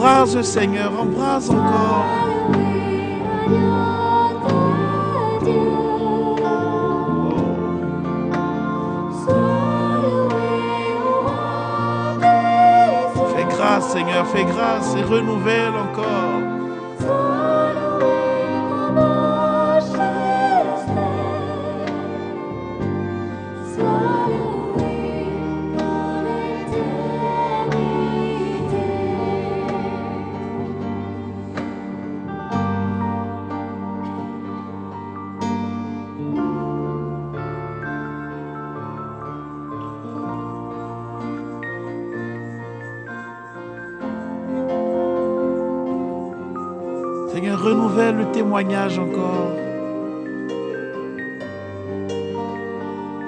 Embrase, 0.05 0.43
Seigneur, 0.43 0.91
embrase 0.99 1.49
encore. 1.49 2.05
Fais 13.35 13.45
grâce, 13.49 13.89
Seigneur, 13.93 14.27
fais 14.27 14.43
grâce 14.43 14.95
et 14.95 15.01
renouvelle 15.01 15.73
encore. 15.73 16.24
Témoignage 48.55 48.99
encore. 48.99 49.51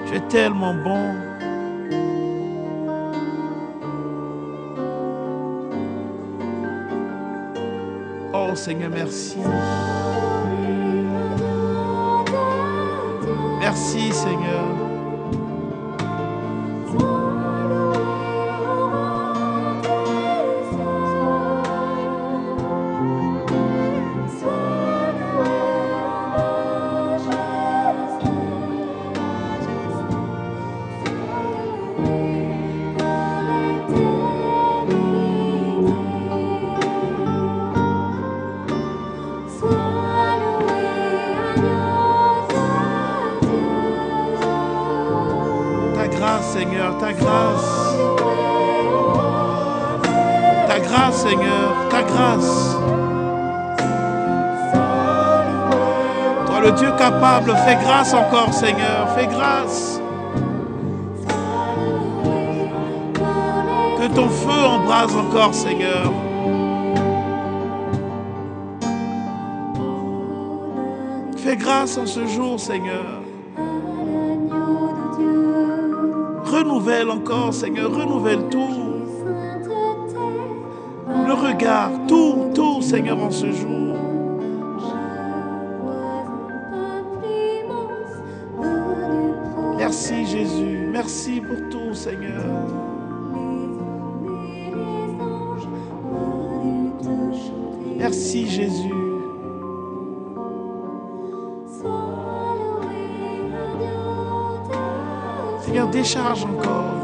Tu 0.06 0.16
es 0.16 0.20
tellement 0.28 0.72
bon. 0.72 1.14
Oh 8.32 8.54
Seigneur, 8.54 8.90
merci. 8.90 9.36
Merci 13.60 14.12
Seigneur. 14.12 14.87
Seigneur, 51.12 51.88
ta 51.90 52.02
grâce. 52.02 52.76
Toi 56.46 56.60
le 56.60 56.72
Dieu 56.72 56.90
capable, 56.98 57.54
fais 57.66 57.76
grâce 57.76 58.12
encore 58.12 58.52
Seigneur, 58.52 59.08
fais 59.16 59.26
grâce. 59.26 60.00
Que 63.96 64.14
ton 64.14 64.28
feu 64.28 64.64
embrase 64.66 65.16
encore 65.16 65.54
Seigneur. 65.54 66.12
Fais 71.36 71.56
grâce 71.56 71.96
en 71.96 72.06
ce 72.06 72.26
jour 72.26 72.60
Seigneur. 72.60 73.22
Renouvelle 76.44 77.10
encore 77.10 77.54
Seigneur, 77.54 77.90
renouvelle 77.90 78.48
tout 78.50 78.87
regard. 81.58 81.90
tout, 82.06 82.50
tout, 82.54 82.82
Seigneur, 82.82 83.18
en 83.18 83.30
ce 83.30 83.50
jour. 83.50 83.96
Merci, 89.76 90.26
Jésus. 90.26 90.88
Merci 90.92 91.40
pour 91.40 91.56
tout, 91.70 91.94
Seigneur. 91.94 92.44
Merci, 97.96 98.48
Jésus. 98.48 98.94
Seigneur, 105.64 105.88
décharge 105.88 106.44
encore. 106.44 106.97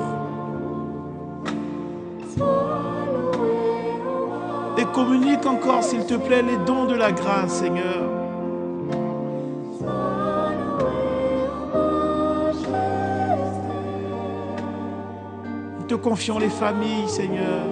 Encore, 5.47 5.83
s'il 5.83 6.05
te 6.07 6.15
plaît, 6.15 6.43
les 6.43 6.57
dons 6.65 6.87
de 6.87 6.95
la 6.95 7.13
grâce, 7.13 7.61
Seigneur. 7.61 8.11
Nous 15.79 15.87
te 15.87 15.95
confions 15.95 16.39
les 16.39 16.49
familles, 16.49 17.09
Seigneur. 17.09 17.67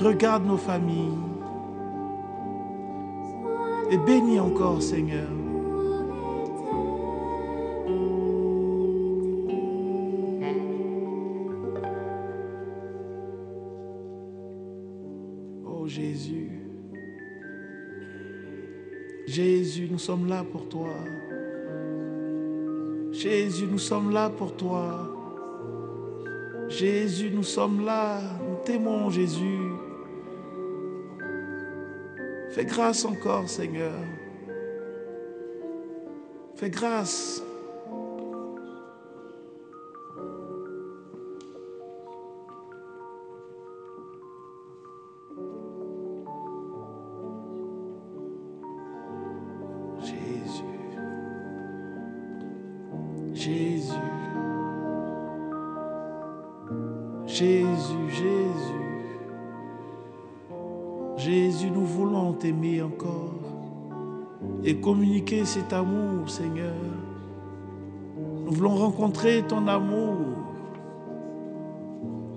Regarde 0.00 0.46
nos 0.46 0.58
familles. 0.58 1.18
Et 3.90 3.96
bénis 3.98 4.40
encore, 4.40 4.82
Seigneur. 4.82 5.43
Nous 19.82 19.98
sommes 19.98 20.28
là 20.28 20.44
pour 20.44 20.68
toi. 20.68 20.94
Jésus, 23.10 23.66
nous 23.66 23.78
sommes 23.78 24.12
là 24.12 24.30
pour 24.30 24.56
toi. 24.56 25.10
Jésus, 26.68 27.30
nous 27.32 27.42
sommes 27.42 27.84
là. 27.84 28.20
Nous 28.48 28.56
t'aimons, 28.64 29.10
Jésus. 29.10 29.72
Fais 32.50 32.64
grâce 32.64 33.04
encore, 33.04 33.48
Seigneur. 33.48 33.98
Fais 36.54 36.70
grâce. 36.70 37.43
Communiquer 64.80 65.44
cet 65.44 65.72
amour, 65.72 66.28
Seigneur. 66.28 66.74
Nous 68.44 68.52
voulons 68.52 68.74
rencontrer 68.74 69.42
ton 69.46 69.66
amour 69.68 70.16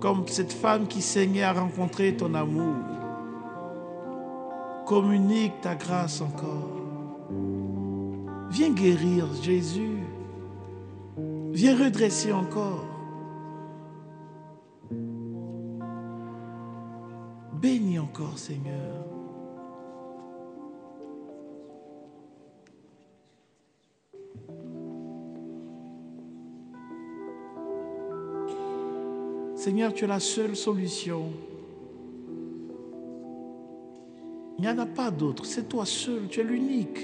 comme 0.00 0.26
cette 0.26 0.52
femme 0.52 0.86
qui 0.86 1.02
saignait 1.02 1.42
a 1.42 1.52
rencontré 1.52 2.16
ton 2.16 2.34
amour. 2.34 2.76
Communique 4.86 5.60
ta 5.60 5.74
grâce 5.74 6.20
encore. 6.20 6.78
Viens 8.50 8.70
guérir, 8.70 9.26
Jésus. 9.42 9.98
Viens 11.52 11.76
redresser 11.76 12.32
encore. 12.32 12.86
Bénis 17.60 17.98
encore, 17.98 18.38
Seigneur. 18.38 19.17
Seigneur, 29.68 29.92
tu 29.92 30.04
es 30.04 30.08
la 30.08 30.18
seule 30.18 30.56
solution. 30.56 31.30
Il 34.56 34.62
n'y 34.62 34.66
en 34.66 34.78
a 34.78 34.86
pas 34.86 35.10
d'autre. 35.10 35.44
C'est 35.44 35.68
toi 35.68 35.84
seul. 35.84 36.26
Tu 36.30 36.40
es 36.40 36.42
l'unique. 36.42 36.98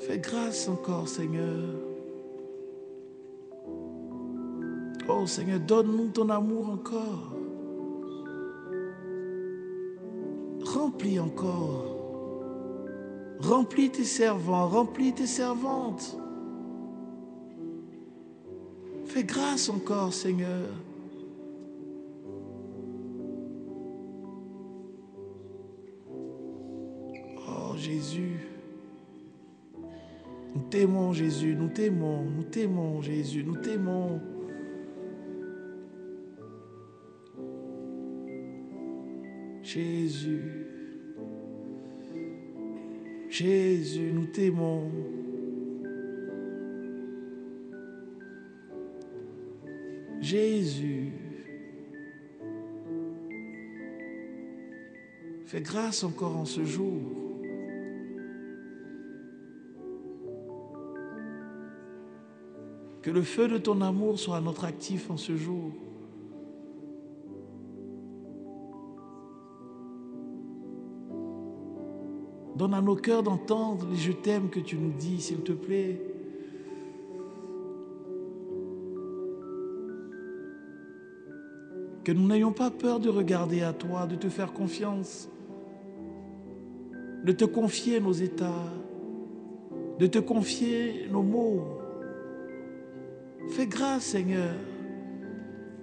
Fais 0.00 0.18
grâce 0.18 0.68
encore, 0.68 1.08
Seigneur. 1.08 1.64
Oh 5.08 5.26
Seigneur, 5.26 5.60
donne-nous 5.60 6.08
ton 6.08 6.28
amour 6.28 6.68
encore. 6.68 7.32
Remplis 10.62 11.18
encore. 11.18 11.96
Remplis 13.40 13.88
tes 13.88 14.04
servants, 14.04 14.68
remplis 14.68 15.14
tes 15.14 15.26
servantes. 15.26 16.18
Fais 19.14 19.22
grâce 19.22 19.68
encore, 19.68 20.12
Seigneur. 20.12 20.70
Oh 27.46 27.76
Jésus. 27.76 28.40
Nous 30.52 30.62
t'aimons, 30.68 31.12
Jésus, 31.12 31.54
nous 31.54 31.68
t'aimons, 31.68 32.24
nous 32.24 32.42
t'aimons, 32.42 33.02
Jésus, 33.02 33.44
nous 33.44 33.56
t'aimons. 33.58 34.20
Jésus. 39.62 40.66
Jésus, 43.30 44.10
nous 44.12 44.26
t'aimons. 44.26 44.90
Jésus. 50.24 51.12
Fais 55.44 55.60
grâce 55.60 56.02
encore 56.02 56.34
en 56.38 56.46
ce 56.46 56.64
jour. 56.64 57.02
Que 63.02 63.10
le 63.10 63.20
feu 63.20 63.48
de 63.48 63.58
ton 63.58 63.82
amour 63.82 64.18
soit 64.18 64.40
notre 64.40 64.64
actif 64.64 65.10
en 65.10 65.18
ce 65.18 65.36
jour. 65.36 65.72
Donne 72.56 72.72
à 72.72 72.80
nos 72.80 72.96
cœurs 72.96 73.22
d'entendre 73.22 73.86
les 73.90 73.98
je 73.98 74.12
t'aime 74.12 74.48
que 74.48 74.60
tu 74.60 74.78
nous 74.78 74.92
dis, 74.92 75.20
s'il 75.20 75.42
te 75.42 75.52
plaît. 75.52 76.13
Que 82.04 82.12
nous 82.12 82.26
n'ayons 82.28 82.52
pas 82.52 82.70
peur 82.70 83.00
de 83.00 83.08
regarder 83.08 83.62
à 83.62 83.72
toi, 83.72 84.06
de 84.06 84.14
te 84.14 84.28
faire 84.28 84.52
confiance, 84.52 85.28
de 87.24 87.32
te 87.32 87.46
confier 87.46 87.98
nos 87.98 88.12
états, 88.12 88.70
de 89.98 90.06
te 90.06 90.18
confier 90.18 91.08
nos 91.10 91.22
mots. 91.22 91.78
Fais 93.48 93.66
grâce, 93.66 94.04
Seigneur. 94.04 94.54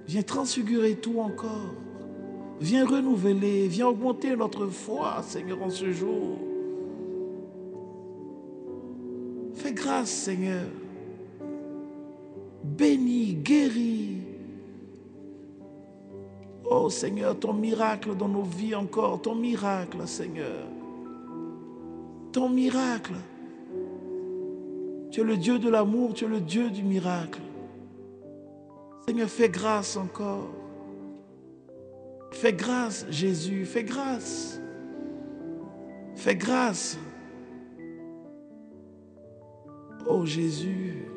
Viens 0.06 0.22
transfigurer 0.22 0.96
tout 0.96 1.20
encore. 1.20 1.74
Viens 2.60 2.86
renouveler, 2.86 3.68
viens 3.68 3.88
augmenter 3.88 4.36
notre 4.36 4.68
foi, 4.68 5.24
Seigneur, 5.24 5.64
en 5.64 5.72
ce 5.72 5.92
jour. 5.92 6.38
Fais 9.56 9.74
grâce, 9.74 10.12
Seigneur. 10.12 10.68
Seigneur, 16.92 17.38
ton 17.38 17.54
miracle 17.54 18.16
dans 18.16 18.28
nos 18.28 18.44
vies 18.44 18.76
encore, 18.76 19.22
ton 19.22 19.36
miracle, 19.36 20.06
Seigneur. 20.06 20.68
Ton 22.32 22.50
miracle. 22.50 23.16
Tu 25.10 25.22
es 25.22 25.24
le 25.24 25.38
Dieu 25.38 25.60
de 25.60 25.70
l'amour, 25.70 26.14
tu 26.14 26.26
es 26.26 26.28
le 26.28 26.40
Dieu 26.40 26.70
du 26.70 26.84
miracle. 26.84 27.42
Seigneur, 29.08 29.30
fais 29.30 29.50
grâce 29.50 29.98
encore. 29.98 30.50
Fais 32.32 32.54
grâce, 32.54 33.06
Jésus, 33.10 33.66
fais 33.66 33.84
grâce. 33.84 34.62
Fais 36.16 36.36
grâce. 36.36 36.98
Oh 40.08 40.26
Jésus. 40.26 41.11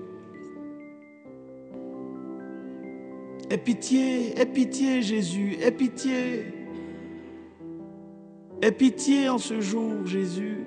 Aie 3.50 3.58
pitié, 3.58 4.40
aie 4.40 4.46
pitié 4.46 5.02
Jésus, 5.02 5.56
aie 5.60 5.70
pitié. 5.70 6.46
Aie 8.62 8.72
pitié 8.72 9.28
en 9.28 9.36
ce 9.36 9.60
jour 9.60 10.06
Jésus. 10.06 10.64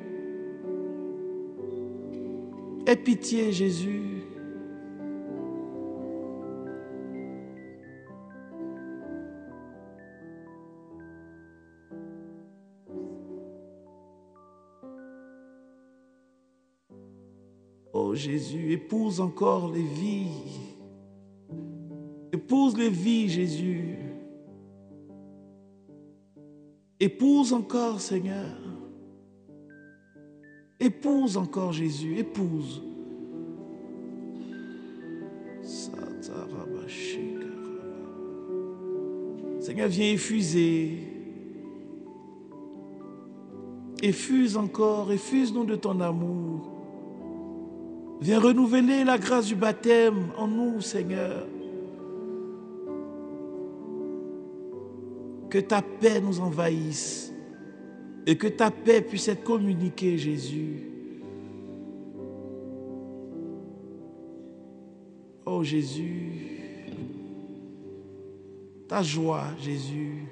Aie 2.86 2.96
pitié 2.96 3.52
Jésus. 3.52 4.04
Oh 17.92 18.14
Jésus, 18.14 18.72
épouse 18.72 19.20
encore 19.20 19.72
les 19.72 19.82
vies 19.82 20.67
Épouse 22.48 22.78
les 22.78 22.90
vies, 22.90 23.28
Jésus. 23.28 23.98
Épouse 26.98 27.52
encore, 27.52 28.00
Seigneur. 28.00 28.56
Épouse 30.80 31.36
encore, 31.36 31.74
Jésus. 31.74 32.18
Épouse. 32.18 32.82
Seigneur, 39.60 39.90
viens 39.90 40.14
effuser. 40.14 41.00
Effuse 44.02 44.56
encore, 44.56 45.12
effuse-nous 45.12 45.66
de 45.66 45.76
ton 45.76 46.00
amour. 46.00 46.72
Viens 48.22 48.40
renouveler 48.40 49.04
la 49.04 49.18
grâce 49.18 49.48
du 49.48 49.56
baptême 49.56 50.30
en 50.38 50.48
nous, 50.48 50.80
Seigneur. 50.80 51.46
Que 55.50 55.60
ta 55.60 55.82
paix 55.82 56.20
nous 56.20 56.40
envahisse 56.40 57.32
et 58.26 58.38
que 58.38 58.48
ta 58.48 58.70
paix 58.70 59.02
puisse 59.02 59.30
être 59.30 59.44
communiquée, 59.44 60.18
Jésus. 60.18 60.84
Oh 65.46 65.64
Jésus, 65.64 66.92
ta 68.90 69.02
joie, 69.02 69.46
Jésus, 69.62 70.26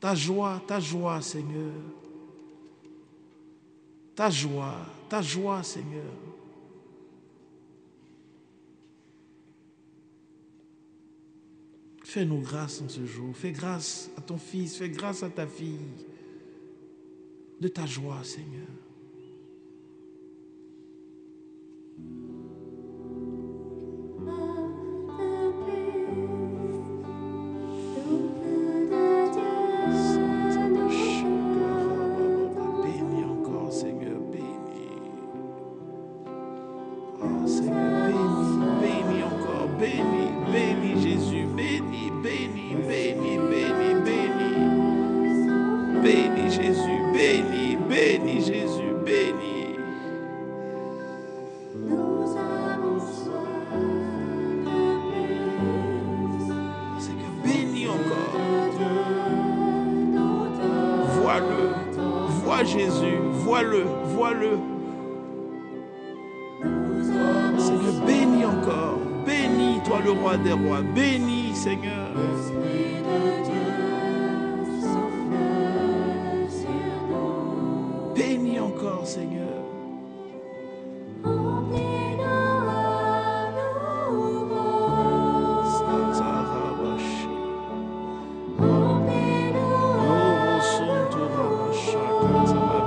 ta 0.00 0.14
joie, 0.14 0.62
ta 0.66 0.80
joie, 0.80 1.20
Seigneur, 1.20 1.74
ta 4.16 4.30
joie, 4.30 4.76
ta 5.10 5.20
joie, 5.20 5.62
Seigneur. 5.62 6.02
Fais-nous 12.08 12.40
grâce 12.40 12.80
en 12.80 12.88
ce 12.88 13.04
jour. 13.04 13.36
Fais 13.36 13.52
grâce 13.52 14.10
à 14.16 14.22
ton 14.22 14.38
fils. 14.38 14.78
Fais 14.78 14.88
grâce 14.88 15.22
à 15.22 15.28
ta 15.28 15.46
fille. 15.46 15.76
De 17.60 17.68
ta 17.68 17.84
joie, 17.84 18.24
Seigneur. 18.24 18.66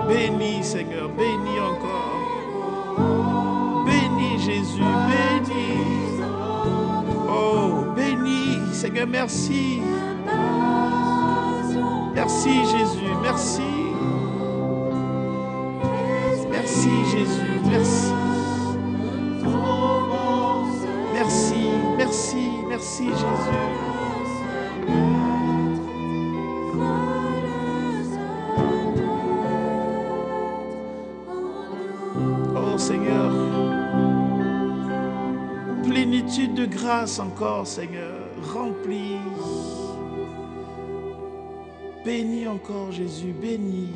Bénis, 0.07 0.63
Seigneur. 0.63 1.09
Bénis 1.09 1.59
encore. 1.59 2.19
Bénis, 3.85 4.39
Jésus. 4.39 4.81
Bénis. 5.09 6.21
Oh, 7.29 7.85
bénis, 7.95 8.73
Seigneur. 8.73 9.07
Merci. 9.07 9.81
Merci, 12.13 12.53
Jésus. 12.65 13.13
Merci. 13.21 13.61
Merci, 16.51 16.89
Jésus. 17.11 17.59
Merci. 17.65 18.13
Merci, 21.13 21.69
merci, 21.97 22.49
merci, 22.67 23.05
Jésus. 23.05 23.61
Encore, 37.01 37.65
Seigneur, 37.65 38.19
remplis. 38.53 39.17
Bénis 42.05 42.47
encore, 42.47 42.91
Jésus. 42.91 43.33
Bénis 43.33 43.89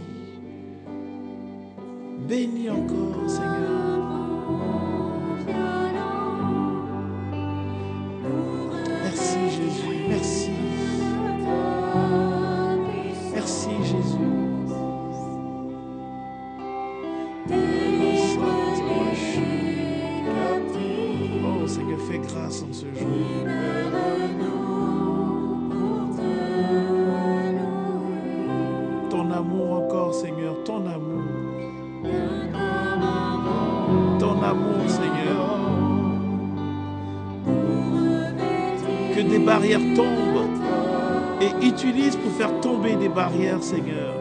faire 42.30 42.60
tomber 42.62 42.96
des 42.96 43.10
barrières, 43.10 43.62
Seigneur. 43.62 44.14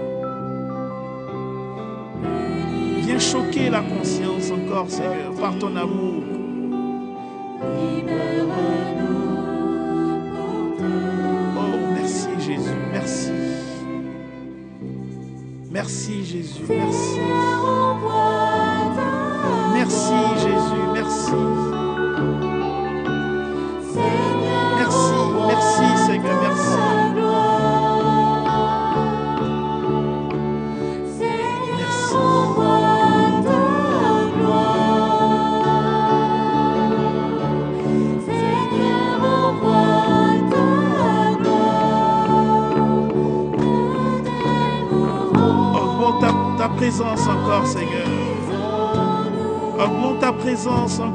Viens 3.00 3.18
choquer 3.18 3.70
la 3.70 3.82
conscience 3.82 4.50
encore, 4.50 4.88
Seigneur, 4.88 5.34
par 5.40 5.58
ton 5.58 5.76
amour. 5.76 6.23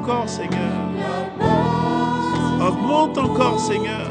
Encore, 0.09 0.27
Seigneur. 0.27 0.71
Augmente 2.59 3.17
encore, 3.17 3.59
Seigneur. 3.59 4.08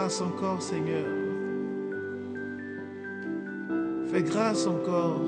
grâce 0.00 0.22
encore, 0.22 0.62
Seigneur. 0.62 1.04
Fais 4.10 4.22
grâce 4.22 4.66
encore. 4.66 5.20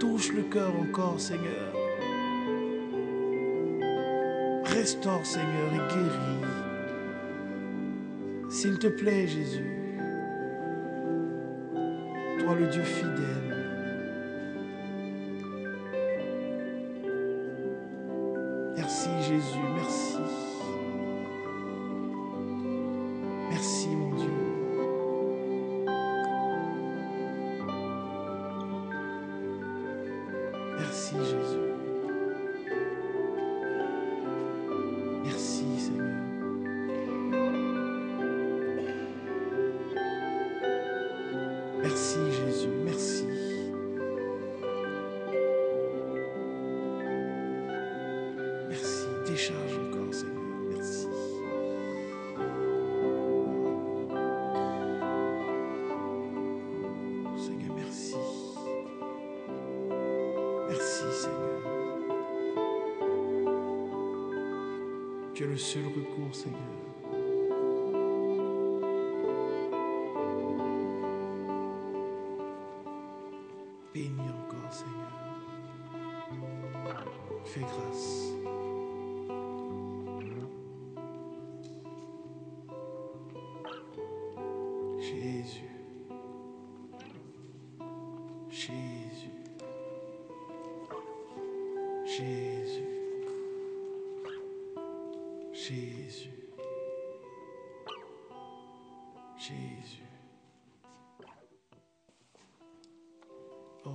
Touche 0.00 0.32
le 0.32 0.44
cœur 0.44 0.72
encore, 0.80 1.20
Seigneur. 1.20 1.74
Restaure, 4.64 5.26
Seigneur, 5.26 5.74
et 5.74 5.94
guéris. 5.94 6.40
S'il 8.48 8.78
te 8.78 8.86
plaît, 8.86 9.26
Jésus, 9.26 10.00
toi 12.38 12.54
le 12.54 12.66
Dieu 12.68 12.82
fidèle, 12.82 13.55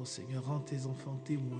Oh, 0.01 0.05
Seigneur, 0.05 0.43
rends 0.43 0.61
tes 0.61 0.87
enfants 0.87 1.19
témoins. 1.23 1.59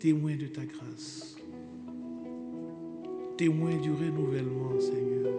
Témoins 0.00 0.36
de 0.36 0.48
ta 0.48 0.64
grâce. 0.64 1.36
Témoins 3.36 3.76
du 3.76 3.92
renouvellement, 3.92 4.80
Seigneur. 4.80 5.32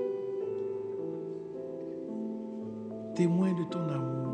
Témoins 3.14 3.52
de 3.52 3.64
ton 3.65 3.89
amour. 3.89 4.27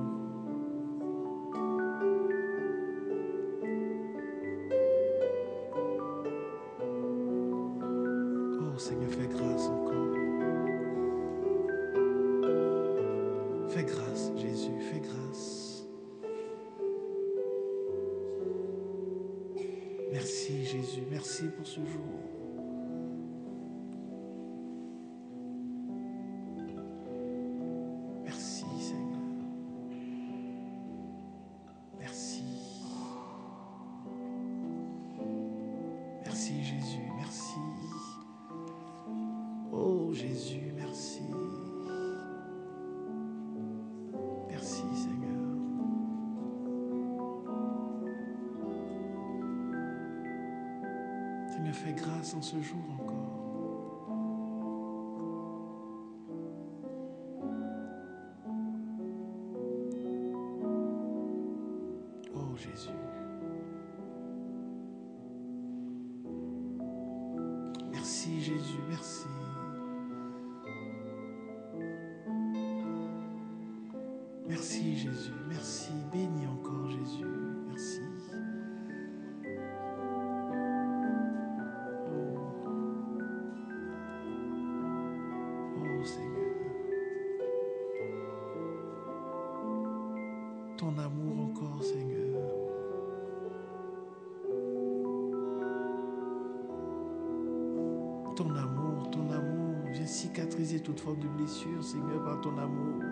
ton 102.44 102.58
amour. 102.58 103.03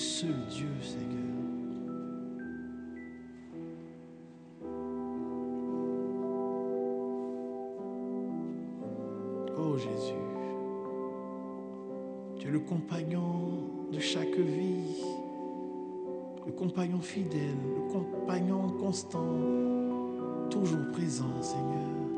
seul 0.00 0.34
Dieu, 0.48 0.68
Seigneur. 0.80 1.20
Oh 9.58 9.76
Jésus, 9.76 10.14
tu 12.38 12.48
es 12.48 12.50
le 12.50 12.60
compagnon 12.60 13.68
de 13.92 13.98
chaque 13.98 14.38
vie, 14.38 15.04
le 16.46 16.52
compagnon 16.52 17.00
fidèle, 17.00 17.58
le 17.76 17.92
compagnon 17.92 18.70
constant, 18.80 19.36
toujours 20.48 20.90
présent, 20.92 21.42
Seigneur. 21.42 22.09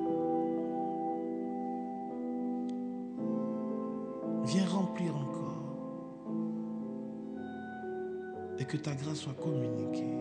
que 8.73 8.79
ta 8.79 8.95
grâce 8.95 9.19
soit 9.19 9.35
communiquée. 9.35 10.17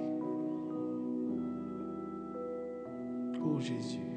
Oh 3.42 3.62
Jésus. 3.62 4.11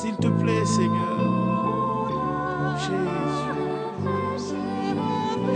S'il 0.00 0.14
te 0.14 0.28
plaît, 0.28 0.64
Seigneur. 0.64 1.18
Jésus. 2.78 3.50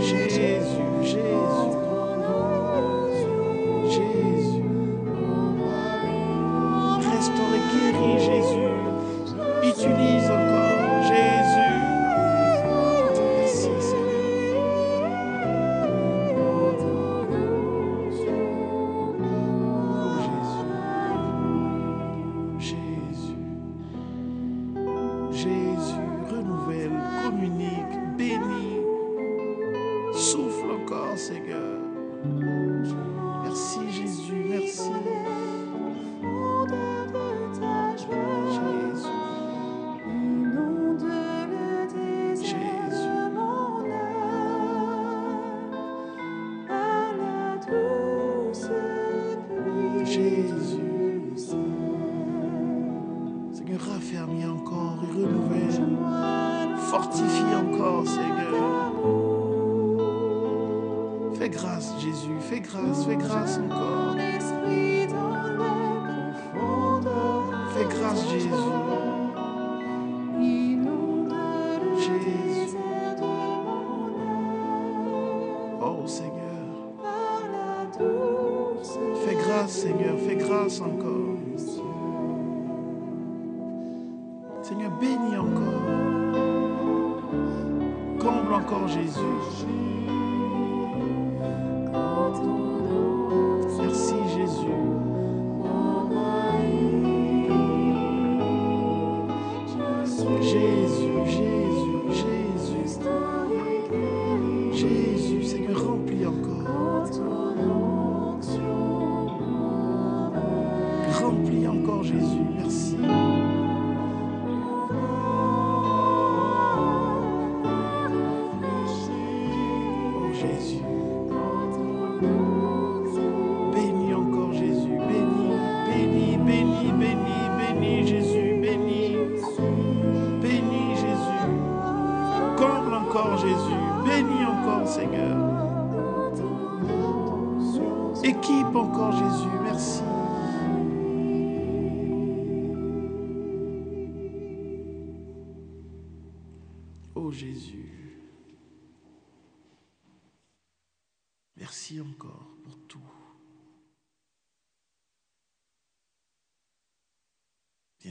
Jésus, 0.01 0.83
Jésus. 1.01 1.52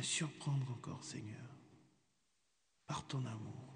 Surprendre 0.02 0.68
encore, 0.72 1.04
Seigneur, 1.04 1.48
par 2.88 3.06
ton 3.06 3.24
amour. 3.24 3.72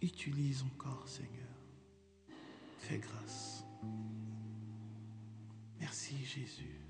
Utilise 0.00 0.62
encore, 0.62 1.06
Seigneur. 1.06 1.48
Fais 2.78 2.98
grâce. 2.98 3.64
Merci, 5.78 6.16
Jésus. 6.24 6.80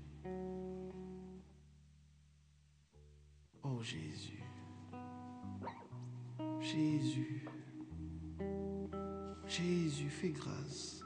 Oh 3.61 3.81
Jésus. 3.81 4.43
Jésus. 6.61 7.45
Jésus, 9.47 10.09
fais 10.09 10.31
grâce. 10.31 11.01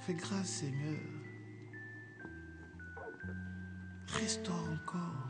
Fais 0.00 0.14
grâce, 0.14 0.48
Seigneur. 0.48 1.19
Restaure 4.30 4.68
encore. 4.72 5.26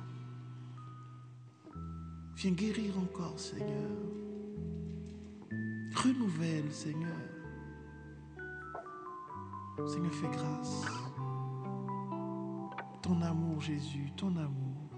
Viens 2.36 2.50
guérir 2.50 2.98
encore, 2.98 3.38
Seigneur. 3.38 3.90
Renouvelle, 6.04 6.70
Seigneur. 6.70 7.16
Seigneur, 9.86 10.12
fais 10.12 10.28
grâce. 10.28 10.84
Ton 13.00 13.22
amour, 13.22 13.58
Jésus, 13.62 14.12
ton 14.18 14.36
amour. 14.36 14.90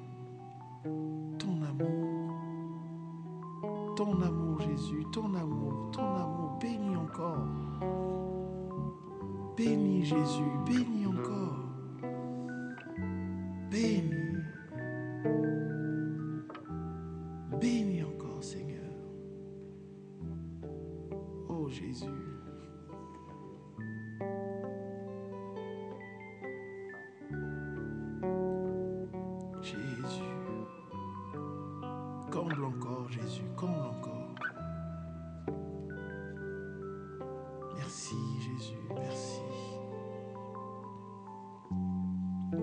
Ton 1.39 1.63
amour. 1.63 2.35
Ton 3.95 4.21
amour, 4.21 4.61
Jésus, 4.63 5.07
ton 5.13 5.33
amour, 5.33 5.93
ton 5.93 6.17
amour. 6.17 6.59
Bénis 6.61 6.97
encore. 6.97 7.47
Bénis, 9.57 10.05
Jésus, 10.07 10.51
bénis 10.67 11.07
encore. 11.07 11.52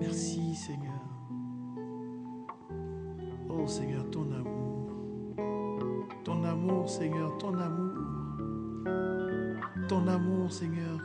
Merci, 0.00 0.54
Seigneur. 0.54 1.00
Oh, 3.48 3.66
Seigneur, 3.66 4.10
ton 4.10 4.30
amour. 4.32 4.90
Ton 6.24 6.42
amour, 6.44 6.88
Seigneur, 6.88 7.36
ton 7.38 7.54
amour. 7.54 7.94
Ton 9.88 10.08
amour, 10.08 10.50
Seigneur. 10.50 10.98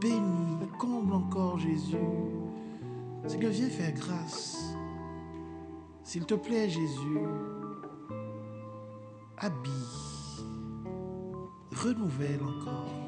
Bénis, 0.00 0.54
comble 0.78 1.14
encore, 1.14 1.58
Jésus. 1.58 1.96
Seigneur, 3.26 3.50
viens 3.50 3.68
faire 3.68 3.92
grâce. 3.92 4.76
S'il 6.02 6.26
te 6.26 6.34
plaît, 6.34 6.68
Jésus, 6.68 7.18
habille, 9.38 9.70
renouvelle 11.72 12.42
encore. 12.42 13.03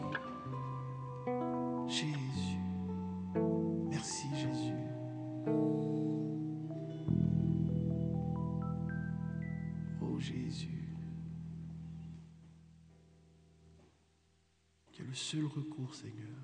Seigneur. 15.97 16.37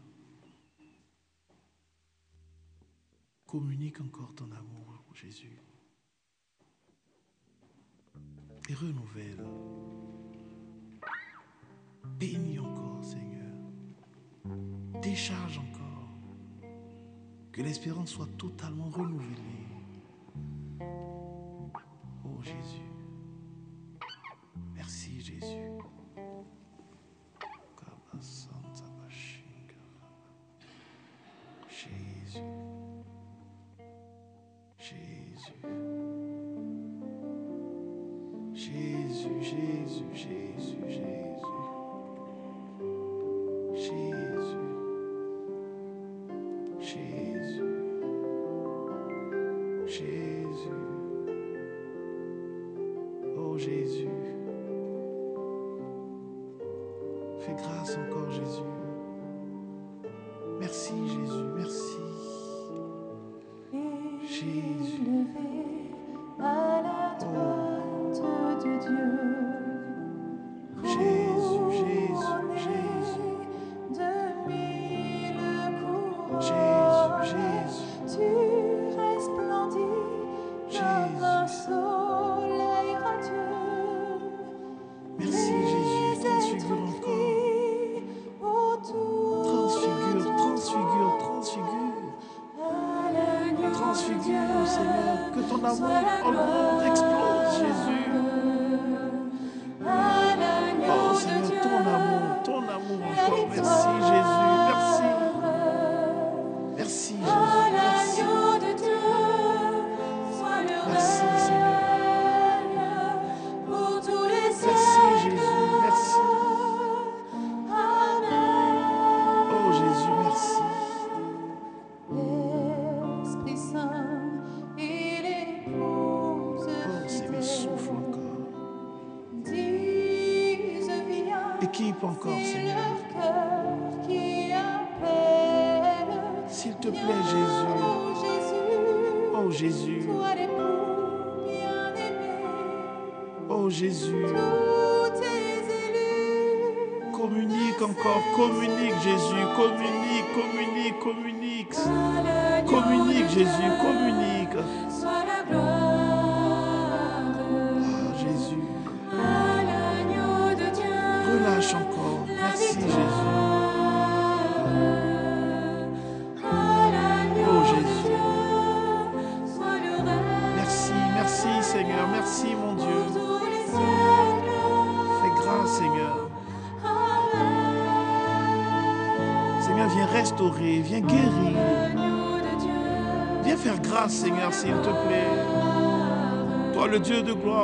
Communique 3.46 4.00
encore 4.00 4.34
ton 4.34 4.50
amour, 4.50 5.04
Jésus. 5.12 5.60
Et 8.70 8.74
renouvelle. 8.74 9.44
Bénis 12.18 12.58
encore, 12.60 13.04
Seigneur. 13.04 13.52
Décharge 15.02 15.58
encore. 15.58 16.16
Que 17.52 17.60
l'espérance 17.60 18.12
soit 18.12 18.34
totalement 18.38 18.88
renouvelée. 18.88 19.66
Oh 22.24 22.40
Jésus. 22.42 22.81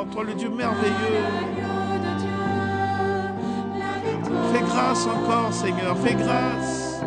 le 0.05 0.33
Dieu 0.33 0.49
merveilleux. 0.49 0.93
Fais 4.53 4.61
grâce 4.61 5.05
encore, 5.05 5.53
Seigneur, 5.53 5.97
fais 5.97 6.13
grâce. 6.13 7.01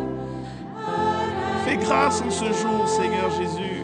Fais 1.65 1.77
grâce 1.77 2.21
en 2.21 2.29
ce 2.29 2.45
jour, 2.45 2.87
Seigneur 2.87 3.31
Jésus. 3.31 3.83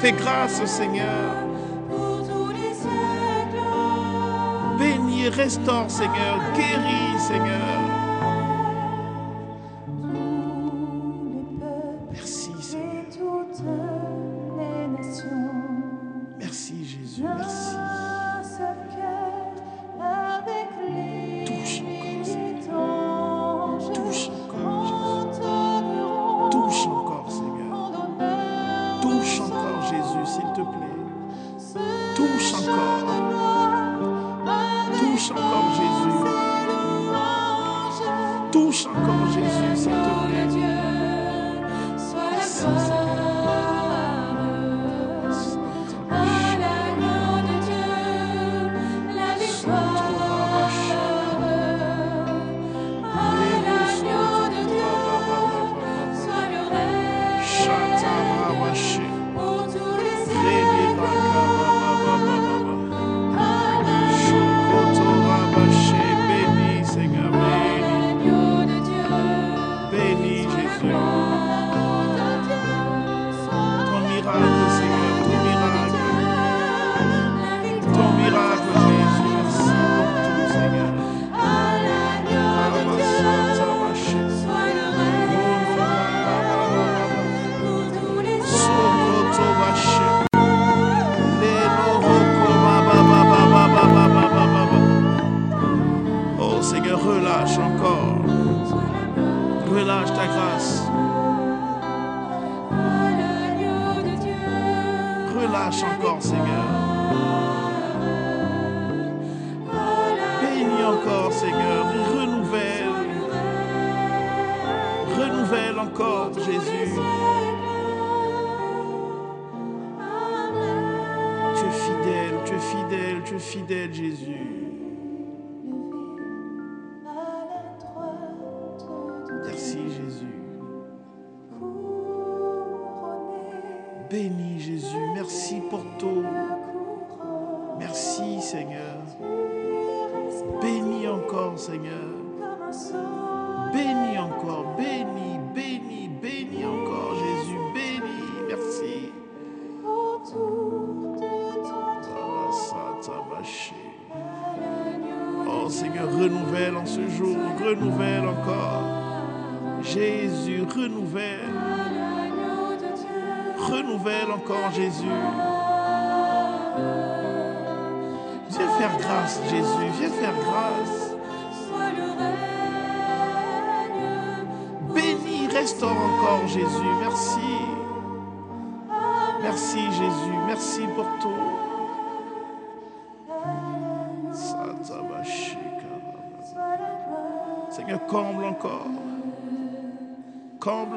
Fais 0.00 0.12
grâce, 0.12 0.64
Seigneur. 0.64 1.36
Bénis, 4.78 5.28
restaure, 5.28 5.90
Seigneur. 5.90 6.40
Guéris, 6.56 7.20
Seigneur. 7.20 7.91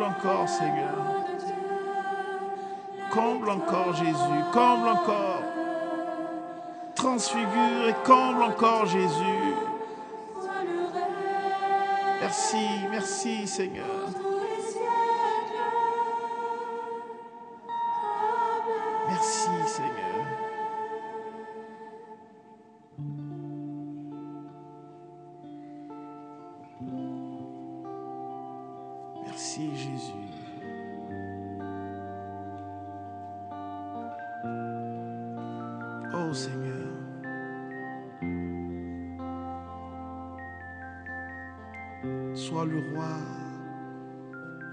Encore, 0.06 0.48
Seigneur. 0.48 0.96
Comble 3.12 3.50
encore, 3.50 3.94
Jésus. 3.96 4.44
Comble 4.54 4.88
encore. 4.90 5.42
Transfigure 6.96 7.90
et 7.90 7.96
comble 8.06 8.44
encore, 8.44 8.86
Jésus. 8.86 9.56
Merci, 12.22 12.68
merci, 12.90 13.48
Seigneur. 13.48 14.25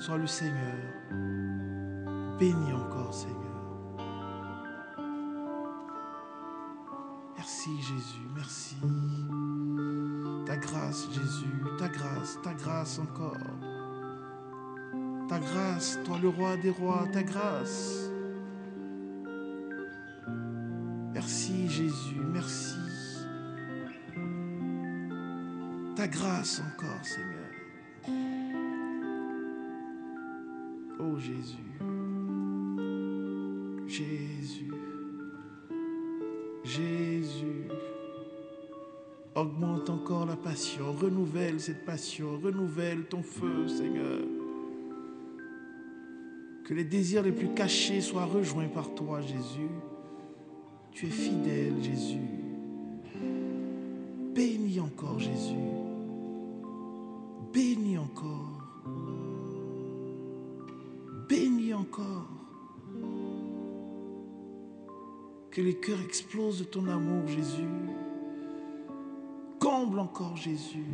Sois 0.03 0.19
le 0.19 0.27
Seigneur. 0.27 0.75
Bénis 2.37 2.73
encore, 2.73 3.15
Seigneur. 3.15 3.39
Merci 7.37 7.71
Jésus, 7.81 8.27
merci. 8.35 8.77
Ta 10.45 10.57
grâce, 10.57 11.07
Jésus, 11.13 11.55
ta 11.79 11.89
grâce, 11.89 12.37
ta 12.43 12.53
grâce 12.53 12.99
encore. 12.99 13.37
Ta 15.29 15.39
grâce, 15.39 16.01
toi 16.05 16.19
le 16.21 16.31
roi 16.31 16.57
des 16.57 16.71
rois, 16.71 17.07
ta 17.13 17.23
grâce. 17.23 18.11
Merci 21.15 21.69
Jésus, 21.69 22.21
merci. 22.33 22.77
Ta 25.95 26.09
grâce 26.09 26.61
encore, 26.61 27.05
Seigneur. 27.05 28.42
Oh 31.05 31.19
Jésus. 31.19 31.57
Jésus. 33.87 34.73
Jésus. 36.63 37.69
Augmente 39.35 39.91
encore 39.91 40.27
la 40.27 40.37
passion, 40.37 40.93
renouvelle 40.93 41.59
cette 41.59 41.85
passion, 41.85 42.39
renouvelle 42.39 43.07
ton 43.07 43.23
feu, 43.23 43.67
Seigneur. 43.67 44.21
Que 46.65 46.75
les 46.75 46.85
désirs 46.85 47.23
les 47.23 47.33
plus 47.33 47.53
cachés 47.55 48.01
soient 48.01 48.27
rejoints 48.27 48.69
par 48.69 48.95
toi, 48.95 49.21
Jésus. 49.23 49.71
Tu 50.93 51.07
es 51.07 51.11
fidèle, 51.11 51.83
Jésus. 51.83 52.29
Bénis 54.35 54.79
encore, 54.79 55.19
Jésus. 55.19 55.57
Bénis 57.53 57.99
encore. 57.99 58.53
Que 65.51 65.61
les 65.61 65.77
cœurs 65.77 66.01
explosent 66.01 66.61
de 66.61 66.65
ton 66.65 66.89
amour, 66.89 67.27
Jésus. 67.27 67.69
Comble 69.59 69.99
encore, 69.99 70.37
Jésus. 70.37 70.87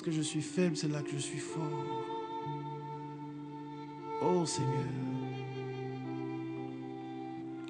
Lorsque 0.00 0.16
je 0.16 0.22
suis 0.22 0.42
faible, 0.42 0.76
c'est 0.76 0.86
là 0.86 1.02
que 1.02 1.10
je 1.10 1.16
suis 1.16 1.40
fort. 1.40 1.84
Oh 4.22 4.46
Seigneur. 4.46 4.70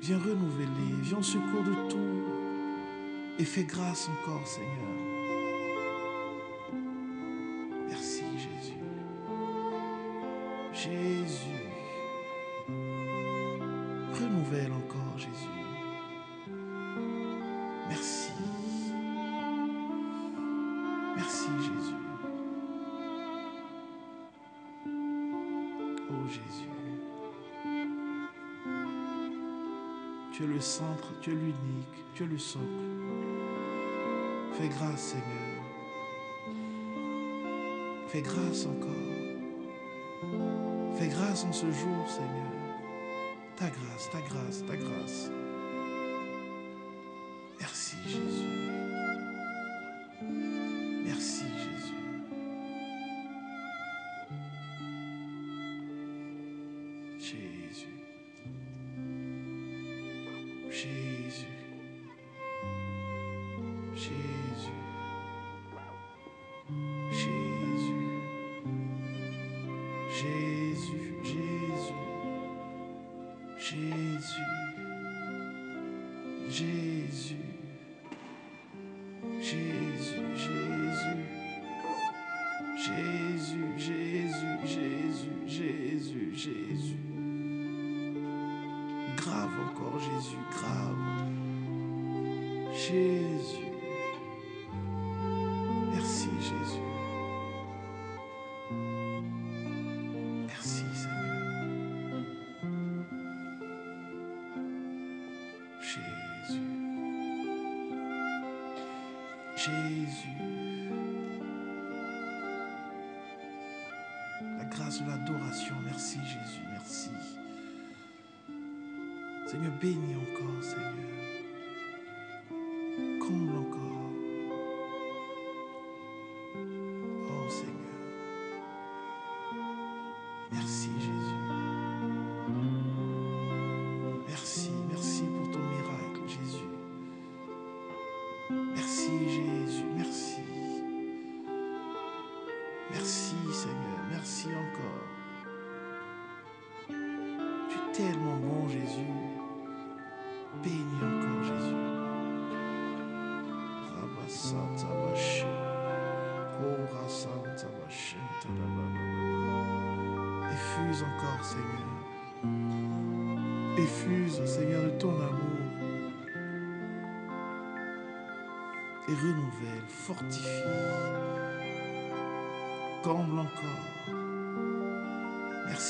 Viens 0.03 0.19
renouveler, 0.19 0.67
viens 1.05 1.17
au 1.17 1.23
secours 1.23 1.65
de 1.65 1.89
tout 1.89 3.39
et 3.39 3.45
fais 3.47 3.65
grâce 3.65 4.11
encore, 4.11 4.47
Seigneur. 4.47 4.98
Fais 34.53 34.69
grâce, 34.69 35.01
Seigneur. 35.01 35.65
Fais 38.07 38.23
grâce 38.23 38.67
encore. 38.67 38.89
Fais 40.97 41.09
grâce 41.09 41.45
en 41.45 41.53
ce 41.53 41.67
jour, 41.67 42.09
Seigneur. 42.09 42.53
Ta 43.57 43.69
grâce, 43.71 44.11
ta 44.13 44.21
grâce, 44.21 44.65
ta 44.67 44.77
grâce. 44.77 45.31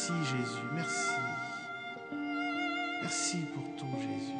Merci 0.09 0.36
Jésus, 0.36 0.62
merci. 0.74 1.10
Merci 3.02 3.36
pour 3.55 3.76
ton 3.76 4.01
Jésus. 4.01 4.32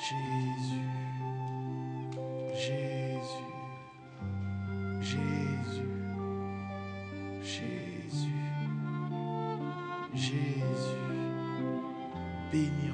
Jésus, 0.00 0.88
Jésus, 2.54 3.44
Jésus, 5.00 5.92
Jésus, 7.42 8.32
Jésus, 10.14 10.96
béni 12.50 12.91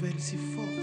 velho 0.00 0.18
se 0.18 0.36
for. 0.36 0.79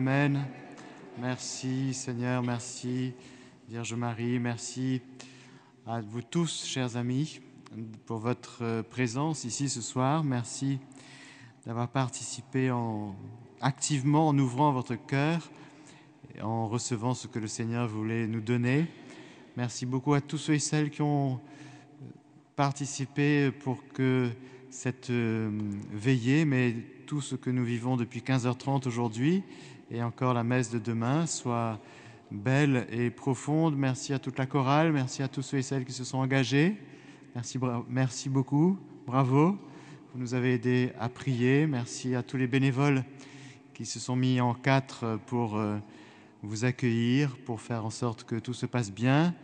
Amen. 0.00 0.46
Merci 1.20 1.92
Seigneur, 1.92 2.42
merci 2.42 3.12
Vierge 3.68 3.92
Marie, 3.92 4.38
merci 4.38 5.02
à 5.86 6.00
vous 6.00 6.22
tous, 6.22 6.64
chers 6.64 6.96
amis, 6.96 7.42
pour 8.06 8.16
votre 8.16 8.60
euh, 8.62 8.82
présence 8.82 9.44
ici 9.44 9.68
ce 9.68 9.82
soir. 9.82 10.24
Merci 10.24 10.78
d'avoir 11.66 11.86
participé 11.86 12.70
en, 12.70 13.14
activement 13.60 14.28
en 14.28 14.38
ouvrant 14.38 14.72
votre 14.72 14.94
cœur 14.94 15.50
et 16.34 16.40
en 16.40 16.66
recevant 16.66 17.12
ce 17.12 17.26
que 17.26 17.38
le 17.38 17.46
Seigneur 17.46 17.86
voulait 17.86 18.26
nous 18.26 18.40
donner. 18.40 18.86
Merci 19.58 19.84
beaucoup 19.84 20.14
à 20.14 20.22
tous 20.22 20.38
ceux 20.38 20.54
et 20.54 20.58
celles 20.60 20.88
qui 20.88 21.02
ont 21.02 21.38
participé 22.56 23.50
pour 23.50 23.86
que 23.92 24.30
cette 24.70 25.10
euh, 25.10 25.50
veillée, 25.92 26.46
mais 26.46 26.74
tout 27.06 27.20
ce 27.20 27.34
que 27.34 27.50
nous 27.50 27.64
vivons 27.64 27.98
depuis 27.98 28.20
15h30 28.20 28.88
aujourd'hui 28.88 29.42
et 29.90 30.02
encore 30.02 30.34
la 30.34 30.44
messe 30.44 30.70
de 30.70 30.78
demain 30.78 31.26
soit 31.26 31.78
belle 32.30 32.86
et 32.90 33.10
profonde. 33.10 33.76
Merci 33.76 34.12
à 34.12 34.18
toute 34.18 34.38
la 34.38 34.46
chorale, 34.46 34.92
merci 34.92 35.22
à 35.22 35.28
tous 35.28 35.42
ceux 35.42 35.58
et 35.58 35.62
celles 35.62 35.84
qui 35.84 35.92
se 35.92 36.04
sont 36.04 36.18
engagés. 36.18 36.76
Merci, 37.88 38.28
beaucoup, 38.28 38.78
bravo. 39.06 39.58
Vous 40.12 40.20
nous 40.20 40.34
avez 40.34 40.54
aidés 40.54 40.92
à 40.98 41.08
prier. 41.08 41.66
Merci 41.66 42.14
à 42.14 42.22
tous 42.22 42.36
les 42.36 42.46
bénévoles 42.46 43.04
qui 43.74 43.86
se 43.86 43.98
sont 43.98 44.16
mis 44.16 44.40
en 44.40 44.54
quatre 44.54 45.18
pour 45.26 45.56
euh, 45.56 45.78
vous 46.42 46.64
accueillir, 46.64 47.36
pour 47.38 47.60
faire 47.60 47.84
en 47.84 47.90
sorte 47.90 48.24
que 48.24 48.36
tout 48.36 48.54
se 48.54 48.66
passe 48.66 48.92
bien. 48.92 49.34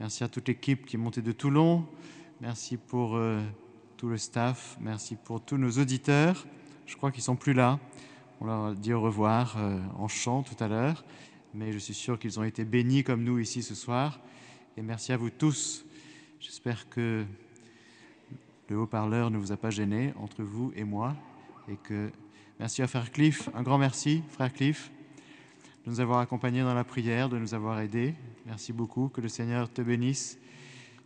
Merci 0.00 0.24
à 0.24 0.28
toute 0.28 0.48
l'équipe 0.48 0.86
qui 0.86 0.96
est 0.96 0.98
montée 0.98 1.22
de 1.22 1.32
Toulon. 1.32 1.84
Merci 2.40 2.76
pour 2.76 3.16
euh, 3.16 3.40
tout 3.96 4.08
le 4.08 4.18
staff. 4.18 4.76
Merci 4.80 5.16
pour 5.16 5.40
tous 5.40 5.58
nos 5.58 5.70
auditeurs. 5.70 6.46
Je 6.86 6.96
crois 6.96 7.10
qu'ils 7.10 7.22
sont 7.22 7.36
plus 7.36 7.52
là. 7.52 7.78
On 8.40 8.44
leur 8.44 8.74
dit 8.74 8.92
au 8.92 9.00
revoir 9.00 9.56
euh, 9.56 9.80
en 9.98 10.08
chant 10.08 10.42
tout 10.42 10.62
à 10.62 10.68
l'heure. 10.68 11.04
Mais 11.54 11.72
je 11.72 11.78
suis 11.78 11.94
sûr 11.94 12.18
qu'ils 12.18 12.38
ont 12.38 12.44
été 12.44 12.64
bénis 12.64 13.02
comme 13.02 13.24
nous 13.24 13.38
ici 13.38 13.62
ce 13.62 13.74
soir. 13.74 14.20
Et 14.76 14.82
merci 14.82 15.12
à 15.12 15.16
vous 15.16 15.30
tous. 15.30 15.86
J'espère 16.38 16.88
que 16.90 17.24
le 18.68 18.76
haut-parleur 18.76 19.30
ne 19.30 19.38
vous 19.38 19.52
a 19.52 19.56
pas 19.56 19.70
gêné 19.70 20.12
entre 20.18 20.42
vous 20.42 20.70
et 20.76 20.84
moi. 20.84 21.16
Et 21.70 21.76
que 21.76 22.10
merci 22.60 22.82
à 22.82 22.86
Frère 22.86 23.10
Cliff. 23.10 23.48
Un 23.54 23.62
grand 23.62 23.78
merci, 23.78 24.22
Frère 24.28 24.52
Cliff, 24.52 24.92
de 25.86 25.90
nous 25.90 26.00
avoir 26.00 26.18
accompagnés 26.18 26.60
dans 26.60 26.74
la 26.74 26.84
prière, 26.84 27.30
de 27.30 27.38
nous 27.38 27.54
avoir 27.54 27.80
aidés. 27.80 28.14
Merci 28.44 28.74
beaucoup. 28.74 29.08
Que 29.08 29.22
le 29.22 29.28
Seigneur 29.28 29.72
te 29.72 29.80
bénisse, 29.80 30.38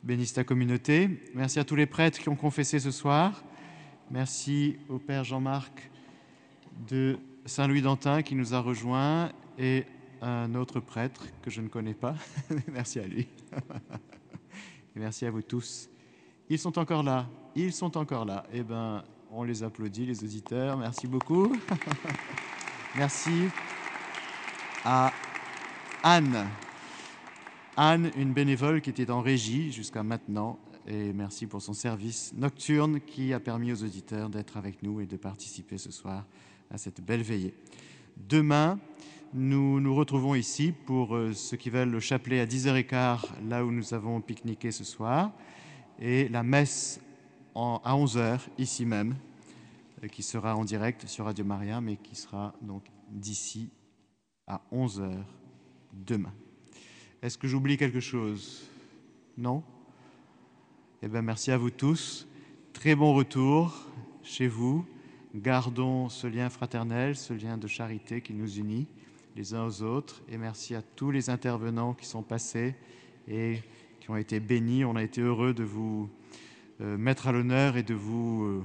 bénisse 0.02 0.32
ta 0.32 0.42
communauté. 0.42 1.22
Merci 1.34 1.60
à 1.60 1.64
tous 1.64 1.76
les 1.76 1.86
prêtres 1.86 2.18
qui 2.18 2.28
ont 2.28 2.36
confessé 2.36 2.80
ce 2.80 2.90
soir. 2.90 3.44
Merci 4.10 4.78
au 4.88 4.98
Père 4.98 5.22
Jean-Marc 5.22 5.89
de 6.88 7.18
Saint-Louis 7.44 7.82
d'Antin 7.82 8.22
qui 8.22 8.34
nous 8.34 8.54
a 8.54 8.60
rejoints 8.60 9.30
et 9.58 9.84
un 10.22 10.54
autre 10.54 10.80
prêtre 10.80 11.26
que 11.42 11.50
je 11.50 11.60
ne 11.60 11.68
connais 11.68 11.94
pas. 11.94 12.14
merci 12.72 13.00
à 13.00 13.06
lui. 13.06 13.26
merci 14.94 15.26
à 15.26 15.30
vous 15.30 15.42
tous. 15.42 15.88
Ils 16.48 16.58
sont 16.58 16.78
encore 16.78 17.02
là. 17.02 17.26
Ils 17.54 17.72
sont 17.72 17.96
encore 17.96 18.24
là. 18.24 18.44
Eh 18.52 18.62
bien, 18.62 19.04
on 19.30 19.44
les 19.44 19.62
applaudit, 19.62 20.06
les 20.06 20.22
auditeurs. 20.24 20.76
Merci 20.76 21.06
beaucoup. 21.06 21.52
merci 22.96 23.48
à 24.84 25.12
Anne. 26.02 26.46
Anne, 27.76 28.10
une 28.16 28.32
bénévole 28.32 28.80
qui 28.80 28.90
était 28.90 29.10
en 29.10 29.20
régie 29.20 29.72
jusqu'à 29.72 30.02
maintenant. 30.02 30.58
Et 30.86 31.12
merci 31.12 31.46
pour 31.46 31.62
son 31.62 31.72
service 31.72 32.32
nocturne 32.34 33.00
qui 33.00 33.32
a 33.32 33.40
permis 33.40 33.72
aux 33.72 33.84
auditeurs 33.84 34.28
d'être 34.28 34.56
avec 34.56 34.82
nous 34.82 35.00
et 35.00 35.06
de 35.06 35.16
participer 35.16 35.78
ce 35.78 35.90
soir 35.90 36.24
à 36.70 36.78
cette 36.78 37.00
belle 37.00 37.22
veillée. 37.22 37.54
Demain, 38.16 38.78
nous 39.32 39.80
nous 39.80 39.94
retrouvons 39.94 40.34
ici 40.34 40.72
pour 40.72 41.14
euh, 41.14 41.32
ceux 41.32 41.56
qui 41.56 41.70
veulent 41.70 41.90
le 41.90 42.00
chapelet 42.00 42.40
à 42.40 42.46
10h15, 42.46 43.20
là 43.48 43.64
où 43.64 43.70
nous 43.70 43.94
avons 43.94 44.20
pique-niqué 44.20 44.70
ce 44.70 44.84
soir, 44.84 45.32
et 46.00 46.28
la 46.28 46.42
messe 46.42 47.00
à 47.54 47.94
11h, 47.96 48.40
ici 48.58 48.84
même, 48.84 49.14
euh, 50.02 50.08
qui 50.08 50.22
sera 50.22 50.56
en 50.56 50.64
direct 50.64 51.06
sur 51.06 51.26
Radio 51.26 51.44
Maria, 51.44 51.80
mais 51.80 51.96
qui 51.96 52.16
sera 52.16 52.54
donc 52.60 52.84
d'ici 53.08 53.70
à 54.46 54.60
11h 54.72 55.10
demain. 55.92 56.32
Est-ce 57.22 57.36
que 57.36 57.46
j'oublie 57.46 57.76
quelque 57.76 58.00
chose? 58.00 58.62
Non? 59.36 59.62
Eh 61.02 61.08
bien, 61.08 61.22
merci 61.22 61.50
à 61.50 61.58
vous 61.58 61.70
tous. 61.70 62.26
Très 62.72 62.94
bon 62.94 63.14
retour 63.14 63.86
chez 64.22 64.48
vous. 64.48 64.84
Gardons 65.34 66.08
ce 66.08 66.26
lien 66.26 66.50
fraternel, 66.50 67.14
ce 67.14 67.32
lien 67.32 67.56
de 67.56 67.68
charité 67.68 68.20
qui 68.20 68.34
nous 68.34 68.58
unit 68.58 68.88
les 69.36 69.54
uns 69.54 69.64
aux 69.64 69.82
autres. 69.82 70.22
Et 70.28 70.36
merci 70.36 70.74
à 70.74 70.82
tous 70.82 71.12
les 71.12 71.30
intervenants 71.30 71.94
qui 71.94 72.06
sont 72.06 72.22
passés 72.22 72.74
et 73.28 73.60
qui 74.00 74.10
ont 74.10 74.16
été 74.16 74.40
bénis. 74.40 74.84
On 74.84 74.96
a 74.96 75.02
été 75.04 75.20
heureux 75.20 75.54
de 75.54 75.62
vous 75.62 76.10
euh, 76.80 76.96
mettre 76.98 77.28
à 77.28 77.32
l'honneur 77.32 77.76
et 77.76 77.84
de 77.84 77.94
vous 77.94 78.44
euh, 78.44 78.62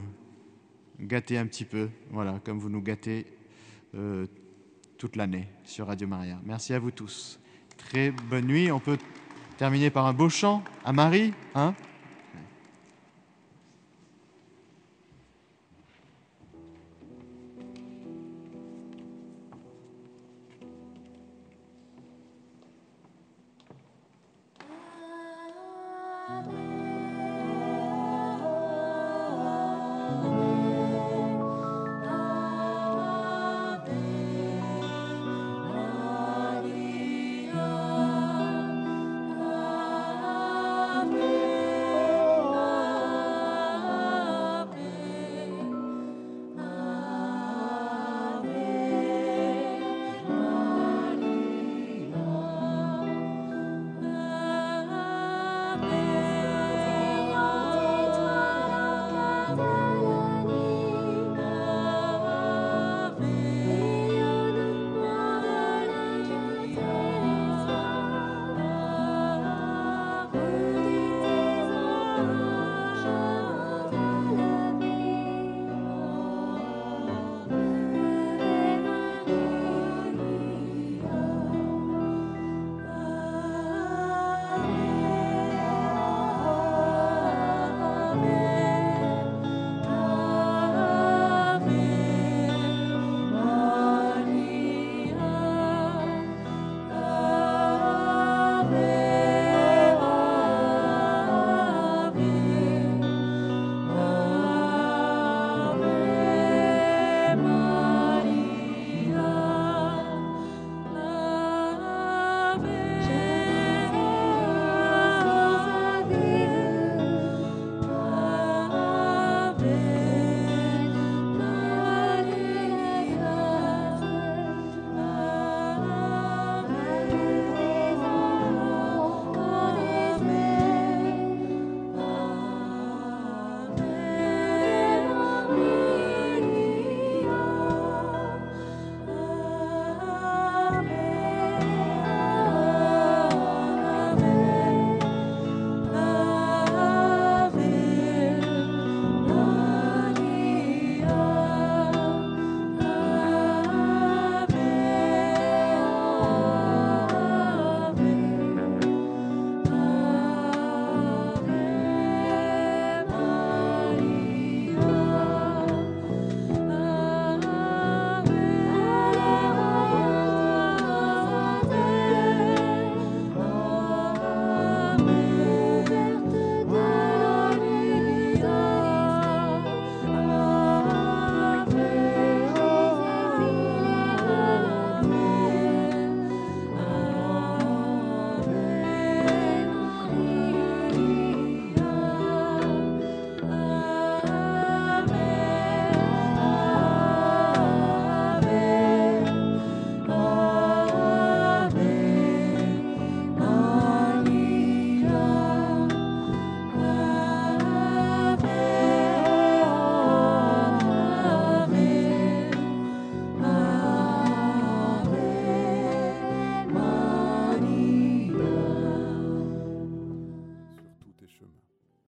gâter 0.99 1.37
un 1.37 1.45
petit 1.45 1.65
peu, 1.65 1.89
voilà, 2.09 2.39
comme 2.43 2.57
vous 2.57 2.69
nous 2.69 2.81
gâtez 2.81 3.27
euh, 3.93 4.25
toute 4.97 5.15
l'année 5.17 5.47
sur 5.65 5.85
Radio 5.85 6.07
Maria. 6.07 6.39
Merci 6.45 6.73
à 6.73 6.79
vous 6.79 6.91
tous. 6.91 7.39
Très 7.77 8.09
bonne 8.09 8.45
nuit. 8.45 8.71
On 8.71 8.79
peut 8.79 8.97
terminer 9.57 9.91
par 9.91 10.07
un 10.07 10.13
beau 10.13 10.29
chant 10.29 10.63
à 10.83 10.93
Marie, 10.93 11.31
hein? 11.53 11.75